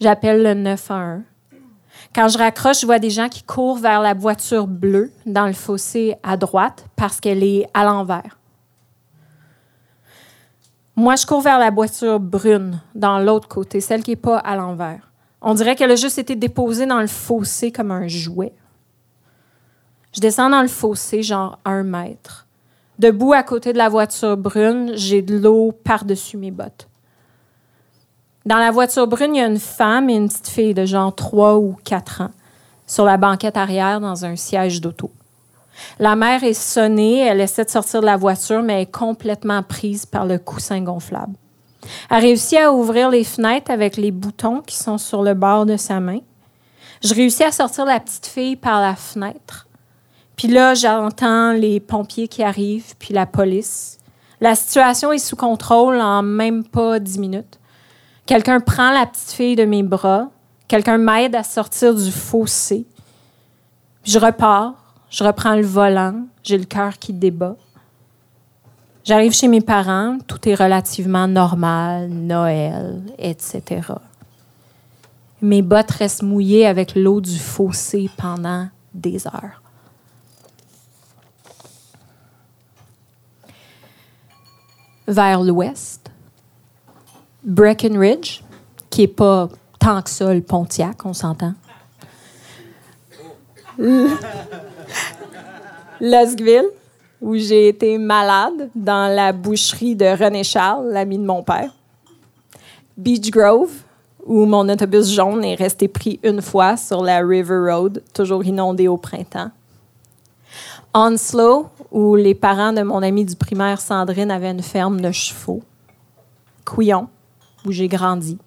J'appelle 0.01 0.43
le 0.43 0.55
911. 0.55 1.23
Quand 2.15 2.29
je 2.29 2.39
raccroche, 2.39 2.81
je 2.81 2.87
vois 2.87 2.99
des 2.99 3.11
gens 3.11 3.29
qui 3.29 3.43
courent 3.43 3.79
vers 3.79 4.01
la 4.01 4.15
voiture 4.15 4.67
bleue 4.67 5.13
dans 5.27 5.47
le 5.47 5.53
fossé 5.53 6.15
à 6.23 6.37
droite 6.37 6.87
parce 6.97 7.21
qu'elle 7.21 7.43
est 7.43 7.67
à 7.75 7.85
l'envers. 7.85 8.39
Moi, 10.97 11.17
je 11.17 11.25
cours 11.25 11.41
vers 11.41 11.59
la 11.59 11.71
voiture 11.71 12.21
brune, 12.21 12.81
dans 12.95 13.19
l'autre 13.19 13.49
côté, 13.49 13.81
celle 13.81 14.03
qui 14.03 14.11
n'est 14.11 14.17
pas 14.17 14.39
à 14.39 14.57
l'envers. 14.57 15.11
On 15.41 15.55
dirait 15.55 15.75
qu'elle 15.75 15.91
a 15.91 15.97
juste 15.97 16.19
été 16.19 16.37
déposée 16.37 16.85
dans 16.85 17.01
le 17.01 17.07
fossé 17.07 17.73
comme 17.73 17.91
un 17.91 18.07
jouet. 18.07 18.53
Je 20.13 20.21
descends 20.21 20.51
dans 20.51 20.63
le 20.63 20.69
fossé, 20.69 21.23
genre 21.23 21.59
un 21.65 21.85
mètre. 21.85 22.47
Debout 22.99 23.33
à 23.33 23.43
côté 23.43 23.73
de 23.73 23.79
la 23.79 23.89
voiture 23.89 24.37
brune, 24.37 24.93
j'ai 24.95 25.23
de 25.23 25.39
l'eau 25.39 25.73
par-dessus 25.73 26.37
mes 26.37 26.51
bottes. 26.51 26.90
Dans 28.47 28.57
la 28.57 28.71
voiture 28.71 29.07
brune, 29.07 29.35
il 29.35 29.39
y 29.39 29.43
a 29.43 29.47
une 29.47 29.59
femme 29.59 30.09
et 30.09 30.15
une 30.15 30.29
petite 30.29 30.49
fille 30.49 30.75
de 30.75 30.87
genre 30.87 31.15
3 31.15 31.59
ou 31.59 31.77
4 31.85 32.23
ans 32.23 32.31
sur 32.87 33.05
la 33.05 33.19
banquette 33.19 33.59
arrière 33.59 34.01
dans 34.01 34.25
un 34.25 34.35
siège 34.35 34.81
d'auto. 34.81 35.11
La 35.99 36.17
mère 36.17 36.43
est 36.43 36.55
sonnée, 36.55 37.21
elle 37.21 37.41
essaie 37.41 37.65
de 37.65 37.71
sortir 37.71 38.01
de 38.01 38.07
la 38.07 38.17
voiture, 38.17 38.63
mais 38.63 38.83
est 38.83 38.91
complètement 38.91 39.63
prise 39.63 40.07
par 40.07 40.27
le 40.27 40.39
coussin 40.39 40.81
gonflable. 40.81 41.35
Elle 42.11 42.23
réussit 42.23 42.59
à 42.59 42.73
ouvrir 42.73 43.11
les 43.11 43.25
fenêtres 43.25 43.71
avec 43.71 43.97
les 43.97 44.11
boutons 44.11 44.63
qui 44.63 44.77
sont 44.77 44.99
sur 44.99 45.23
le 45.23 45.35
bord 45.35 45.67
de 45.67 45.77
sa 45.77 46.01
main. 46.01 46.21
Je 47.03 47.15
réussis 47.15 47.45
à 47.45 47.53
sortir 47.53 47.85
la 47.85 48.01
petite 48.01 48.27
fille 48.27 48.57
par 48.57 48.81
la 48.81 48.95
fenêtre. 48.97 49.67
Puis 50.37 50.49
là, 50.49 50.75
j'entends 50.75 51.53
les 51.53 51.79
pompiers 51.81 52.29
qui 52.29 52.43
arrivent, 52.43 52.95
puis 52.99 53.13
la 53.13 53.27
police. 53.27 53.99
La 54.41 54.55
situation 54.55 55.13
est 55.13 55.19
sous 55.19 55.37
contrôle 55.37 56.01
en 56.01 56.23
même 56.23 56.65
pas 56.65 56.99
dix 56.99 57.19
minutes. 57.19 57.60
Quelqu'un 58.31 58.61
prend 58.61 58.93
la 58.93 59.07
petite 59.07 59.33
fille 59.33 59.57
de 59.57 59.65
mes 59.65 59.83
bras. 59.83 60.29
Quelqu'un 60.69 60.99
m'aide 60.99 61.35
à 61.35 61.43
sortir 61.43 61.93
du 61.93 62.13
fossé. 62.13 62.87
Je 64.05 64.21
repars. 64.21 64.75
Je 65.11 65.25
reprends 65.25 65.57
le 65.57 65.67
volant. 65.67 66.27
J'ai 66.45 66.57
le 66.57 66.65
cœur 66.65 66.97
qui 66.97 67.13
débat. 67.13 67.57
J'arrive 69.03 69.33
chez 69.33 69.49
mes 69.49 69.61
parents. 69.61 70.17
Tout 70.29 70.49
est 70.49 70.55
relativement 70.55 71.27
normal. 71.27 72.09
Noël, 72.09 73.03
etc. 73.19 73.63
Mes 75.43 75.63
bottes 75.63 75.91
restent 75.91 76.23
mouillées 76.23 76.67
avec 76.67 76.95
l'eau 76.95 77.21
du 77.21 77.37
fossé 77.37 78.09
pendant 78.17 78.69
des 78.95 79.27
heures. 79.27 79.61
vers 85.09 85.43
l'ouest. 85.43 86.00
Breckenridge, 87.43 88.43
qui 88.91 89.03
n'est 89.03 89.09
pas 89.09 89.49
tant 89.79 90.03
que 90.03 90.11
ça 90.11 90.33
le 90.35 90.43
Pontiac, 90.43 91.05
on 91.07 91.15
s'entend. 91.15 91.55
Lustville, 96.01 96.69
où 97.21 97.35
j'ai 97.37 97.69
été 97.69 97.97
malade 97.99 98.71
dans 98.75 99.15
la 99.15 99.33
boucherie 99.33 99.97
de 99.97 100.07
René 100.07 100.45
Charles, 100.45 100.91
l'ami 100.91 101.19
de 101.19 101.25
mon 101.25 101.43
père. 101.43 101.71
Beach 102.97 103.31
Grove, 103.31 103.71
où 104.27 104.45
mon 104.45 104.69
autobus 104.69 105.11
jaune 105.11 105.45
est 105.45 105.55
resté 105.55 105.89
pris 105.89 106.21
une 106.23 106.43
fois 106.43 106.77
sur 106.77 107.03
la 107.03 107.21
River 107.21 107.71
Road, 107.71 108.03
toujours 108.13 108.45
inondée 108.45 108.89
au 108.89 108.99
printemps. 108.99 109.51
Onslow, 110.93 111.69
où 111.91 112.17
les 112.17 112.35
parents 112.35 112.73
de 112.73 112.83
mon 112.83 113.03
amie 113.03 113.25
du 113.25 113.37
primaire 113.37 113.81
Sandrine 113.81 114.31
avaient 114.31 114.51
une 114.51 114.63
ferme 114.63 115.01
de 115.01 115.11
chevaux. 115.13 115.63
Couillon, 116.65 117.09
où 117.65 117.73
j'ai 117.73 117.89
grandi. 117.89 118.39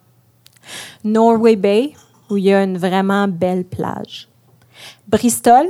Norway 1.04 1.56
Bay, 1.56 1.92
où 2.30 2.36
il 2.36 2.44
y 2.44 2.52
a 2.52 2.62
une 2.62 2.78
vraiment 2.78 3.28
belle 3.28 3.64
plage. 3.64 4.28
Bristol, 5.08 5.66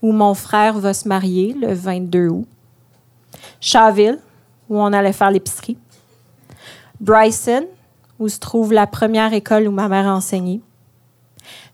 où 0.00 0.12
mon 0.12 0.34
frère 0.34 0.78
va 0.78 0.94
se 0.94 1.06
marier 1.06 1.54
le 1.54 1.72
22 1.72 2.28
août. 2.28 2.46
Chaville, 3.60 4.18
où 4.68 4.80
on 4.80 4.92
allait 4.92 5.12
faire 5.12 5.30
l'épicerie. 5.30 5.78
Bryson, 7.00 7.66
où 8.18 8.28
se 8.28 8.38
trouve 8.38 8.72
la 8.72 8.86
première 8.86 9.32
école 9.32 9.68
où 9.68 9.72
ma 9.72 9.88
mère 9.88 10.08
a 10.08 10.14
enseigné. 10.14 10.60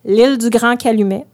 L'île 0.05 0.39
du 0.39 0.51
Grand 0.51 0.77
Calumet, 0.77 1.27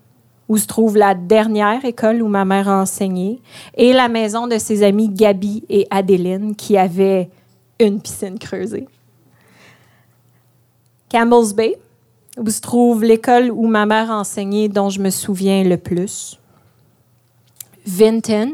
où 0.48 0.58
se 0.58 0.66
trouve 0.66 0.96
la 0.96 1.14
dernière 1.14 1.84
école 1.84 2.22
où 2.22 2.28
ma 2.28 2.44
mère 2.44 2.68
a 2.68 2.80
enseigné, 2.80 3.40
et 3.76 3.92
la 3.92 4.08
maison 4.08 4.46
de 4.46 4.58
ses 4.58 4.82
amies 4.82 5.08
Gabi 5.08 5.64
et 5.68 5.86
Adeline, 5.90 6.54
qui 6.54 6.76
avaient 6.76 7.30
une 7.80 8.00
piscine 8.00 8.38
creusée. 8.38 8.86
Campbell's 11.08 11.54
Bay, 11.54 11.78
où 12.36 12.48
se 12.50 12.60
trouve 12.60 13.04
l'école 13.04 13.50
où 13.50 13.66
ma 13.66 13.86
mère 13.86 14.10
a 14.10 14.18
enseigné, 14.18 14.68
dont 14.68 14.90
je 14.90 15.00
me 15.00 15.10
souviens 15.10 15.62
le 15.64 15.76
plus. 15.76 16.38
Vinton, 17.86 18.52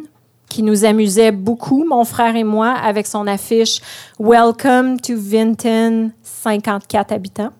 qui 0.49 0.63
nous 0.63 0.85
amusait 0.85 1.33
beaucoup, 1.33 1.85
mon 1.85 2.05
frère 2.05 2.37
et 2.37 2.45
moi, 2.45 2.71
avec 2.71 3.07
son 3.07 3.27
affiche 3.27 3.81
Welcome 4.19 5.01
to 5.01 5.15
Vinton, 5.17 6.11
54 6.23 7.13
habitants. 7.13 7.53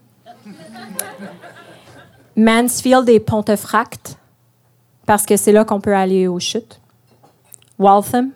Mansfield 2.37 3.09
et 3.09 3.21
Pontefract, 3.21 4.17
parce 5.07 5.27
que 5.27 5.37
c'est 5.37 5.53
là 5.53 5.65
qu'on 5.65 5.81
peut 5.81 5.95
aller 5.95 6.27
aux 6.27 6.41
chutes. 6.41 6.81
Waltham, 7.79 8.31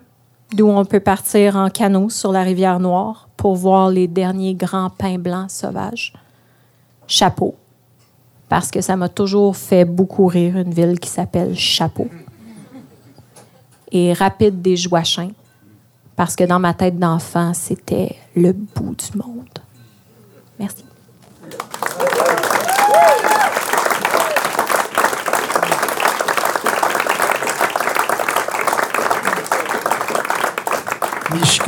d'où 0.53 0.67
on 0.67 0.85
peut 0.85 0.99
partir 0.99 1.55
en 1.55 1.69
canot 1.69 2.09
sur 2.09 2.31
la 2.31 2.43
rivière 2.43 2.79
Noire 2.79 3.29
pour 3.37 3.55
voir 3.55 3.89
les 3.89 4.07
derniers 4.07 4.53
grands 4.55 4.89
pins 4.89 5.19
blancs 5.19 5.51
sauvages. 5.51 6.13
Chapeau, 7.07 7.55
parce 8.49 8.71
que 8.71 8.81
ça 8.81 8.95
m'a 8.95 9.09
toujours 9.09 9.55
fait 9.55 9.85
beaucoup 9.85 10.27
rire 10.27 10.57
une 10.57 10.73
ville 10.73 10.99
qui 10.99 11.09
s'appelle 11.09 11.55
Chapeau. 11.57 12.07
Et 13.91 14.13
Rapide 14.13 14.61
des 14.61 14.75
Joachins, 14.75 15.33
parce 16.15 16.35
que 16.35 16.43
dans 16.43 16.59
ma 16.59 16.73
tête 16.73 16.97
d'enfant, 16.97 17.53
c'était 17.53 18.15
le 18.35 18.53
bout 18.53 18.95
du 18.95 19.17
monde. 19.17 19.59
Merci. 20.59 20.83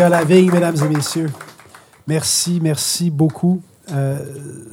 Lavigne, 0.06 0.52
mesdames 0.52 0.76
et 0.76 0.96
messieurs. 0.96 1.32
Merci, 2.06 2.60
merci 2.62 3.10
beaucoup. 3.10 3.62
Euh, 3.92 4.20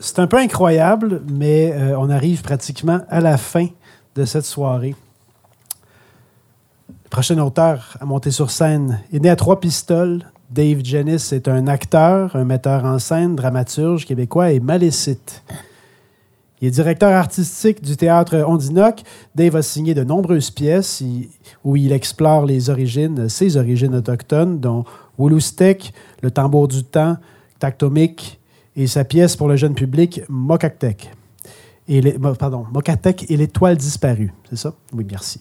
c'est 0.01 0.19
un 0.19 0.27
peu 0.27 0.39
incroyable, 0.39 1.23
mais 1.31 1.73
euh, 1.73 1.97
on 1.99 2.11
arrive 2.11 2.43
pratiquement 2.43 3.01
à 3.09 3.21
la 3.21 3.37
fin 3.37 3.69
de 4.15 4.25
cette 4.25 4.45
soirée. 4.45 4.95
Le 6.89 7.11
prochain 7.11 7.39
auteur 7.39 7.97
à 8.01 8.05
monter 8.05 8.31
sur 8.31 8.51
scène 8.51 9.01
est 9.13 9.21
né 9.21 9.29
à 9.29 9.37
trois 9.37 9.61
pistoles. 9.61 10.25
Dave 10.51 10.85
Jennis 10.85 11.31
est 11.33 11.49
un 11.49 11.67
acteur, 11.69 12.35
un 12.35 12.45
metteur 12.45 12.85
en 12.85 12.99
scène, 12.99 13.37
dramaturge 13.37 14.05
québécois 14.05 14.51
et 14.51 14.61
malécite. 14.61 15.43
Il 16.61 16.69
est 16.69 16.71
directeur 16.71 17.13
artistique 17.13 17.83
du 17.83 17.97
théâtre 17.97 18.37
Ondinoc. 18.47 19.03
Dave 19.35 19.57
a 19.57 19.63
signé 19.63 19.95
de 19.95 20.03
nombreuses 20.03 20.51
pièces 20.51 21.03
où 21.63 21.77
il 21.77 21.93
explore 21.93 22.47
les 22.47 22.71
origines, 22.71 23.29
ses 23.29 23.57
origines 23.57 23.95
autochtones, 23.95 24.61
dont 24.61 24.85
Woloustek, 25.19 25.93
Le 26.23 26.31
tambour 26.31 26.69
du 26.69 26.83
temps, 26.83 27.17
Tactomic 27.59 28.41
et 28.77 28.87
sa 28.87 29.05
pièce 29.05 29.37
pour 29.37 29.49
le 29.49 29.57
jeune 29.57 29.75
public, 29.75 30.23
Mokaktek. 30.29 31.11
Et 31.87 32.01
pardon, 32.39 32.65
Mokatek 32.73 33.31
et 33.31 33.37
l'étoile 33.37 33.77
disparue. 33.77 34.33
C'est 34.49 34.57
ça? 34.57 34.75
Oui, 34.93 35.07
merci. 35.11 35.41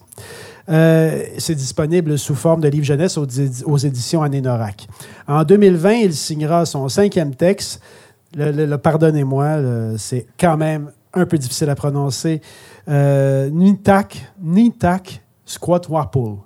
Euh, 0.69 1.23
c'est 1.37 1.55
disponible 1.55 2.17
sous 2.17 2.35
forme 2.35 2.61
de 2.61 2.67
livre 2.67 2.85
jeunesse 2.85 3.17
aux, 3.17 3.77
éditions 3.77 4.23
Anénorac. 4.23 4.87
En 5.27 5.43
2020, 5.43 5.91
il 5.93 6.13
signera 6.13 6.65
son 6.65 6.87
cinquième 6.89 7.35
texte. 7.35 7.81
Le, 8.35 8.75
Pardonnez-moi, 8.77 9.97
c'est 9.97 10.25
quand 10.39 10.57
même 10.57 10.91
un 11.13 11.25
peu 11.25 11.37
difficile 11.37 11.69
à 11.69 11.75
prononcer. 11.75 12.41
Euh, 12.89 13.49
Nitak, 13.49 14.33
Nitak 14.41 15.21
Squat 15.45 15.87
Wapul. 15.87 16.37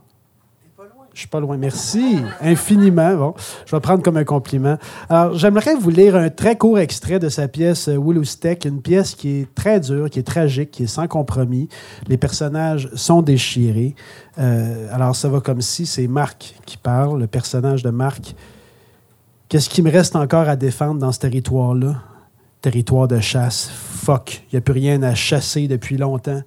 Je 1.17 1.21
suis 1.21 1.29
pas 1.29 1.39
loin. 1.39 1.57
Merci 1.57 2.19
infiniment. 2.41 3.15
Bon, 3.15 3.33
je 3.65 3.75
vais 3.75 3.79
prendre 3.79 4.03
comme 4.03 4.17
un 4.17 4.23
compliment. 4.23 4.77
Alors, 5.09 5.35
j'aimerais 5.35 5.73
vous 5.73 5.89
lire 5.89 6.15
un 6.15 6.29
très 6.29 6.55
court 6.55 6.77
extrait 6.77 7.17
de 7.17 7.27
sa 7.27 7.47
pièce 7.47 7.87
euh, 7.87 7.95
Woloustek, 7.95 8.65
une 8.65 8.83
pièce 8.83 9.15
qui 9.15 9.29
est 9.29 9.55
très 9.55 9.79
dure, 9.79 10.11
qui 10.11 10.19
est 10.19 10.27
tragique, 10.27 10.69
qui 10.69 10.83
est 10.83 10.85
sans 10.85 11.07
compromis. 11.07 11.69
Les 12.07 12.17
personnages 12.17 12.91
sont 12.93 13.23
déchirés. 13.23 13.95
Euh, 14.37 14.93
alors, 14.93 15.15
ça 15.15 15.27
va 15.27 15.41
comme 15.41 15.59
si 15.59 15.87
c'est 15.87 16.05
Marc 16.05 16.53
qui 16.67 16.77
parle, 16.77 17.19
le 17.19 17.25
personnage 17.25 17.81
de 17.81 17.89
Marc. 17.89 18.35
Qu'est-ce 19.49 19.71
qui 19.71 19.81
me 19.81 19.89
reste 19.89 20.15
encore 20.15 20.47
à 20.47 20.55
défendre 20.55 20.99
dans 20.99 21.11
ce 21.11 21.17
territoire-là? 21.17 21.95
Territoire 22.61 23.07
de 23.07 23.19
chasse. 23.19 23.71
Fuck, 23.73 24.43
il 24.51 24.55
n'y 24.55 24.57
a 24.59 24.61
plus 24.61 24.73
rien 24.73 25.01
à 25.01 25.15
chasser 25.15 25.67
depuis 25.67 25.97
longtemps. 25.97 26.43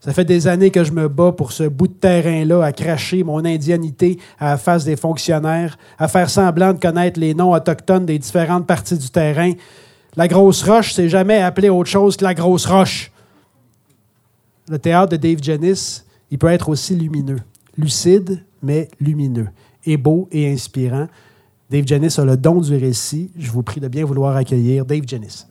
Ça 0.00 0.14
fait 0.14 0.24
des 0.24 0.48
années 0.48 0.70
que 0.70 0.82
je 0.82 0.92
me 0.92 1.08
bats 1.08 1.32
pour 1.32 1.52
ce 1.52 1.64
bout 1.64 1.86
de 1.86 1.92
terrain-là, 1.92 2.64
à 2.64 2.72
cracher 2.72 3.22
mon 3.22 3.44
indianité 3.44 4.18
à 4.38 4.50
la 4.50 4.56
face 4.56 4.84
des 4.84 4.96
fonctionnaires, 4.96 5.76
à 5.98 6.08
faire 6.08 6.30
semblant 6.30 6.72
de 6.72 6.78
connaître 6.78 7.20
les 7.20 7.34
noms 7.34 7.52
autochtones 7.52 8.06
des 8.06 8.18
différentes 8.18 8.66
parties 8.66 8.96
du 8.96 9.10
terrain. 9.10 9.52
La 10.16 10.26
grosse 10.26 10.62
roche, 10.62 10.94
c'est 10.94 11.10
jamais 11.10 11.42
appelé 11.42 11.68
autre 11.68 11.90
chose 11.90 12.16
que 12.16 12.24
la 12.24 12.32
grosse 12.32 12.64
roche. 12.64 13.12
Le 14.70 14.78
théâtre 14.78 15.10
de 15.10 15.16
Dave 15.16 15.42
Janis, 15.42 16.02
il 16.30 16.38
peut 16.38 16.48
être 16.48 16.70
aussi 16.70 16.94
lumineux. 16.94 17.40
Lucide, 17.76 18.42
mais 18.62 18.88
lumineux. 19.00 19.48
Et 19.84 19.98
beau 19.98 20.28
et 20.32 20.50
inspirant. 20.50 21.08
Dave 21.68 21.86
Janis 21.86 22.14
a 22.18 22.24
le 22.24 22.38
don 22.38 22.60
du 22.60 22.74
récit. 22.74 23.30
Je 23.36 23.50
vous 23.50 23.62
prie 23.62 23.80
de 23.80 23.88
bien 23.88 24.04
vouloir 24.06 24.34
accueillir 24.34 24.86
Dave 24.86 25.02
Janis. 25.06 25.44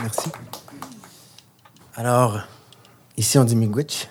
Merci. 0.00 0.30
Alors, 2.00 2.42
ici 3.16 3.38
on 3.38 3.44
dit 3.44 3.56
Miigwech, 3.56 4.08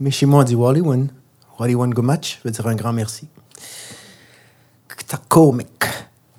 mais 0.00 0.10
chez 0.10 0.24
moi 0.24 0.40
on 0.40 0.44
dit 0.44 0.54
Wallywan. 0.54 1.10
Wallywan 1.58 1.92
Gomach 1.92 2.40
veut 2.42 2.50
dire 2.50 2.66
un 2.66 2.74
grand 2.74 2.94
merci. 2.94 3.28
Ktakomik. 4.88 5.84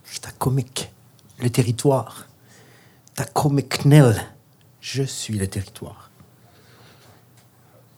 Ktakomik. 0.03 0.91
Le 1.37 1.51
territoire. 1.51 2.25
Takomiknel. 3.13 4.15
Je 4.81 5.03
suis 5.03 5.37
le 5.37 5.45
territoire. 5.45 6.09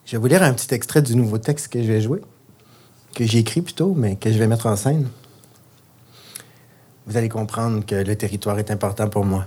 Je 0.03 0.11
vais 0.11 0.17
vous 0.17 0.27
lire 0.27 0.43
un 0.43 0.53
petit 0.53 0.73
extrait 0.73 1.01
du 1.01 1.15
nouveau 1.15 1.37
texte 1.37 1.69
que 1.69 1.81
je 1.81 1.87
vais 1.87 2.01
jouer, 2.01 2.19
que 3.15 3.25
j'ai 3.25 3.39
écrit 3.39 3.61
plutôt, 3.61 3.93
mais 3.93 4.17
que 4.17 4.33
je 4.33 4.37
vais 4.37 4.47
mettre 4.47 4.65
en 4.65 4.75
scène. 4.75 5.07
Vous 7.07 7.15
allez 7.15 7.29
comprendre 7.29 7.85
que 7.85 7.95
le 7.95 8.17
territoire 8.17 8.59
est 8.59 8.69
important 8.69 9.07
pour 9.07 9.23
moi 9.23 9.45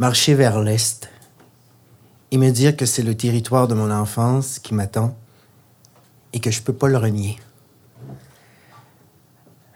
marcher 0.00 0.32
vers 0.32 0.62
l'Est 0.62 1.09
et 2.30 2.38
me 2.38 2.50
dire 2.50 2.76
que 2.76 2.86
c'est 2.86 3.02
le 3.02 3.16
territoire 3.16 3.68
de 3.68 3.74
mon 3.74 3.90
enfance 3.90 4.58
qui 4.58 4.74
m'attend 4.74 5.16
et 6.32 6.40
que 6.40 6.50
je 6.50 6.60
ne 6.60 6.64
peux 6.64 6.72
pas 6.72 6.88
le 6.88 6.96
renier. 6.96 7.38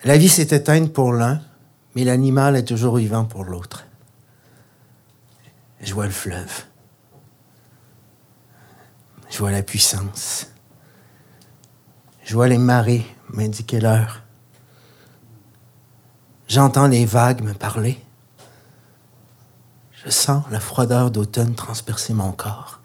La 0.05 0.19
vie 0.19 0.29
s'est 0.29 0.55
éteinte 0.55 0.93
pour 0.93 1.13
l'un, 1.13 1.41
mais 1.95 2.05
l'animal 2.05 2.57
est 2.57 2.65
toujours 2.65 2.97
vivant 2.97 3.25
pour 3.25 3.45
l'autre. 3.45 3.87
Je 5.81 5.95
vois 5.95 6.07
le 6.07 6.13
fleuve. 6.13 6.65
Je 9.31 9.39
vois 9.39 9.51
la 9.51 9.63
puissance. 9.63 10.49
Je 12.25 12.35
vois 12.35 12.49
les 12.49 12.59
marées 12.59 13.05
m'indiquer 13.31 13.81
l'heure. 13.81 14.23
J'entends 16.49 16.87
les 16.87 17.05
vagues 17.05 17.43
me 17.43 17.53
parler. 17.53 17.99
Je 20.05 20.11
sens 20.11 20.45
la 20.51 20.61
froideur 20.61 21.11
d'automne 21.11 21.55
transpercer 21.55 22.13
mon 22.13 22.33
corps. 22.33 22.81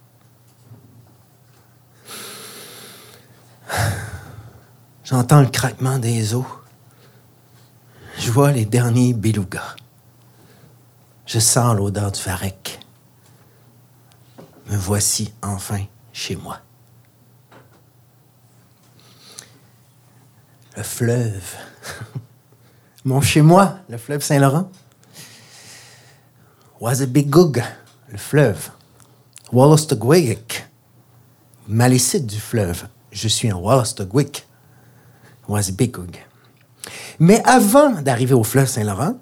J'entends 5.03 5.41
le 5.41 5.47
craquement 5.47 5.99
des 5.99 6.33
eaux. 6.33 6.47
Je 8.17 8.31
vois 8.31 8.51
les 8.51 8.65
derniers 8.65 9.13
belugas. 9.13 9.75
Je 11.25 11.39
sens 11.39 11.75
l'odeur 11.75 12.11
du 12.11 12.21
varech. 12.21 12.79
Me 14.67 14.77
voici 14.77 15.33
enfin 15.41 15.83
chez 16.13 16.35
moi. 16.35 16.59
Le 20.77 20.83
fleuve. 20.83 21.55
Mon 23.05 23.21
chez-moi, 23.21 23.77
le 23.89 23.97
fleuve 23.97 24.21
Saint-Laurent. 24.21 24.69
Wazebigug, 26.79 27.61
le 28.07 28.17
fleuve. 28.17 28.69
Wallostogwig, 29.51 30.65
Malécite 31.67 32.25
du 32.25 32.39
fleuve. 32.39 32.87
Je 33.11 33.27
suis 33.27 33.49
un 33.49 33.55
Wallostogwig. 33.55 34.43
Wazebigug. 35.47 36.15
Mais 37.19 37.41
avant 37.45 38.01
d'arriver 38.01 38.33
au 38.33 38.43
fleuve 38.43 38.67
Saint-Laurent, 38.67 39.17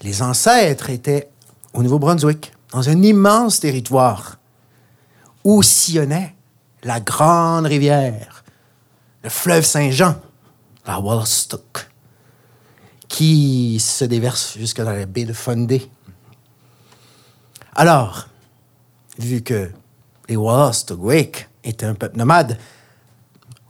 les 0.00 0.22
ancêtres 0.22 0.88
étaient 0.90 1.30
au 1.74 1.82
Nouveau-Brunswick, 1.82 2.52
dans 2.70 2.88
un 2.88 3.02
immense 3.02 3.60
territoire 3.60 4.38
où 5.44 5.62
sillonnait 5.62 6.34
la 6.82 6.98
grande 7.00 7.66
rivière, 7.66 8.42
le 9.22 9.28
fleuve 9.28 9.64
Saint-Jean, 9.64 10.16
la 10.86 10.98
Wallastook 10.98 11.91
qui 13.12 13.78
se 13.78 14.06
déverse 14.06 14.56
jusque 14.56 14.80
dans 14.80 14.90
la 14.90 15.04
baie 15.04 15.26
de 15.26 15.34
Fundy. 15.34 15.90
Alors, 17.74 18.26
vu 19.18 19.42
que 19.42 19.70
les 20.30 20.36
Wallastogwik 20.36 21.46
étaient 21.62 21.84
un 21.84 21.94
peuple 21.94 22.16
nomade, 22.16 22.56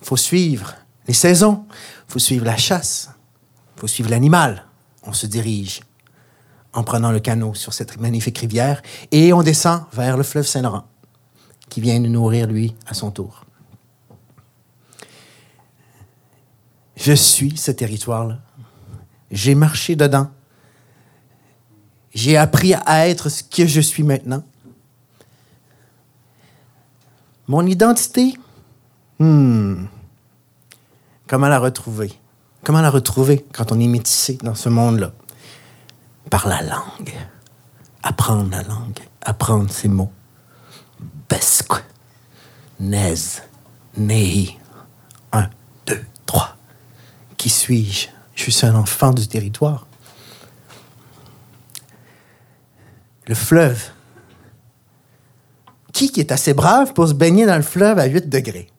faut 0.01 0.16
suivre 0.16 0.76
les 1.09 1.12
saisons, 1.12 1.64
faut 2.07 2.20
suivre 2.20 2.45
la 2.45 2.57
chasse, 2.57 3.11
faut 3.76 3.88
suivre 3.88 4.11
l'animal. 4.11 4.64
On 5.03 5.12
se 5.12 5.26
dirige 5.26 5.80
en 6.72 6.84
prenant 6.84 7.11
le 7.11 7.18
canot 7.18 7.55
sur 7.55 7.74
cette 7.74 7.99
magnifique 7.99 8.38
rivière 8.38 8.80
et 9.11 9.32
on 9.32 9.43
descend 9.43 9.82
vers 9.93 10.16
le 10.16 10.22
fleuve 10.22 10.47
Saint-Laurent, 10.47 10.84
qui 11.68 11.80
vient 11.80 11.99
nous 11.99 12.11
nourrir, 12.11 12.47
lui, 12.47 12.76
à 12.86 12.95
son 12.95 13.11
tour. 13.11 13.45
Je 16.95 17.12
suis 17.12 17.57
ce 17.57 17.72
territoire-là. 17.72 18.38
J'ai 19.33 19.55
marché 19.55 19.97
dedans. 19.97 20.30
J'ai 22.14 22.37
appris 22.37 22.74
à 22.74 23.09
être 23.09 23.30
ce 23.30 23.43
que 23.43 23.66
je 23.66 23.80
suis 23.80 24.03
maintenant. 24.03 24.45
Mon 27.49 27.66
identité, 27.66 28.35
hmm. 29.18 29.87
comment 31.26 31.49
la 31.49 31.59
retrouver? 31.59 32.12
Comment 32.62 32.83
la 32.83 32.91
retrouver 32.91 33.45
quand 33.53 33.72
on 33.72 33.80
est 33.80 33.89
métissé 33.89 34.39
dans 34.43 34.55
ce 34.55 34.68
monde-là? 34.68 35.12
Par 36.30 36.47
la 36.47 36.62
langue. 36.62 37.12
Apprendre 38.03 38.51
la 38.51 38.62
langue, 38.62 38.99
apprendre 39.22 39.70
ses 39.70 39.89
mots. 39.89 40.12
Besque, 41.28 41.83
nez, 42.78 43.14
nei. 43.97 44.59
Un, 45.33 45.49
deux, 45.87 46.05
trois. 46.26 46.57
Qui 47.37 47.49
suis-je? 47.49 48.09
Je 48.35 48.51
suis 48.51 48.66
un 48.66 48.74
enfant 48.74 49.12
du 49.12 49.26
territoire. 49.28 49.87
Le 53.26 53.35
fleuve. 53.35 53.91
Qui 55.93 56.11
qui 56.11 56.20
est 56.20 56.33
assez 56.33 56.55
brave 56.55 56.93
pour 56.95 57.09
se 57.09 57.14
baigner 57.14 57.47
dans 57.47 57.57
le 57.57 57.62
fleuve 57.62 57.99
à 57.99 58.07
8 58.07 58.28
degrés? 58.28 58.70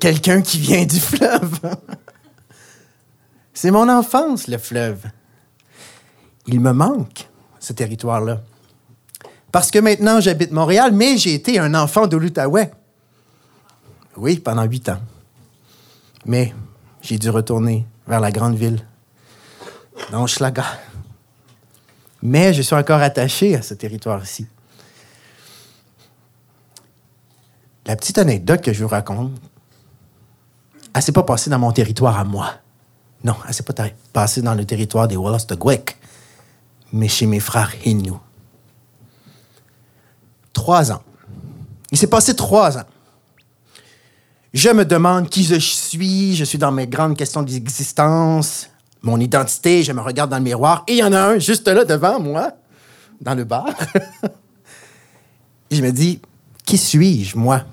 Quelqu'un 0.00 0.42
qui 0.42 0.58
vient 0.58 0.84
du 0.84 0.98
fleuve. 0.98 1.60
C'est 3.54 3.70
mon 3.70 3.88
enfance, 3.88 4.48
le 4.48 4.58
fleuve. 4.58 5.04
Il 6.46 6.60
me 6.60 6.72
manque, 6.72 7.28
ce 7.58 7.72
territoire-là. 7.72 8.42
Parce 9.52 9.70
que 9.70 9.78
maintenant, 9.78 10.20
j'habite 10.20 10.52
Montréal, 10.52 10.92
mais 10.92 11.16
j'ai 11.16 11.34
été 11.34 11.58
un 11.58 11.74
enfant 11.74 12.06
de 12.06 12.16
l'Outaouais. 12.16 12.70
Oui, 14.16 14.38
pendant 14.38 14.64
huit 14.64 14.88
ans. 14.88 15.00
Mais 16.24 16.54
j'ai 17.00 17.18
dû 17.18 17.30
retourner 17.30 17.86
vers 18.06 18.20
la 18.20 18.30
grande 18.30 18.54
ville, 18.54 18.84
dans 20.10 20.26
Schlaga. 20.26 20.64
Mais 22.22 22.54
je 22.54 22.62
suis 22.62 22.74
encore 22.74 23.00
attaché 23.00 23.56
à 23.56 23.62
ce 23.62 23.74
territoire-ci. 23.74 24.46
La 27.86 27.94
petite 27.94 28.18
anecdote 28.18 28.62
que 28.62 28.72
je 28.72 28.82
vous 28.82 28.88
raconte, 28.88 29.32
elle 30.92 31.02
s'est 31.02 31.12
pas 31.12 31.22
passée 31.22 31.50
dans 31.50 31.58
mon 31.58 31.72
territoire 31.72 32.18
à 32.18 32.24
moi. 32.24 32.54
Non, 33.22 33.36
elle 33.46 33.54
s'est 33.54 33.62
pas 33.62 33.74
passée 34.12 34.42
dans 34.42 34.54
le 34.54 34.64
territoire 34.64 35.08
des 35.08 35.16
Wallace 35.16 35.46
de 35.46 35.54
Gwek, 35.54 35.96
mais 36.92 37.08
chez 37.08 37.26
mes 37.26 37.40
frères 37.40 37.72
Innu. 37.84 38.12
Trois 40.52 40.90
ans. 40.90 41.02
Il 41.90 41.98
s'est 41.98 42.06
passé 42.06 42.34
trois 42.34 42.78
ans. 42.78 42.86
Je 44.56 44.70
me 44.70 44.86
demande 44.86 45.28
qui 45.28 45.44
je 45.44 45.56
suis, 45.56 46.34
je 46.34 46.42
suis 46.42 46.56
dans 46.56 46.72
mes 46.72 46.86
grandes 46.86 47.14
questions 47.14 47.42
d'existence, 47.42 48.70
mon 49.02 49.20
identité, 49.20 49.82
je 49.82 49.92
me 49.92 50.00
regarde 50.00 50.30
dans 50.30 50.38
le 50.38 50.44
miroir, 50.44 50.82
et 50.88 50.94
il 50.94 50.98
y 51.00 51.04
en 51.04 51.12
a 51.12 51.20
un 51.20 51.38
juste 51.38 51.68
là 51.68 51.84
devant 51.84 52.18
moi, 52.18 52.52
dans 53.20 53.34
le 53.34 53.44
bar. 53.44 53.68
je 55.70 55.82
me 55.82 55.92
dis, 55.92 56.22
qui 56.64 56.78
suis-je, 56.78 57.36
moi? 57.36 57.64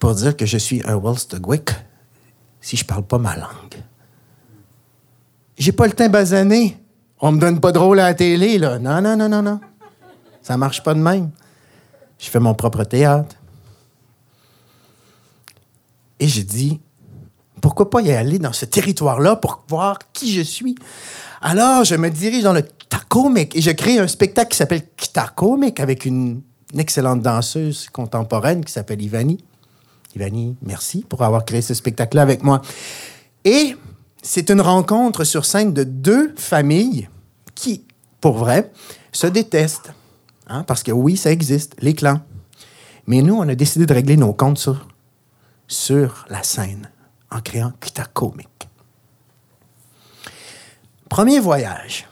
Pour 0.00 0.14
dire 0.14 0.34
que 0.34 0.46
je 0.46 0.56
suis 0.56 0.80
un 0.86 0.96
Wolstogwick 0.96 1.72
si 2.62 2.78
je 2.78 2.84
parle 2.86 3.02
pas 3.02 3.18
ma 3.18 3.36
langue. 3.36 3.76
J'ai 5.58 5.72
pas 5.72 5.86
le 5.86 5.92
temps 5.92 6.08
basané. 6.08 6.82
On 7.20 7.30
me 7.30 7.38
donne 7.38 7.60
pas 7.60 7.72
de 7.72 7.78
rôle 7.78 8.00
à 8.00 8.04
la 8.04 8.14
télé, 8.14 8.56
là. 8.56 8.78
Non, 8.78 9.02
non, 9.02 9.18
non, 9.18 9.28
non, 9.28 9.42
non. 9.42 9.60
Ça 10.40 10.56
marche 10.56 10.82
pas 10.82 10.94
de 10.94 11.00
même. 11.00 11.30
Je 12.18 12.30
fais 12.30 12.40
mon 12.40 12.54
propre 12.54 12.84
théâtre. 12.84 13.36
Et 16.24 16.28
j'ai 16.28 16.42
dit, 16.42 16.80
pourquoi 17.60 17.90
pas 17.90 18.00
y 18.00 18.10
aller 18.10 18.38
dans 18.38 18.54
ce 18.54 18.64
territoire-là 18.64 19.36
pour 19.36 19.62
voir 19.68 19.98
qui 20.14 20.32
je 20.32 20.40
suis? 20.40 20.74
Alors, 21.42 21.84
je 21.84 21.96
me 21.96 22.08
dirige 22.08 22.44
dans 22.44 22.54
le 22.54 22.62
Ktakomik 22.62 23.54
et 23.54 23.60
je 23.60 23.70
crée 23.70 23.98
un 23.98 24.06
spectacle 24.06 24.52
qui 24.52 24.56
s'appelle 24.56 24.84
Ktakomik 24.96 25.80
avec 25.80 26.06
une, 26.06 26.40
excellente 26.78 27.20
danseuse 27.20 27.90
contemporaine 27.92 28.64
qui 28.64 28.72
s'appelle 28.72 29.02
Ivani. 29.02 29.44
Ivani, 30.16 30.56
merci 30.62 31.04
pour 31.06 31.20
avoir 31.20 31.44
créé 31.44 31.60
ce 31.60 31.74
spectacle-là 31.74 32.22
avec 32.22 32.42
moi. 32.42 32.62
Et 33.44 33.76
c'est 34.22 34.48
une 34.48 34.62
rencontre 34.62 35.24
sur 35.24 35.44
scène 35.44 35.74
de 35.74 35.84
deux 35.84 36.32
familles 36.38 37.10
qui, 37.54 37.84
pour 38.22 38.38
vrai, 38.38 38.72
se 39.12 39.26
détestent. 39.26 39.92
Hein, 40.46 40.62
parce 40.62 40.82
que 40.82 40.90
oui, 40.90 41.18
ça 41.18 41.30
existe, 41.30 41.76
les 41.80 41.92
clans. 41.92 42.22
Mais 43.06 43.20
nous, 43.20 43.34
on 43.34 43.46
a 43.46 43.54
décidé 43.54 43.84
de 43.84 43.92
régler 43.92 44.16
nos 44.16 44.32
comptes 44.32 44.56
sur, 44.56 44.86
sur 45.66 46.24
la 46.28 46.42
scène 46.42 46.90
en 47.30 47.40
créant 47.40 47.72
Kita 47.80 48.04
Comic. 48.04 48.68
Premier 51.08 51.40
voyage. 51.40 52.06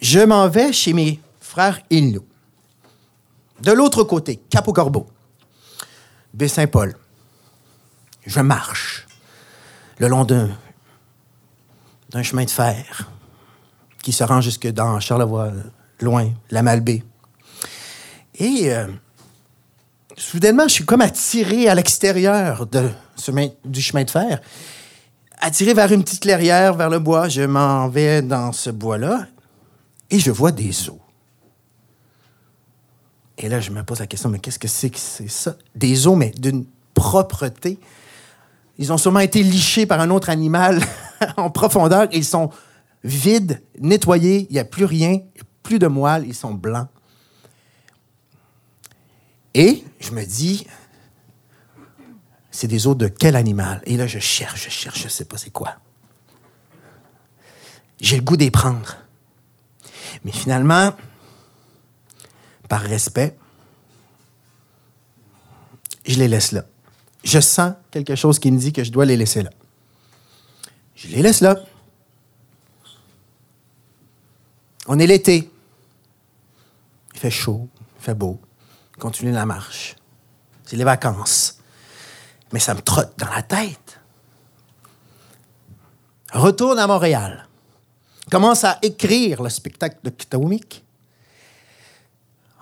Je 0.00 0.20
m'en 0.20 0.48
vais 0.48 0.72
chez 0.72 0.92
mes 0.92 1.20
frères 1.40 1.80
Inuits. 1.90 2.22
De 3.60 3.72
l'autre 3.72 4.04
côté, 4.04 4.36
Cap 4.36 4.68
au 4.68 4.72
Corbeau, 4.72 5.08
Baie-Saint-Paul. 6.34 6.96
Je 8.24 8.40
marche 8.40 9.06
le 9.98 10.06
long 10.06 10.24
d'un, 10.24 10.50
d'un 12.10 12.22
chemin 12.22 12.44
de 12.44 12.50
fer 12.50 13.10
qui 14.02 14.12
se 14.12 14.22
rend 14.22 14.40
jusque 14.40 14.68
dans 14.68 15.00
Charlevoix, 15.00 15.50
loin, 16.00 16.30
la 16.50 16.62
Malbaie. 16.62 17.02
Et 18.36 18.72
euh, 18.72 18.86
soudainement, 20.18 20.64
je 20.68 20.74
suis 20.74 20.84
comme 20.84 21.00
attiré 21.00 21.68
à 21.68 21.74
l'extérieur 21.74 22.66
du 22.66 23.80
chemin 23.80 24.04
de 24.04 24.10
fer, 24.10 24.40
attiré 25.38 25.74
vers 25.74 25.90
une 25.92 26.02
petite 26.02 26.20
clairière, 26.20 26.74
vers 26.74 26.90
le 26.90 26.98
bois. 26.98 27.28
Je 27.28 27.42
m'en 27.42 27.88
vais 27.88 28.22
dans 28.22 28.52
ce 28.52 28.70
bois-là 28.70 29.26
et 30.10 30.18
je 30.18 30.30
vois 30.30 30.52
des 30.52 30.88
eaux. 30.88 31.00
Et 33.38 33.48
là, 33.48 33.60
je 33.60 33.70
me 33.70 33.82
pose 33.84 34.00
la 34.00 34.06
question, 34.06 34.28
mais 34.28 34.40
qu'est-ce 34.40 34.58
que 34.58 34.66
c'est 34.68 34.90
que 34.90 34.98
c'est 34.98 35.30
ça? 35.30 35.54
Des 35.76 36.06
eaux, 36.08 36.16
mais 36.16 36.32
d'une 36.36 36.66
propreté. 36.94 37.78
Ils 38.78 38.92
ont 38.92 38.98
sûrement 38.98 39.20
été 39.20 39.42
lichés 39.42 39.86
par 39.86 40.00
un 40.00 40.10
autre 40.10 40.30
animal 40.30 40.82
en 41.36 41.50
profondeur 41.50 42.08
ils 42.12 42.24
sont 42.24 42.50
vides, 43.04 43.62
nettoyés, 43.80 44.46
il 44.50 44.54
n'y 44.54 44.58
a 44.58 44.64
plus 44.64 44.84
rien, 44.84 45.20
plus 45.62 45.78
de 45.78 45.86
moelle, 45.86 46.24
ils 46.26 46.34
sont 46.34 46.52
blancs. 46.52 46.88
Et 49.58 49.84
je 49.98 50.12
me 50.12 50.24
dis, 50.24 50.68
c'est 52.48 52.68
des 52.68 52.86
os 52.86 52.96
de 52.96 53.08
quel 53.08 53.34
animal? 53.34 53.82
Et 53.86 53.96
là, 53.96 54.06
je 54.06 54.20
cherche, 54.20 54.66
je 54.66 54.70
cherche, 54.70 55.00
je 55.00 55.04
ne 55.06 55.08
sais 55.08 55.24
pas 55.24 55.36
c'est 55.36 55.50
quoi. 55.50 55.74
J'ai 58.00 58.14
le 58.14 58.22
goût 58.22 58.36
d'y 58.36 58.52
prendre. 58.52 58.98
Mais 60.24 60.30
finalement, 60.30 60.92
par 62.68 62.82
respect, 62.82 63.36
je 66.06 66.20
les 66.20 66.28
laisse 66.28 66.52
là. 66.52 66.64
Je 67.24 67.40
sens 67.40 67.74
quelque 67.90 68.14
chose 68.14 68.38
qui 68.38 68.52
me 68.52 68.58
dit 68.58 68.72
que 68.72 68.84
je 68.84 68.92
dois 68.92 69.06
les 69.06 69.16
laisser 69.16 69.42
là. 69.42 69.50
Je 70.94 71.08
les 71.08 71.20
laisse 71.20 71.40
là. 71.40 71.56
On 74.86 75.00
est 75.00 75.06
l'été. 75.08 75.50
Il 77.14 77.18
fait 77.18 77.32
chaud, 77.32 77.68
il 77.98 78.04
fait 78.04 78.14
beau. 78.14 78.40
Continue 78.98 79.32
la 79.32 79.46
marche. 79.46 79.96
C'est 80.64 80.76
les 80.76 80.84
vacances. 80.84 81.58
Mais 82.52 82.60
ça 82.60 82.74
me 82.74 82.80
trotte 82.80 83.18
dans 83.18 83.28
la 83.30 83.42
tête. 83.42 84.00
Retourne 86.32 86.78
à 86.78 86.86
Montréal. 86.86 87.46
Commence 88.30 88.64
à 88.64 88.78
écrire 88.82 89.42
le 89.42 89.48
spectacle 89.48 89.98
de 90.02 90.10
Kitawamik. 90.10 90.84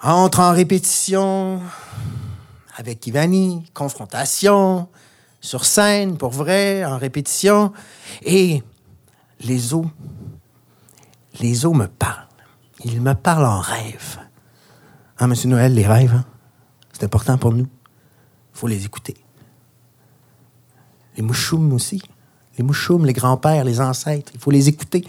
Entre 0.03 0.41
en 0.41 0.53
répétition 0.53 1.61
avec 2.77 3.07
Ivani, 3.07 3.65
confrontation, 3.73 4.89
sur 5.41 5.65
scène, 5.65 6.19
pour 6.19 6.31
vrai, 6.31 6.85
en 6.85 6.99
répétition. 6.99 7.73
Et 8.23 8.63
les 9.41 9.75
os, 9.75 9.87
les 11.41 11.65
os 11.65 11.75
me 11.75 11.87
parlent. 11.87 12.27
Ils 12.85 13.01
me 13.01 13.15
parlent 13.15 13.47
en 13.47 13.61
rêve. 13.61 14.26
Hein, 15.19 15.29
Monsieur 15.29 15.49
Noël, 15.49 15.75
les 15.75 15.87
rêves, 15.87 16.15
hein? 16.15 16.25
c'est 16.93 17.05
important 17.05 17.39
pour 17.39 17.53
nous. 17.53 17.67
Il 18.55 18.59
faut 18.59 18.67
les 18.67 18.85
écouter. 18.85 19.17
Les 21.17 21.23
mouchoums 21.23 21.73
aussi. 21.73 22.03
Les 22.59 22.65
mouchoums, 22.65 23.05
les 23.07 23.13
grands-pères, 23.13 23.65
les 23.65 23.81
ancêtres, 23.81 24.33
il 24.35 24.41
faut 24.41 24.51
les 24.51 24.69
écouter. 24.69 25.07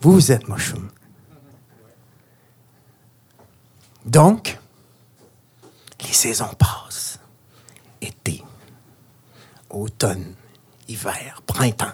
Vous, 0.00 0.12
vous 0.12 0.32
êtes 0.32 0.48
mouchoum. 0.48 0.88
Donc, 4.04 4.58
les 6.02 6.12
saisons 6.12 6.52
passent. 6.58 7.18
Été, 8.00 8.42
automne, 9.70 10.34
hiver, 10.88 11.42
printemps. 11.46 11.92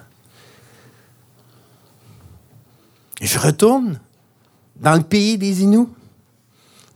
Je 3.21 3.39
retourne 3.39 4.01
dans 4.77 4.95
le 4.97 5.03
pays 5.03 5.39
des 5.39 5.63
Inuits. 5.63 5.89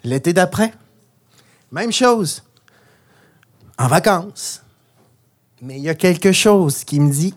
L'été 0.06 0.32
d'après, 0.32 0.72
même 1.72 1.90
chose. 1.90 2.44
En 3.76 3.88
vacances. 3.88 4.62
Mais 5.60 5.78
il 5.78 5.82
y 5.82 5.88
a 5.88 5.96
quelque 5.96 6.30
chose 6.30 6.84
qui 6.84 7.00
me 7.00 7.10
dit, 7.10 7.34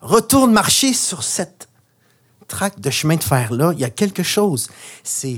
retourne 0.00 0.52
marcher 0.52 0.94
sur 0.94 1.22
cette 1.22 1.68
traque 2.48 2.80
de 2.80 2.88
chemin 2.88 3.16
de 3.16 3.22
fer-là. 3.22 3.72
Il 3.74 3.78
y 3.78 3.84
a 3.84 3.90
quelque 3.90 4.22
chose. 4.22 4.68
C'est, 5.02 5.36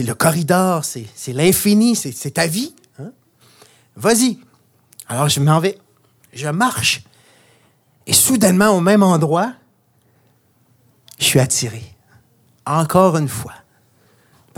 le 0.00 0.12
corridor, 0.14 0.84
c'est, 0.84 1.06
l'infini, 1.28 1.94
c'est, 1.94 2.10
c'est 2.10 2.32
ta 2.32 2.48
vie. 2.48 2.74
hein? 2.98 3.12
Vas-y. 3.94 4.40
Alors 5.06 5.28
je 5.28 5.38
m'en 5.38 5.60
vais. 5.60 5.78
Je 6.32 6.48
marche. 6.48 7.04
Et 8.08 8.12
soudainement, 8.12 8.70
au 8.70 8.80
même 8.80 9.04
endroit, 9.04 9.52
je 11.20 11.26
suis 11.26 11.38
attiré. 11.38 11.94
Encore 12.66 13.16
une 13.16 13.28
fois. 13.28 13.54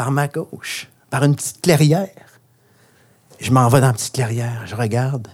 Par 0.00 0.12
ma 0.12 0.28
gauche. 0.28 0.88
Par 1.10 1.24
une 1.24 1.36
petite 1.36 1.60
clairière. 1.60 2.40
Je 3.38 3.50
m'en 3.50 3.68
vais 3.68 3.82
dans 3.82 3.88
la 3.88 3.92
petite 3.92 4.14
clairière. 4.14 4.66
Je 4.66 4.74
regarde. 4.74 5.28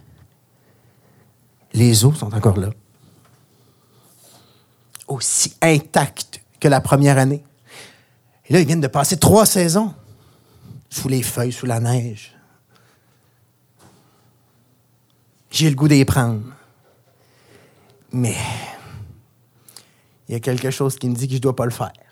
Les 1.73 2.05
eaux 2.05 2.13
sont 2.13 2.35
encore 2.35 2.57
là. 2.57 2.71
Aussi 5.07 5.55
intactes 5.63 6.41
que 6.59 6.67
la 6.67 6.81
première 6.81 7.17
année. 7.17 7.45
Et 8.47 8.55
là, 8.55 8.59
ils 8.59 8.67
viennent 8.67 8.81
de 8.81 8.89
passer 8.89 9.17
trois 9.17 9.47
saisons. 9.47 9.95
Sous 10.91 11.09
les 11.09 11.23
feuilles, 11.23 11.53
sous 11.53 11.67
la 11.67 11.79
neige. 11.79 12.37
J'ai 15.53 15.71
le 15.71 15.77
goût 15.77 15.87
d'y 15.87 16.05
prendre. 16.05 16.43
Mais 18.11 18.35
il 20.29 20.33
y 20.33 20.35
a 20.35 20.41
quelque 20.41 20.73
chose 20.73 20.99
qui 20.99 21.09
me 21.09 21.15
dit 21.15 21.29
que 21.29 21.35
je 21.35 21.39
ne 21.39 21.43
dois 21.43 21.55
pas 21.55 21.67
le 21.67 21.71
faire. 21.71 22.06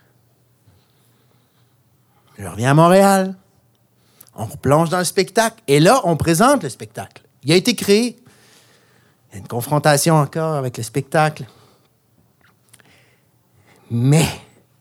Je 2.38 2.46
reviens 2.46 2.72
à 2.72 2.74
Montréal. 2.74 3.34
On 4.34 4.46
replonge 4.46 4.90
dans 4.90 4.98
le 4.98 5.04
spectacle. 5.04 5.62
Et 5.68 5.80
là, 5.80 6.00
on 6.04 6.16
présente 6.16 6.62
le 6.62 6.68
spectacle. 6.68 7.22
Il 7.44 7.52
a 7.52 7.56
été 7.56 7.74
créé. 7.74 8.16
Il 9.30 9.34
y 9.34 9.36
a 9.36 9.38
une 9.38 9.48
confrontation 9.48 10.16
encore 10.16 10.54
avec 10.54 10.76
le 10.76 10.82
spectacle. 10.82 11.44
Mais 13.90 14.26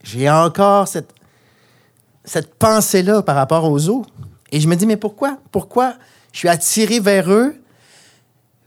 j'ai 0.03 0.29
encore 0.29 0.87
cette, 0.87 1.13
pensée-là 2.57 3.21
par 3.21 3.35
rapport 3.35 3.69
aux 3.69 3.89
eaux. 3.89 4.05
Et 4.51 4.59
je 4.59 4.67
me 4.67 4.75
dis, 4.75 4.85
mais 4.85 4.97
pourquoi? 4.97 5.37
Pourquoi 5.51 5.95
je 6.31 6.39
suis 6.39 6.49
attiré 6.49 6.99
vers 6.99 7.31
eux, 7.31 7.55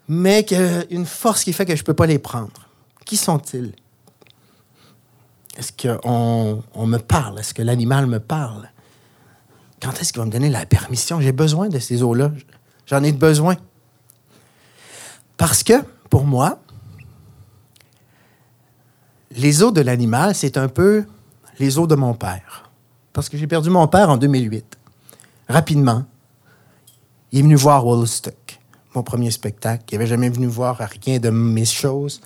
mais 0.09 0.47
a 0.55 0.84
une 0.91 1.07
force 1.07 1.43
qui 1.43 1.53
fait 1.53 1.64
que 1.64 1.74
je 1.74 1.82
ne 1.82 1.87
peux 1.87 1.95
pas 1.95 2.07
les 2.07 2.18
prendre? 2.18 2.68
Qui 3.05 3.16
sont-ils? 3.16 3.72
Est-ce 5.57 5.72
qu'on 5.72 6.62
on 6.74 6.87
me 6.87 6.99
parle? 6.99 7.41
Est-ce 7.41 7.55
que 7.55 7.62
l'animal 7.62 8.07
me 8.07 8.20
parle? 8.20 8.68
Quand 9.83 9.93
est-ce 10.01 10.12
qu'il 10.12 10.20
va 10.20 10.27
me 10.27 10.31
donner 10.31 10.51
la 10.51 10.66
permission? 10.66 11.20
J'ai 11.20 11.33
besoin 11.33 11.68
de 11.68 11.79
ces 11.79 12.03
eaux-là. 12.03 12.33
J'en 12.87 13.03
ai 13.03 13.12
besoin. 13.12 13.57
Parce 15.37 15.62
que, 15.62 15.74
pour 16.09 16.24
moi, 16.24 16.61
les 19.33 19.62
os 19.62 19.72
de 19.72 19.81
l'animal, 19.81 20.35
c'est 20.35 20.57
un 20.57 20.68
peu 20.68 21.05
les 21.59 21.79
os 21.79 21.87
de 21.87 21.95
mon 21.95 22.14
père. 22.14 22.70
Parce 23.12 23.29
que 23.29 23.37
j'ai 23.37 23.47
perdu 23.47 23.70
mon 23.70 23.87
père 23.87 24.11
en 24.11 24.16
2008. 24.16 24.79
Rapidement, 25.49 26.05
il 27.33 27.41
est 27.41 27.43
venu 27.43 27.55
voir 27.55 27.87
Wollstock, 27.87 28.59
mon 28.95 29.03
premier 29.03 29.31
spectacle. 29.31 29.85
Il 29.91 29.99
n'avait 29.99 30.07
jamais 30.07 30.29
venu 30.29 30.47
voir 30.47 30.79
rien 31.03 31.18
de 31.18 31.31
mes 31.31 31.64
choses. 31.64 32.20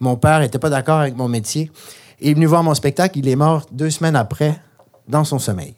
Mon 0.00 0.16
père 0.16 0.40
n'était 0.40 0.58
pas 0.58 0.70
d'accord 0.70 0.98
avec 0.98 1.16
mon 1.16 1.28
métier. 1.28 1.70
Il 2.20 2.30
est 2.30 2.34
venu 2.34 2.46
voir 2.46 2.62
mon 2.62 2.74
spectacle. 2.74 3.18
Il 3.18 3.28
est 3.28 3.36
mort 3.36 3.66
deux 3.72 3.90
semaines 3.90 4.16
après, 4.16 4.60
dans 5.08 5.24
son 5.24 5.38
sommeil. 5.38 5.74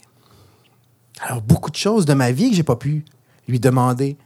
Alors, 1.21 1.43
beaucoup 1.43 1.71
de 1.71 1.77
choses 1.77 2.07
de 2.07 2.15
ma 2.15 2.33
vie 2.33 2.51
que 2.51 2.57
j'ai 2.57 2.63
pas 2.63 2.77
pu 2.77 3.05
lui 3.49 3.61
demander 3.61 4.17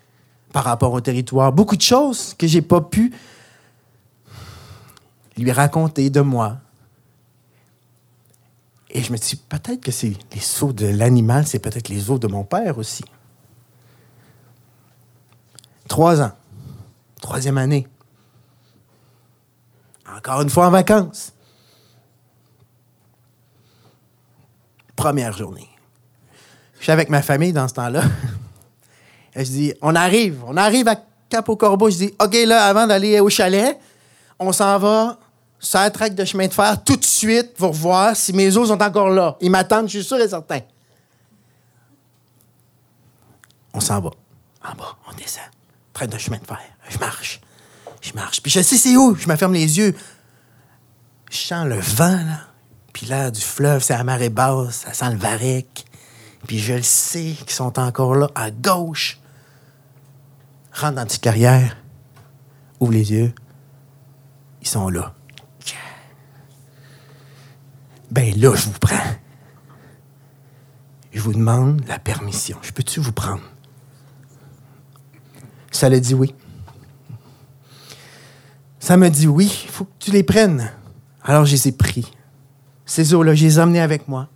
par 0.52 0.64
rapport 0.64 0.92
au 0.92 1.00
territoire. 1.00 1.52
Beaucoup 1.52 1.76
de 1.76 1.82
choses 1.82 2.34
que 2.34 2.46
j'ai 2.46 2.62
pas 2.62 2.80
pu 2.80 3.12
lui 5.36 5.52
raconter 5.52 6.10
de 6.10 6.20
moi. 6.20 6.58
Et 8.90 9.02
je 9.02 9.12
me 9.12 9.18
dis, 9.18 9.36
peut-être 9.36 9.82
que 9.82 9.92
c'est 9.92 10.16
les 10.34 10.62
os 10.62 10.74
de 10.74 10.86
l'animal, 10.86 11.46
c'est 11.46 11.58
peut-être 11.58 11.88
les 11.88 12.10
os 12.10 12.18
de 12.18 12.26
mon 12.26 12.44
père 12.44 12.78
aussi. 12.78 13.04
Trois 15.86 16.20
ans. 16.22 16.32
Troisième 17.20 17.58
année. 17.58 17.86
Encore 20.10 20.40
une 20.40 20.50
fois 20.50 20.68
en 20.68 20.70
vacances. 20.70 21.32
Première 24.96 25.32
journée. 25.32 25.68
Je 26.78 26.84
suis 26.84 26.92
avec 26.92 27.08
ma 27.08 27.22
famille 27.22 27.52
dans 27.52 27.68
ce 27.68 27.74
temps-là. 27.74 28.02
Je 29.36 29.42
dis, 29.42 29.74
on 29.82 29.94
arrive, 29.94 30.42
on 30.46 30.56
arrive 30.56 30.88
à 30.88 30.96
Cap 31.28 31.48
au 31.48 31.56
Corbeau. 31.56 31.90
Je 31.90 31.96
dis, 31.96 32.14
OK, 32.20 32.34
là, 32.46 32.64
avant 32.64 32.86
d'aller 32.86 33.20
au 33.20 33.28
chalet, 33.28 33.78
on 34.38 34.52
s'en 34.52 34.78
va 34.78 35.18
sur 35.58 35.78
la 35.80 35.90
traque 35.90 36.14
de 36.14 36.24
chemin 36.24 36.46
de 36.46 36.54
fer 36.54 36.82
tout 36.82 36.96
de 36.96 37.04
suite 37.04 37.54
pour 37.54 37.72
voir 37.72 38.16
si 38.16 38.32
mes 38.32 38.56
os 38.56 38.68
sont 38.68 38.82
encore 38.82 39.10
là. 39.10 39.36
Ils 39.40 39.50
m'attendent, 39.50 39.88
je 39.88 39.98
suis 39.98 40.04
sûr 40.04 40.18
et 40.18 40.28
certain. 40.28 40.60
On 43.74 43.80
s'en 43.80 44.00
va. 44.00 44.10
En 44.64 44.74
bas, 44.74 44.96
on 45.08 45.14
descend. 45.16 45.44
Traque 45.92 46.10
de 46.10 46.18
chemin 46.18 46.38
de 46.38 46.46
fer. 46.46 46.60
Je 46.88 46.98
marche. 46.98 47.40
Je 48.00 48.12
marche. 48.12 48.40
Puis 48.40 48.50
je 48.50 48.60
sais 48.60 48.76
c'est 48.76 48.96
où. 48.96 49.14
Je 49.16 49.28
me 49.28 49.36
ferme 49.36 49.54
les 49.54 49.78
yeux. 49.78 49.96
Je 51.30 51.36
sens 51.36 51.66
le 51.66 51.78
vent, 51.78 52.16
là. 52.16 52.40
Puis 52.92 53.06
là, 53.06 53.30
du 53.30 53.40
fleuve, 53.40 53.82
c'est 53.82 53.94
à 53.94 54.02
marée 54.02 54.30
basse. 54.30 54.84
Ça 54.86 54.92
sent 54.94 55.10
le 55.12 55.18
varech. 55.18 55.84
Puis 56.48 56.58
je 56.58 56.72
le 56.72 56.82
sais 56.82 57.34
qu'ils 57.38 57.50
sont 57.50 57.78
encore 57.78 58.16
là, 58.16 58.30
à 58.34 58.50
gauche. 58.50 59.20
Rentre 60.72 60.94
dans 60.94 61.04
petite 61.04 61.22
carrière. 61.22 61.76
Ouvre 62.80 62.92
les 62.92 63.12
yeux. 63.12 63.34
Ils 64.62 64.66
sont 64.66 64.88
là. 64.88 65.14
Ben 68.10 68.34
là, 68.40 68.54
je 68.56 68.64
vous 68.64 68.78
prends. 68.80 68.96
Je 71.12 71.20
vous 71.20 71.34
demande 71.34 71.84
la 71.86 71.98
permission. 71.98 72.56
Je 72.62 72.72
peux-tu 72.72 73.00
vous 73.00 73.12
prendre? 73.12 73.42
Ça 75.70 75.90
l'a 75.90 76.00
dit 76.00 76.14
oui. 76.14 76.34
Ça 78.78 78.96
m'a 78.96 79.10
dit 79.10 79.26
oui, 79.26 79.64
il 79.64 79.70
faut 79.70 79.84
que 79.84 79.92
tu 79.98 80.12
les 80.12 80.22
prennes. 80.22 80.72
Alors 81.22 81.44
je 81.44 81.52
les 81.52 81.68
ai 81.68 81.72
pris. 81.72 82.10
Ces 82.86 83.12
eaux-là, 83.12 83.34
je 83.34 83.44
les 83.44 83.58
ai 83.58 83.60
emmenés 83.60 83.80
avec 83.80 84.08
moi. 84.08 84.30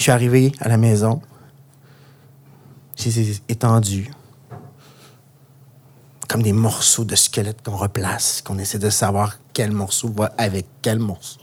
Je 0.00 0.04
suis 0.04 0.12
arrivé 0.12 0.50
à 0.60 0.68
la 0.70 0.78
maison. 0.78 1.20
Je 2.96 3.04
les 3.04 3.32
ai 3.32 3.42
étendus. 3.50 4.10
Comme 6.26 6.42
des 6.42 6.54
morceaux 6.54 7.04
de 7.04 7.14
squelette 7.14 7.60
qu'on 7.62 7.76
replace, 7.76 8.40
qu'on 8.40 8.58
essaie 8.58 8.78
de 8.78 8.88
savoir 8.88 9.36
quel 9.52 9.72
morceau 9.72 10.08
va 10.08 10.32
avec 10.38 10.64
quel 10.80 11.00
morceau. 11.00 11.42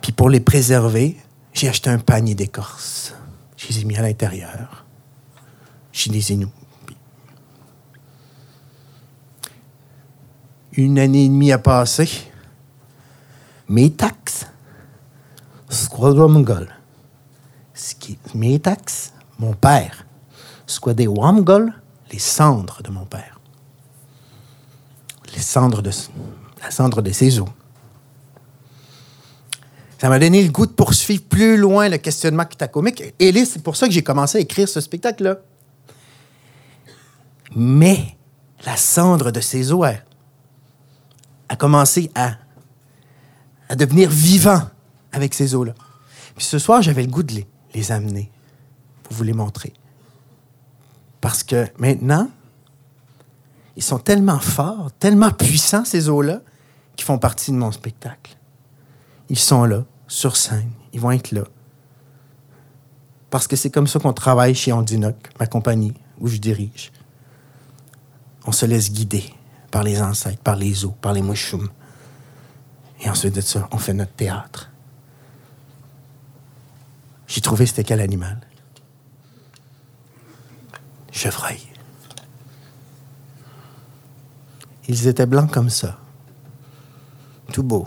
Puis 0.00 0.12
pour 0.12 0.30
les 0.30 0.38
préserver, 0.38 1.16
j'ai 1.52 1.68
acheté 1.68 1.90
un 1.90 1.98
panier 1.98 2.36
d'écorce. 2.36 3.12
Je 3.56 3.66
les 3.66 3.80
ai 3.80 3.84
mis 3.84 3.96
à 3.96 4.02
l'intérieur. 4.02 4.84
Je 5.90 6.08
les 6.10 6.32
Une 10.74 11.00
année 11.00 11.24
et 11.24 11.28
demie 11.28 11.50
a 11.50 11.58
passé. 11.58 12.08
Mes 13.68 13.90
taxes, 13.90 14.46
Squadron 15.72 16.28
Mongol. 16.28 16.68
Mes 18.34 18.60
mon 19.38 19.54
père. 19.54 20.06
Squadé 20.66 21.06
Wamgol, 21.06 21.72
les 22.12 22.18
cendres 22.18 22.82
de 22.82 22.90
mon 22.90 23.06
père. 23.06 23.40
Les 25.34 25.40
cendres 25.40 25.80
de, 25.80 25.90
la 26.62 26.70
cendre 26.70 27.00
de 27.00 27.10
ses 27.10 27.40
os. 27.40 27.48
Ça 29.98 30.10
m'a 30.10 30.18
donné 30.18 30.42
le 30.42 30.50
goût 30.50 30.66
de 30.66 30.72
poursuivre 30.72 31.22
plus 31.22 31.56
loin 31.56 31.88
le 31.88 31.96
questionnement 31.96 32.44
comique. 32.70 33.02
Et 33.18 33.32
là, 33.32 33.44
c'est 33.46 33.62
pour 33.62 33.76
ça 33.76 33.86
que 33.86 33.94
j'ai 33.94 34.02
commencé 34.02 34.38
à 34.38 34.40
écrire 34.42 34.68
ce 34.68 34.80
spectacle-là. 34.80 35.38
Mais 37.56 38.18
la 38.66 38.76
cendre 38.76 39.30
de 39.30 39.40
ses 39.40 39.72
os 39.72 39.86
a, 39.86 39.94
a 41.48 41.56
commencé 41.56 42.10
à, 42.14 42.32
à 43.70 43.74
devenir 43.74 44.10
vivant 44.10 44.68
avec 45.12 45.34
ces 45.34 45.54
os-là. 45.54 45.74
Puis 46.36 46.44
ce 46.44 46.58
soir, 46.58 46.82
j'avais 46.82 47.02
le 47.02 47.10
goût 47.10 47.22
de 47.22 47.42
les, 47.74 47.92
amener 47.92 48.30
pour 49.02 49.14
vous 49.14 49.24
les 49.24 49.32
montrer. 49.32 49.72
Parce 51.20 51.42
que 51.42 51.68
maintenant, 51.78 52.30
ils 53.76 53.82
sont 53.82 53.98
tellement 53.98 54.40
forts, 54.40 54.90
tellement 54.98 55.30
puissants, 55.30 55.84
ces 55.84 56.08
os-là, 56.08 56.40
qui 56.96 57.04
font 57.04 57.18
partie 57.18 57.50
de 57.50 57.56
mon 57.56 57.72
spectacle. 57.72 58.36
Ils 59.28 59.38
sont 59.38 59.64
là, 59.64 59.84
sur 60.08 60.36
scène. 60.36 60.70
Ils 60.92 61.00
vont 61.00 61.10
être 61.10 61.32
là. 61.32 61.44
Parce 63.30 63.46
que 63.46 63.56
c'est 63.56 63.70
comme 63.70 63.86
ça 63.86 63.98
qu'on 63.98 64.12
travaille 64.12 64.54
chez 64.54 64.72
Ondinoc, 64.72 65.16
ma 65.40 65.46
compagnie, 65.46 65.94
où 66.20 66.28
je 66.28 66.36
dirige. 66.36 66.92
On 68.44 68.52
se 68.52 68.66
laisse 68.66 68.92
guider 68.92 69.24
par 69.70 69.82
les 69.82 70.02
ancêtres, 70.02 70.42
par 70.42 70.56
les 70.56 70.84
os, 70.84 70.92
par 71.00 71.12
les 71.12 71.22
mouchoums. 71.22 71.70
Et 73.00 73.08
ensuite 73.08 73.34
de 73.34 73.40
ça, 73.40 73.68
on 73.72 73.78
fait 73.78 73.94
notre 73.94 74.12
théâtre. 74.12 74.71
J'ai 77.32 77.40
trouvé 77.40 77.64
c'était 77.64 77.82
quel 77.82 78.02
animal? 78.02 78.38
Chevreuil. 81.10 81.62
Ils 84.86 85.06
étaient 85.06 85.24
blancs 85.24 85.50
comme 85.50 85.70
ça. 85.70 85.98
Tout 87.50 87.62
beau. 87.62 87.86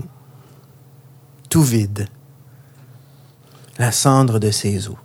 Tout 1.47 1.61
vide. 1.61 2.07
La 3.77 3.91
cendre 3.91 4.39
de 4.39 4.49
ses 4.49 4.87
os. 4.89 4.97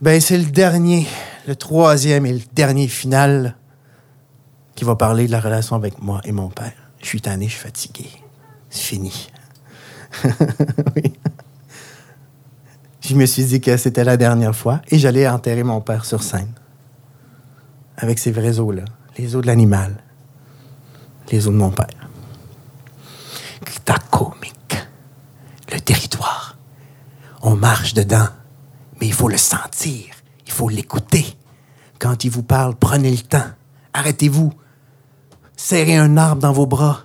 Ben, 0.00 0.22
c'est 0.22 0.38
le 0.38 0.46
dernier, 0.46 1.06
le 1.46 1.54
troisième 1.54 2.24
et 2.24 2.32
le 2.32 2.40
dernier 2.54 2.88
final 2.88 3.58
qui 4.74 4.86
va 4.86 4.96
parler 4.96 5.26
de 5.26 5.32
la 5.32 5.40
relation 5.40 5.76
avec 5.76 6.00
moi 6.00 6.22
et 6.24 6.32
mon 6.32 6.48
père. 6.48 6.90
Je 7.02 7.08
suis 7.08 7.20
tanné, 7.20 7.44
je 7.44 7.50
suis 7.50 7.60
fatigué. 7.60 8.08
C'est 8.70 8.84
fini. 8.84 9.28
oui. 10.96 11.12
Je 13.08 13.14
me 13.14 13.24
suis 13.24 13.44
dit 13.46 13.58
que 13.62 13.74
c'était 13.78 14.04
la 14.04 14.18
dernière 14.18 14.54
fois 14.54 14.82
et 14.90 14.98
j'allais 14.98 15.26
enterrer 15.26 15.62
mon 15.62 15.80
père 15.80 16.04
sur 16.04 16.22
scène. 16.22 16.52
Avec 17.96 18.18
ces 18.18 18.30
vrais 18.30 18.58
os-là. 18.58 18.84
Les 19.16 19.34
os 19.34 19.40
de 19.40 19.46
l'animal. 19.46 20.04
Les 21.32 21.46
os 21.46 21.54
de 21.54 21.58
mon 21.58 21.70
père. 21.70 21.86
comique. 24.10 24.76
Le 25.72 25.80
territoire. 25.80 26.58
On 27.40 27.56
marche 27.56 27.94
dedans, 27.94 28.28
mais 29.00 29.06
il 29.06 29.14
faut 29.14 29.30
le 29.30 29.38
sentir. 29.38 30.04
Il 30.46 30.52
faut 30.52 30.68
l'écouter. 30.68 31.24
Quand 31.98 32.24
il 32.24 32.30
vous 32.30 32.42
parle, 32.42 32.74
prenez 32.74 33.10
le 33.10 33.22
temps. 33.22 33.48
Arrêtez-vous. 33.94 34.52
Serrez 35.56 35.96
un 35.96 36.18
arbre 36.18 36.42
dans 36.42 36.52
vos 36.52 36.66
bras. 36.66 37.04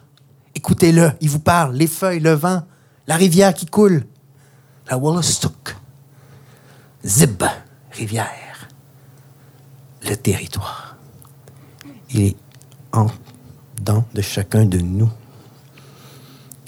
Écoutez-le. 0.53 1.13
Il 1.21 1.29
vous 1.29 1.39
parle. 1.39 1.75
Les 1.75 1.87
feuilles, 1.87 2.19
le 2.19 2.33
vent, 2.33 2.63
la 3.07 3.15
rivière 3.15 3.53
qui 3.53 3.67
coule. 3.67 4.05
La 4.89 4.97
Wollastook. 4.97 5.77
Zib, 7.05 7.43
rivière. 7.91 8.69
Le 10.07 10.15
territoire. 10.15 10.95
Il 12.09 12.21
est 12.21 12.35
en 12.91 13.07
dedans 13.77 14.05
de 14.13 14.21
chacun 14.21 14.65
de 14.65 14.79
nous. 14.79 15.09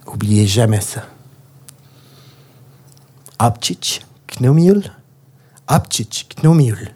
Oubliez 0.06 0.46
jamais 0.46 0.82
ça. 0.82 1.04
Apchich, 3.40 4.06
Knomiul, 4.28 4.84
Apchich, 5.68 6.28
Knomiul. 6.36 6.92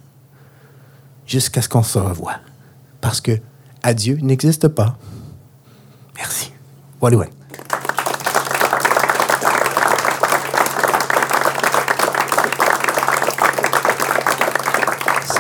Jusqu'à 1.26 1.62
ce 1.62 1.70
qu'on 1.70 1.84
se 1.84 2.00
revoie. 2.00 2.40
Parce 3.02 3.22
que 3.22 3.40
adieu 3.84 4.18
n'existe 4.22 4.68
pas. 4.68 4.98
Merci. 6.16 6.52
Wallouen. 7.00 7.30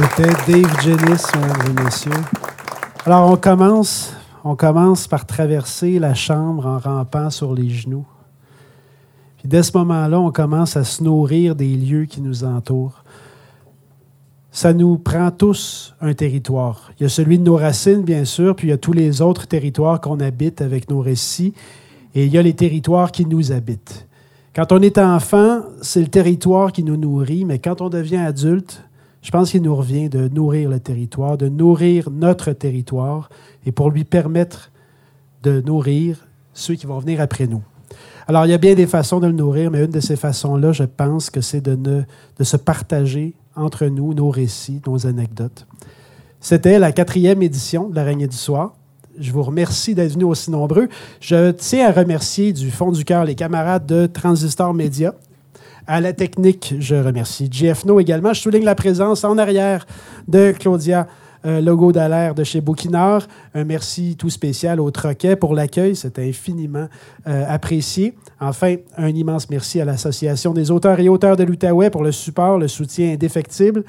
C'était 0.02 0.32
Dave 0.48 0.82
Jennis, 0.82 1.24
mesdames 1.36 1.78
et 1.78 1.84
messieurs. 1.84 2.12
Alors, 3.06 3.30
on 3.30 3.36
commence, 3.36 4.14
on 4.46 4.56
commence 4.56 5.10
par 5.10 5.26
traverser 5.26 6.00
la 6.00 6.14
chambre 6.14 6.66
en 6.68 6.78
rampant 6.80 7.30
sur 7.30 7.54
les 7.54 7.70
genoux. 7.70 8.06
Puis 9.40 9.50
dès 9.50 9.62
ce 9.62 9.78
moment-là, 9.78 10.18
on 10.22 10.32
commence 10.32 10.78
à 10.78 10.86
se 10.86 11.04
nourrir 11.04 11.54
des 11.54 11.76
lieux 11.76 12.06
qui 12.06 12.22
nous 12.22 12.46
entourent. 12.46 13.04
Ça 14.52 14.72
nous 14.72 14.98
prend 14.98 15.32
tous 15.32 15.94
un 16.00 16.14
territoire. 16.14 16.92
Il 16.98 17.04
y 17.04 17.06
a 17.06 17.10
celui 17.10 17.38
de 17.38 17.44
nos 17.44 17.58
racines, 17.58 18.04
bien 18.04 18.24
sûr, 18.24 18.56
puis 18.56 18.68
il 18.68 18.70
y 18.70 18.74
a 18.74 18.78
tous 18.78 18.94
les 18.94 19.22
autres 19.22 19.48
territoires 19.48 20.00
qu'on 20.00 20.22
habite 20.22 20.62
avec 20.62 20.90
nos 20.90 21.02
récits, 21.02 21.54
et 22.16 22.26
il 22.26 22.32
y 22.32 22.38
a 22.38 22.42
les 22.42 22.56
territoires 22.56 23.12
qui 23.12 23.26
nous 23.26 23.52
habitent. 23.52 24.08
Quand 24.56 24.72
on 24.72 24.82
est 24.82 24.98
enfant, 24.98 25.64
c'est 25.82 26.02
le 26.02 26.08
territoire 26.08 26.72
qui 26.72 26.86
nous 26.86 26.96
nourrit, 26.96 27.44
mais 27.44 27.60
quand 27.60 27.82
on 27.82 27.90
devient 27.90 28.16
adulte, 28.16 28.82
je 29.22 29.32
pense 29.32 29.52
qu'il 29.52 29.62
nous 29.62 29.76
revient 29.76 30.10
de 30.10 30.28
nourrir 30.30 30.70
le 30.70 30.80
territoire, 30.80 31.38
de 31.38 31.50
nourrir 31.50 32.10
notre 32.10 32.54
territoire, 32.54 33.30
et 33.66 33.72
pour 33.72 33.90
lui 33.90 34.04
permettre 34.04 34.72
de 35.44 35.62
nourrir 35.62 36.28
ceux 36.54 36.76
qui 36.76 36.86
vont 36.86 37.00
venir 37.00 37.22
après 37.22 37.48
nous. 37.48 37.64
Alors, 38.28 38.46
il 38.46 38.52
y 38.52 38.54
a 38.54 38.60
bien 38.60 38.76
des 38.76 38.88
façons 38.88 39.20
de 39.20 39.28
le 39.28 39.34
nourrir, 39.34 39.72
mais 39.72 39.84
une 39.84 39.92
de 39.92 40.00
ces 40.00 40.16
façons-là, 40.16 40.72
je 40.72 40.84
pense 40.84 41.30
que 41.30 41.42
c'est 41.42 41.62
de, 41.62 42.06
se 42.42 42.58
partager 42.58 43.34
entre 43.56 43.88
nous 43.88 44.14
nos 44.14 44.30
récits, 44.30 44.82
nos 44.86 45.08
anecdotes. 45.08 45.66
C'était 46.40 46.80
la 46.80 46.92
quatrième 46.92 47.42
édition 47.42 47.90
de 47.90 47.96
l'Araignée 47.96 48.28
du 48.28 48.38
Soir. 48.38 48.76
Je 49.18 49.32
vous 49.32 49.44
remercie 49.44 49.96
d'être 49.96 50.14
venus 50.14 50.28
aussi 50.28 50.52
nombreux. 50.52 50.88
Je 51.20 51.52
tiens 51.52 51.90
à 51.90 51.92
remercier 51.92 52.54
du 52.54 52.72
fond 52.72 52.92
du 52.92 53.04
cœur 53.04 53.26
les 53.26 53.36
camarades 53.36 53.86
de 53.86 54.06
Transistor 54.06 54.74
Média. 54.74 55.14
À 55.92 56.02
la 56.02 56.14
technique, 56.14 56.76
je 56.78 56.94
remercie 56.94 57.50
GFNO 57.50 58.00
également. 58.00 58.32
Je 58.32 58.42
souligne 58.42 58.64
la 58.64 58.76
présence 58.76 59.24
en 59.24 59.40
arrière 59.40 59.88
de 60.28 60.52
Claudia 60.52 61.08
euh, 61.48 62.34
de 62.34 62.44
chez 62.44 62.62
Bouquinard. 62.62 63.28
Un 63.56 63.64
merci 63.64 64.16
tout 64.16 64.30
spécial 64.30 64.80
au 64.80 64.92
Troquet 64.92 65.36
pour 65.36 65.56
l'accueil. 65.56 65.96
C'était 65.96 66.30
infiniment 66.30 66.88
euh, 67.28 67.44
apprécié. 67.48 68.14
Enfin, 68.40 68.76
un 68.98 69.08
immense 69.08 69.50
merci 69.50 69.82
à 69.82 69.86
l'Association 69.86 70.54
des 70.54 70.70
auteurs 70.70 71.00
et 71.00 71.10
auteurs 71.10 71.36
de 71.36 71.44
l'Outaouais 71.44 71.90
pour 71.90 72.04
le 72.04 72.12
support, 72.12 72.60
le 72.60 72.68
soutien 72.68 73.14
indéfectible. 73.14 73.84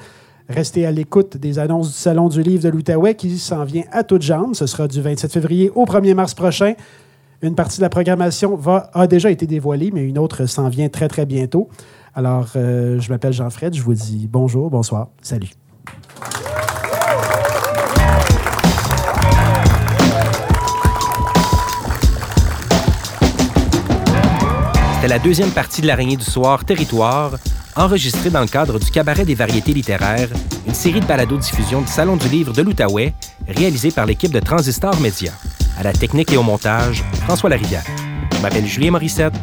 Restez 0.49 0.87
à 0.87 0.91
l'écoute 0.91 1.37
des 1.37 1.59
annonces 1.59 1.89
du 1.89 1.93
Salon 1.93 2.29
du 2.29 2.41
livre 2.41 2.63
de 2.63 2.69
l'Outaouais 2.69 3.13
qui 3.13 3.37
s'en 3.37 3.63
vient 3.63 3.83
à 3.91 4.03
toutes 4.03 4.23
jambes. 4.23 4.55
Ce 4.55 4.65
sera 4.65 4.87
du 4.87 4.99
27 4.99 5.31
février 5.31 5.71
au 5.75 5.85
1er 5.85 6.15
mars 6.15 6.33
prochain. 6.33 6.73
Une 7.43 7.55
partie 7.55 7.77
de 7.77 7.81
la 7.81 7.89
programmation 7.89 8.59
a 8.93 9.07
déjà 9.07 9.31
été 9.31 9.47
dévoilée, 9.47 9.89
mais 9.91 10.03
une 10.03 10.19
autre 10.19 10.45
s'en 10.45 10.69
vient 10.69 10.89
très, 10.89 11.07
très 11.07 11.25
bientôt. 11.25 11.69
Alors, 12.13 12.49
euh, 12.55 12.99
je 12.99 13.09
m'appelle 13.09 13.33
Jean-Fred. 13.33 13.73
Je 13.73 13.81
vous 13.81 13.95
dis 13.95 14.27
bonjour, 14.31 14.69
bonsoir, 14.69 15.07
salut. 15.23 15.49
C'était 24.95 25.07
la 25.07 25.17
deuxième 25.17 25.49
partie 25.49 25.81
de 25.81 25.87
l'araignée 25.87 26.17
du 26.17 26.25
soir 26.25 26.63
Territoire, 26.63 27.37
enregistrée 27.75 28.29
dans 28.29 28.41
le 28.41 28.47
cadre 28.47 28.79
du 28.79 28.91
Cabaret 28.91 29.25
des 29.25 29.35
variétés 29.35 29.73
littéraires, 29.73 30.29
une 30.67 30.73
série 30.73 30.99
de 30.99 31.05
balados-diffusion 31.05 31.81
du 31.81 31.87
Salon 31.87 32.17
du 32.17 32.27
livre 32.29 32.53
de 32.53 32.61
l'Outaouais, 32.61 33.13
réalisée 33.47 33.91
par 33.91 34.05
l'équipe 34.05 34.31
de 34.31 34.39
Transistor 34.39 34.99
Média. 34.99 35.31
À 35.77 35.83
la 35.83 35.93
technique 35.93 36.31
et 36.31 36.37
au 36.37 36.43
montage, 36.43 37.03
François 37.23 37.49
Larivière. 37.49 37.83
Je 38.35 38.41
m'appelle 38.41 38.65
Julien 38.65 38.91
Morissette. 38.91 39.33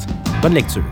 Bonne 0.42 0.54
lecture. 0.54 0.84